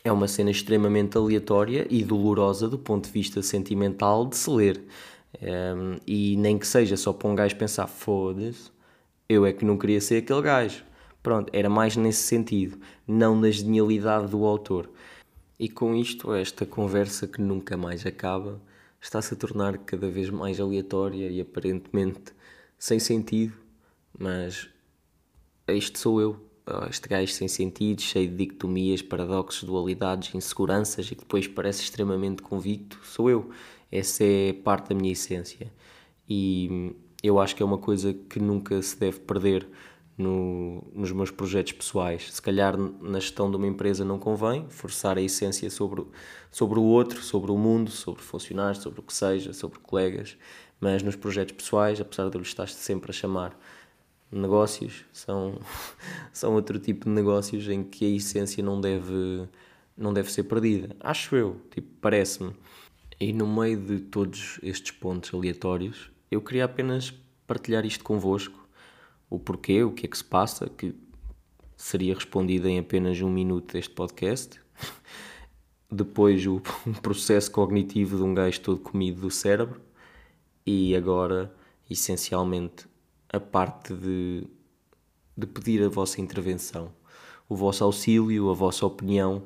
é 0.07 0.13
uma 0.13 0.29
cena 0.29 0.53
extremamente 0.53 1.17
aleatória 1.17 1.85
e 1.91 2.05
dolorosa 2.05 2.69
do 2.69 2.79
ponto 2.79 3.07
de 3.07 3.11
vista 3.13 3.43
sentimental 3.43 4.25
de 4.25 4.37
se 4.37 4.49
ler. 4.49 4.85
Um, 5.43 5.97
e 6.07 6.37
nem 6.37 6.57
que 6.57 6.67
seja 6.67 6.97
só 6.97 7.13
para 7.13 7.29
um 7.29 7.35
gajo 7.35 7.57
pensar, 7.57 7.89
foda-se, 7.89 8.71
eu 9.29 9.45
é 9.45 9.53
que 9.53 9.65
não 9.65 9.77
queria 9.77 10.01
ser 10.01 10.19
aquele 10.19 10.43
gajo. 10.43 10.85
Pronto, 11.23 11.51
era 11.53 11.69
mais 11.69 11.97
nesse 11.97 12.23
sentido, 12.23 12.79
não 13.07 13.35
na 13.35 13.51
genialidade 13.51 14.29
do 14.29 14.45
autor. 14.45 14.89
E 15.59 15.69
com 15.69 15.95
isto, 15.95 16.33
esta 16.33 16.65
conversa 16.65 17.27
que 17.27 17.41
nunca 17.41 17.77
mais 17.77 18.07
acaba 18.07 18.63
está-se 19.01 19.35
a 19.35 19.37
tornar 19.37 19.77
cada 19.79 20.09
vez 20.09 20.31
mais 20.31 20.61
aleatória 20.61 21.29
e 21.29 21.41
aparentemente 21.41 22.33
sem 22.79 23.01
sentido, 23.01 23.55
mas 24.17 24.69
este 25.67 25.99
sou 25.99 26.21
eu, 26.21 26.46
este 26.91 27.09
gajo 27.09 27.33
sem 27.33 27.49
sentido, 27.49 28.03
cheio 28.03 28.29
de 28.29 28.37
dicotomias, 28.37 29.03
paradoxos, 29.03 29.63
dualidades, 29.63 30.35
inseguranças 30.35 31.07
e 31.07 31.15
que 31.15 31.21
depois 31.23 31.47
parece 31.47 31.83
extremamente 31.83 32.43
convicto, 32.43 32.99
sou 33.05 33.31
eu. 33.31 33.51
Essa 33.91 34.25
é 34.25 34.53
parte 34.53 34.89
da 34.89 34.95
minha 34.95 35.13
essência. 35.13 35.73
E 36.29 36.93
eu 37.23 37.39
acho 37.39 37.55
que 37.55 37.63
é 37.63 37.67
uma 37.67 37.79
coisa 37.79 38.13
que 38.13 38.41
nunca 38.41 38.81
se 38.83 38.99
deve 38.99 39.21
perder 39.21 39.69
no, 40.19 40.83
nos 40.93 41.13
meus 41.13 41.31
projetos 41.31 41.73
pessoais. 41.73 42.33
Se 42.33 42.43
calhar 42.43 42.77
na 42.77 43.21
gestão 43.21 43.51
de 43.51 43.57
uma 43.57 43.67
empresa 43.67 44.05
não 44.05 44.19
convém 44.19 44.69
forçar 44.69 45.19
a 45.19 45.23
essência 45.23 45.71
sobre, 45.71 46.05
sobre 46.51 46.79
o 46.79 46.83
outro, 46.83 47.23
sobre 47.23 47.51
o 47.51 47.59
mundo, 47.59 47.91
sobre 47.91 48.23
funcionários, 48.23 48.83
sobre 48.83 49.01
o 49.01 49.03
que 49.03 49.15
seja, 49.15 49.53
sobre 49.53 49.79
colegas, 49.79 50.37
mas 50.81 51.03
nos 51.03 51.17
projetos 51.17 51.55
pessoais, 51.55 52.01
apesar 52.01 52.29
de 52.29 52.37
eu 52.37 52.41
lhe 52.41 52.47
estar 52.47 52.69
sempre 52.69 53.11
a 53.11 53.15
chamar 53.15 53.57
negócios, 54.31 55.05
são, 55.13 55.59
são 56.33 56.55
outro 56.55 56.79
tipo 56.79 57.05
de 57.05 57.11
negócios 57.11 57.69
em 57.69 57.83
que 57.83 58.05
a 58.05 58.17
essência 58.17 58.63
não 58.63 58.81
deve, 58.81 59.49
não 59.97 60.13
deve 60.13 60.31
ser 60.31 60.45
perdida. 60.45 60.97
Acho 61.01 61.37
eu, 61.37 61.61
tipo, 61.71 61.89
parece-me. 62.01 62.55
E 63.19 63.33
no 63.33 63.47
meio 63.47 63.81
de 63.81 64.01
todos 64.01 64.61
estes 64.63 64.91
pontos 64.91 65.33
aleatórios, 65.33 66.11
eu 66.31 66.41
queria 66.43 66.65
apenas 66.65 67.15
partilhar 67.47 67.87
isto 67.87 68.05
convosco, 68.05 68.67
o 69.31 69.39
porquê, 69.39 69.83
o 69.83 69.93
que 69.93 70.07
é 70.07 70.09
que 70.09 70.19
se 70.19 70.25
passa, 70.25 70.69
que 70.69 70.95
seria 71.77 72.15
respondido 72.15 72.69
em 72.69 72.79
apenas 72.79 73.21
um 73.21 73.31
minuto 73.31 73.73
deste 73.73 73.95
podcast. 73.95 74.61
Depois 75.91 76.47
o 76.47 76.61
processo 77.01 77.51
cognitivo 77.51 78.17
de 78.17 78.23
um 78.23 78.35
gajo 78.35 78.61
todo 78.61 78.81
comido 78.81 79.21
do 79.21 79.31
cérebro 79.31 79.81
e 80.65 80.97
agora, 80.97 81.55
essencialmente, 81.89 82.86
a 83.33 83.41
parte 83.41 83.95
de, 83.95 84.47
de 85.37 85.47
pedir 85.47 85.83
a 85.83 85.89
vossa 85.89 86.21
intervenção, 86.21 86.93
o 87.49 87.55
vosso 87.55 87.85
auxílio, 87.85 88.51
a 88.51 88.55
vossa 88.55 88.87
opinião, 88.87 89.43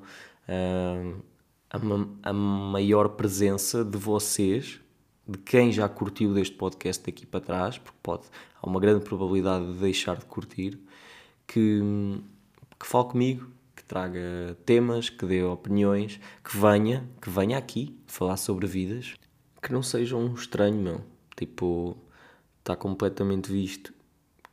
uh, 0.48 1.22
a, 1.70 2.30
a 2.30 2.32
maior 2.32 3.10
presença 3.10 3.84
de 3.84 3.96
vocês, 3.98 4.80
de 5.26 5.38
quem 5.38 5.70
já 5.70 5.88
curtiu 5.88 6.34
deste 6.34 6.56
podcast 6.56 7.04
daqui 7.04 7.24
para 7.24 7.40
trás, 7.40 7.78
porque 7.78 7.98
pode, 8.02 8.24
há 8.60 8.66
uma 8.66 8.80
grande 8.80 9.04
probabilidade 9.04 9.72
de 9.72 9.78
deixar 9.78 10.16
de 10.16 10.24
curtir, 10.24 10.78
que, 11.46 11.80
que 12.78 12.86
fale 12.86 13.08
comigo, 13.08 13.50
que 13.76 13.84
traga 13.84 14.56
temas, 14.66 15.08
que 15.08 15.24
dê 15.24 15.42
opiniões, 15.42 16.20
que 16.44 16.56
venha, 16.56 17.08
que 17.20 17.30
venha 17.30 17.56
aqui 17.58 17.98
falar 18.06 18.36
sobre 18.36 18.66
vidas, 18.66 19.14
que 19.62 19.72
não 19.72 19.82
seja 19.82 20.16
um 20.16 20.34
estranho, 20.34 20.76
meu. 20.76 21.00
Tipo, 21.36 21.96
está 22.60 22.76
completamente 22.76 23.50
visto 23.50 23.92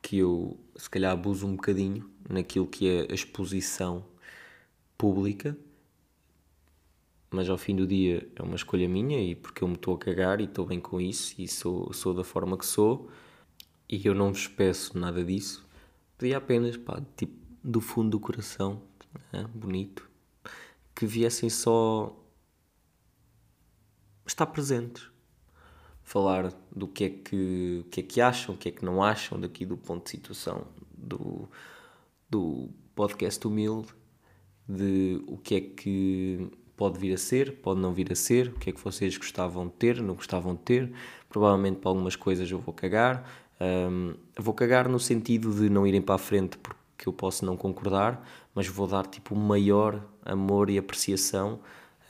que 0.02 0.18
eu 0.18 0.58
se 0.76 0.90
calhar 0.90 1.12
abuso 1.12 1.46
um 1.46 1.56
bocadinho 1.56 2.10
naquilo 2.28 2.66
que 2.66 2.88
é 2.88 3.06
a 3.10 3.14
exposição 3.14 4.04
pública 4.96 5.56
mas 7.30 7.48
ao 7.48 7.58
fim 7.58 7.76
do 7.76 7.86
dia 7.86 8.26
é 8.34 8.42
uma 8.42 8.56
escolha 8.56 8.88
minha 8.88 9.20
e 9.20 9.34
porque 9.34 9.62
eu 9.62 9.68
me 9.68 9.74
estou 9.74 9.94
a 9.94 9.98
cagar 9.98 10.40
e 10.40 10.44
estou 10.44 10.64
bem 10.66 10.80
com 10.80 11.00
isso 11.00 11.34
e 11.38 11.46
sou, 11.46 11.92
sou 11.92 12.14
da 12.14 12.24
forma 12.24 12.56
que 12.56 12.64
sou 12.64 13.10
e 13.88 14.06
eu 14.06 14.14
não 14.14 14.32
vos 14.32 14.46
peço 14.46 14.98
nada 14.98 15.24
disso. 15.24 15.66
Pedia 16.16 16.38
apenas, 16.38 16.76
pá, 16.76 17.02
tipo, 17.16 17.34
do 17.62 17.80
fundo 17.80 18.10
do 18.10 18.20
coração, 18.20 18.82
é, 19.32 19.42
bonito, 19.44 20.08
que 20.94 21.06
viessem 21.06 21.48
só 21.48 22.14
estar 24.26 24.46
presentes, 24.46 25.10
falar 26.08 26.50
do 26.74 26.88
que 26.88 27.04
é 27.04 27.10
que, 27.10 27.84
que 27.90 28.00
é 28.00 28.02
que 28.02 28.18
acham, 28.18 28.54
o 28.54 28.58
que 28.58 28.70
é 28.70 28.72
que 28.72 28.82
não 28.82 29.02
acham 29.02 29.38
daqui 29.38 29.66
do 29.66 29.76
ponto 29.76 30.04
de 30.04 30.10
situação 30.12 30.66
do, 30.96 31.46
do 32.30 32.70
podcast 32.94 33.46
humilde, 33.46 33.88
de 34.66 35.22
o 35.26 35.36
que 35.36 35.54
é 35.54 35.60
que 35.60 36.50
pode 36.74 36.98
vir 36.98 37.12
a 37.12 37.18
ser, 37.18 37.58
pode 37.58 37.80
não 37.80 37.92
vir 37.92 38.10
a 38.10 38.14
ser, 38.14 38.48
o 38.48 38.52
que 38.52 38.70
é 38.70 38.72
que 38.72 38.80
vocês 38.80 39.18
gostavam 39.18 39.66
de 39.66 39.74
ter, 39.74 40.00
não 40.00 40.14
gostavam 40.14 40.54
de 40.54 40.62
ter. 40.62 40.90
Provavelmente 41.28 41.76
para 41.76 41.90
algumas 41.90 42.16
coisas 42.16 42.50
eu 42.50 42.58
vou 42.58 42.72
cagar. 42.72 43.30
Um, 43.60 44.14
vou 44.38 44.54
cagar 44.54 44.88
no 44.88 44.98
sentido 44.98 45.52
de 45.52 45.68
não 45.68 45.86
irem 45.86 46.00
para 46.00 46.14
a 46.14 46.18
frente 46.18 46.56
porque 46.56 47.06
eu 47.06 47.12
posso 47.12 47.44
não 47.44 47.54
concordar, 47.54 48.26
mas 48.54 48.66
vou 48.66 48.86
dar 48.86 49.06
tipo 49.06 49.34
o 49.34 49.38
maior 49.38 50.02
amor 50.24 50.70
e 50.70 50.78
apreciação 50.78 51.60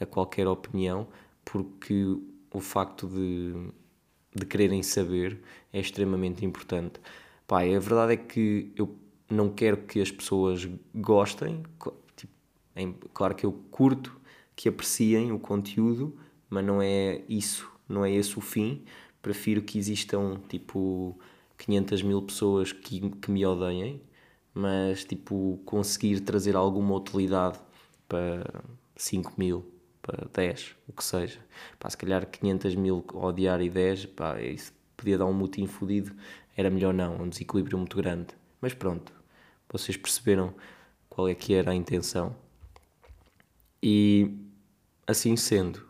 a 0.01 0.07
qualquer 0.07 0.47
opinião, 0.47 1.09
porque 1.45 2.17
o 2.53 2.61
facto 2.61 3.07
de, 3.07 3.73
de 4.35 4.45
quererem 4.47 4.83
saber 4.83 5.41
é 5.73 5.81
extremamente 5.81 6.45
importante. 6.45 7.01
Pá, 7.47 7.63
a 7.63 7.79
verdade 7.79 8.13
é 8.13 8.17
que 8.17 8.73
eu 8.77 8.95
não 9.31 9.51
quero 9.51 9.79
que 9.79 10.01
as 10.01 10.11
pessoas 10.11 10.69
gostem, 10.95 11.63
tipo, 12.17 12.33
é, 12.75 12.89
claro 13.13 13.35
que 13.35 13.45
eu 13.45 13.53
curto 13.71 14.19
que 14.55 14.69
apreciem 14.69 15.33
o 15.33 15.39
conteúdo, 15.39 16.17
mas 16.51 16.65
não 16.65 16.83
é 16.83 17.23
isso, 17.29 17.71
não 17.89 18.05
é 18.05 18.11
esse 18.11 18.39
o 18.39 18.41
fim. 18.41 18.85
Prefiro 19.23 19.63
que 19.63 19.79
existam 19.79 20.41
tipo 20.49 21.19
500 21.59 22.03
mil 22.03 22.23
pessoas 22.23 22.73
que, 22.73 23.11
que 23.11 23.31
me 23.31 23.45
odeiem, 23.45 24.01
mas 24.55 25.05
tipo 25.05 25.61
conseguir 25.65 26.21
trazer 26.21 26.57
alguma 26.57 26.95
utilidade 26.97 27.59
para 28.09 28.65
5 28.97 29.35
mil, 29.37 29.65
10, 30.33 30.77
o 30.89 30.93
que 30.93 31.05
seja. 31.05 31.39
Pá, 31.79 31.89
se 31.91 31.97
calhar 31.97 32.27
500 32.27 32.75
mil 32.75 33.05
odiar 33.15 33.61
e 33.61 33.71
10, 33.71 34.07
pá, 34.07 34.41
isso 34.41 34.73
podia 34.97 35.19
dar 35.19 35.27
um 35.27 35.33
mutinho 35.33 35.69
fodido, 35.69 36.13
era 36.57 36.71
melhor 36.71 36.93
não, 36.93 37.23
um 37.23 37.29
desequilíbrio 37.29 37.79
muito 37.79 37.97
grande. 37.97 38.29
Mas 38.61 38.75
pronto, 38.75 39.13
vocês 39.69 39.97
perceberam 39.97 40.55
qual 41.09 41.29
é 41.29 41.35
que 41.35 41.55
era 41.55 41.71
a 41.71 41.75
intenção. 41.75 42.35
E 43.83 44.49
Assim 45.09 45.37
sendo, 45.37 45.81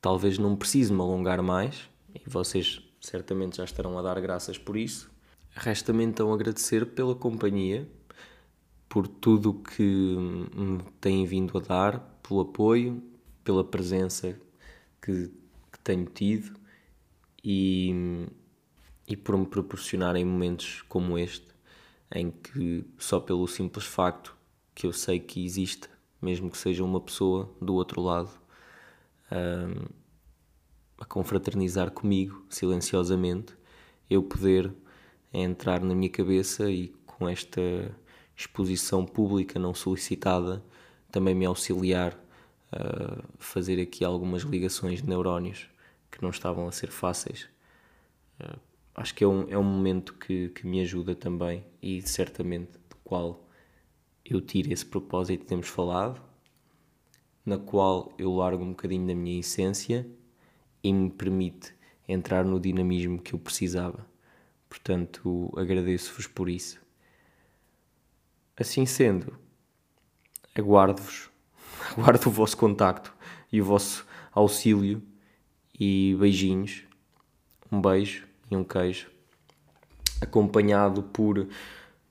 talvez 0.00 0.38
não 0.38 0.54
precise 0.54 0.92
me 0.92 1.00
alongar 1.00 1.42
mais, 1.42 1.90
e 2.14 2.30
vocês 2.30 2.80
certamente 3.00 3.56
já 3.56 3.64
estarão 3.64 3.98
a 3.98 4.02
dar 4.02 4.20
graças 4.20 4.56
por 4.56 4.76
isso. 4.76 5.10
Resta-me 5.50 6.04
então 6.04 6.32
agradecer 6.32 6.86
pela 6.86 7.16
companhia, 7.16 7.90
por 8.88 9.08
tudo 9.08 9.52
que 9.52 9.82
me 10.54 10.80
têm 11.00 11.26
vindo 11.26 11.58
a 11.58 11.60
dar, 11.60 11.98
pelo 12.22 12.42
apoio, 12.42 13.02
pela 13.46 13.64
presença 13.64 14.38
que, 15.00 15.30
que 15.72 15.78
tenho 15.82 16.04
tido 16.04 16.52
e, 17.42 18.26
e 19.08 19.16
por 19.16 19.38
me 19.38 19.46
proporcionarem 19.46 20.24
momentos 20.24 20.82
como 20.88 21.16
este, 21.16 21.46
em 22.14 22.30
que 22.30 22.84
só 22.98 23.20
pelo 23.20 23.46
simples 23.46 23.86
facto 23.86 24.36
que 24.74 24.86
eu 24.86 24.92
sei 24.92 25.18
que 25.18 25.42
existe 25.44 25.88
mesmo 26.20 26.50
que 26.50 26.58
seja 26.58 26.82
uma 26.82 27.00
pessoa 27.00 27.50
do 27.60 27.74
outro 27.74 28.00
lado, 28.00 28.30
um, 29.30 29.86
a 30.98 31.04
confraternizar 31.04 31.90
comigo 31.90 32.44
silenciosamente, 32.48 33.54
eu 34.08 34.22
poder 34.22 34.72
entrar 35.32 35.80
na 35.80 35.94
minha 35.94 36.10
cabeça 36.10 36.70
e 36.70 36.88
com 37.04 37.28
esta 37.28 37.60
exposição 38.36 39.04
pública 39.04 39.58
não 39.58 39.74
solicitada 39.74 40.64
também 41.10 41.34
me 41.34 41.44
auxiliar 41.44 42.18
a 42.72 43.22
fazer 43.38 43.80
aqui 43.80 44.04
algumas 44.04 44.42
ligações 44.42 45.02
de 45.02 45.08
neurónios 45.08 45.68
que 46.10 46.22
não 46.22 46.30
estavam 46.30 46.66
a 46.66 46.72
ser 46.72 46.90
fáceis. 46.90 47.48
Uh, 48.40 48.58
acho 48.94 49.14
que 49.14 49.24
é 49.24 49.26
um, 49.26 49.48
é 49.48 49.58
um 49.58 49.62
momento 49.62 50.14
que, 50.14 50.48
que 50.50 50.66
me 50.66 50.80
ajuda 50.80 51.14
também 51.14 51.64
e 51.82 52.02
certamente 52.02 52.72
do 52.88 52.96
qual 53.04 53.46
eu 54.24 54.40
tiro 54.40 54.72
esse 54.72 54.84
propósito 54.84 55.40
que 55.40 55.46
temos 55.46 55.68
falado, 55.68 56.20
na 57.44 57.58
qual 57.58 58.12
eu 58.18 58.34
largo 58.34 58.64
um 58.64 58.70
bocadinho 58.70 59.06
da 59.06 59.14
minha 59.14 59.38
essência 59.38 60.06
e 60.82 60.92
me 60.92 61.10
permite 61.10 61.74
entrar 62.08 62.44
no 62.44 62.58
dinamismo 62.58 63.20
que 63.20 63.34
eu 63.34 63.38
precisava. 63.38 64.06
Portanto, 64.68 65.52
agradeço-vos 65.56 66.26
por 66.26 66.48
isso. 66.48 66.80
Assim 68.56 68.86
sendo, 68.86 69.38
aguardo-vos, 70.54 71.30
aguardo 71.96 72.28
o 72.28 72.30
vosso 72.30 72.56
contacto 72.58 73.12
e 73.50 73.60
o 73.60 73.64
vosso 73.64 74.06
auxílio 74.32 75.02
e 75.78 76.14
beijinhos. 76.20 76.82
Um 77.72 77.80
beijo 77.80 78.26
e 78.50 78.56
um 78.56 78.62
queijo 78.62 79.10
acompanhado 80.20 81.02
por. 81.02 81.48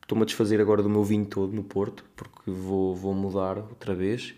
Estou-me 0.01 0.23
a 0.23 0.25
desfazer 0.25 0.59
agora 0.59 0.83
do 0.83 0.89
meu 0.89 1.03
vinho 1.03 1.25
todo 1.25 1.53
no 1.53 1.63
Porto, 1.63 2.03
porque 2.15 2.49
vou, 2.51 2.95
vou 2.95 3.13
mudar 3.13 3.57
outra 3.57 3.93
vez. 3.93 4.33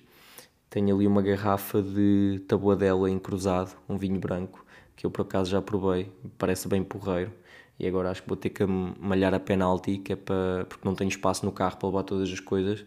Tenho 0.69 0.95
ali 0.95 1.07
uma 1.07 1.21
garrafa 1.21 1.81
de 1.81 2.41
tabuadela 2.47 3.09
em 3.09 3.17
cruzado, 3.17 3.75
um 3.87 3.97
vinho 3.97 4.19
branco, 4.19 4.65
que 4.95 5.05
eu 5.05 5.11
por 5.11 5.21
acaso 5.21 5.49
já 5.49 5.61
provei, 5.61 6.11
parece 6.37 6.67
bem 6.67 6.83
porreiro. 6.83 7.31
E 7.79 7.87
agora 7.87 8.11
acho 8.11 8.23
que 8.23 8.27
vou 8.27 8.37
ter 8.37 8.49
que 8.49 8.65
malhar 8.65 9.33
a 9.33 9.39
penalti, 9.39 9.97
que 9.97 10.13
é 10.13 10.15
para, 10.15 10.65
porque 10.67 10.87
não 10.87 10.95
tenho 10.95 11.09
espaço 11.09 11.45
no 11.45 11.51
carro 11.51 11.77
para 11.77 11.87
levar 11.87 12.03
todas 12.03 12.31
as 12.31 12.39
coisas. 12.39 12.85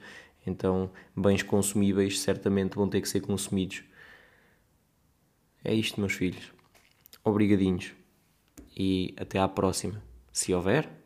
Então, 0.51 0.91
bens 1.17 1.43
consumíveis 1.43 2.21
certamente 2.21 2.75
vão 2.75 2.89
ter 2.89 3.01
que 3.01 3.09
ser 3.09 3.21
consumidos. 3.21 3.85
É 5.65 5.73
isto, 5.73 6.01
meus 6.01 6.15
filhos. 6.15 6.53
Obrigadinhos. 7.25 7.93
E 8.77 9.15
até 9.17 9.39
à 9.39 9.49
próxima. 9.49 10.03
Se 10.33 10.53
houver. 10.53 11.00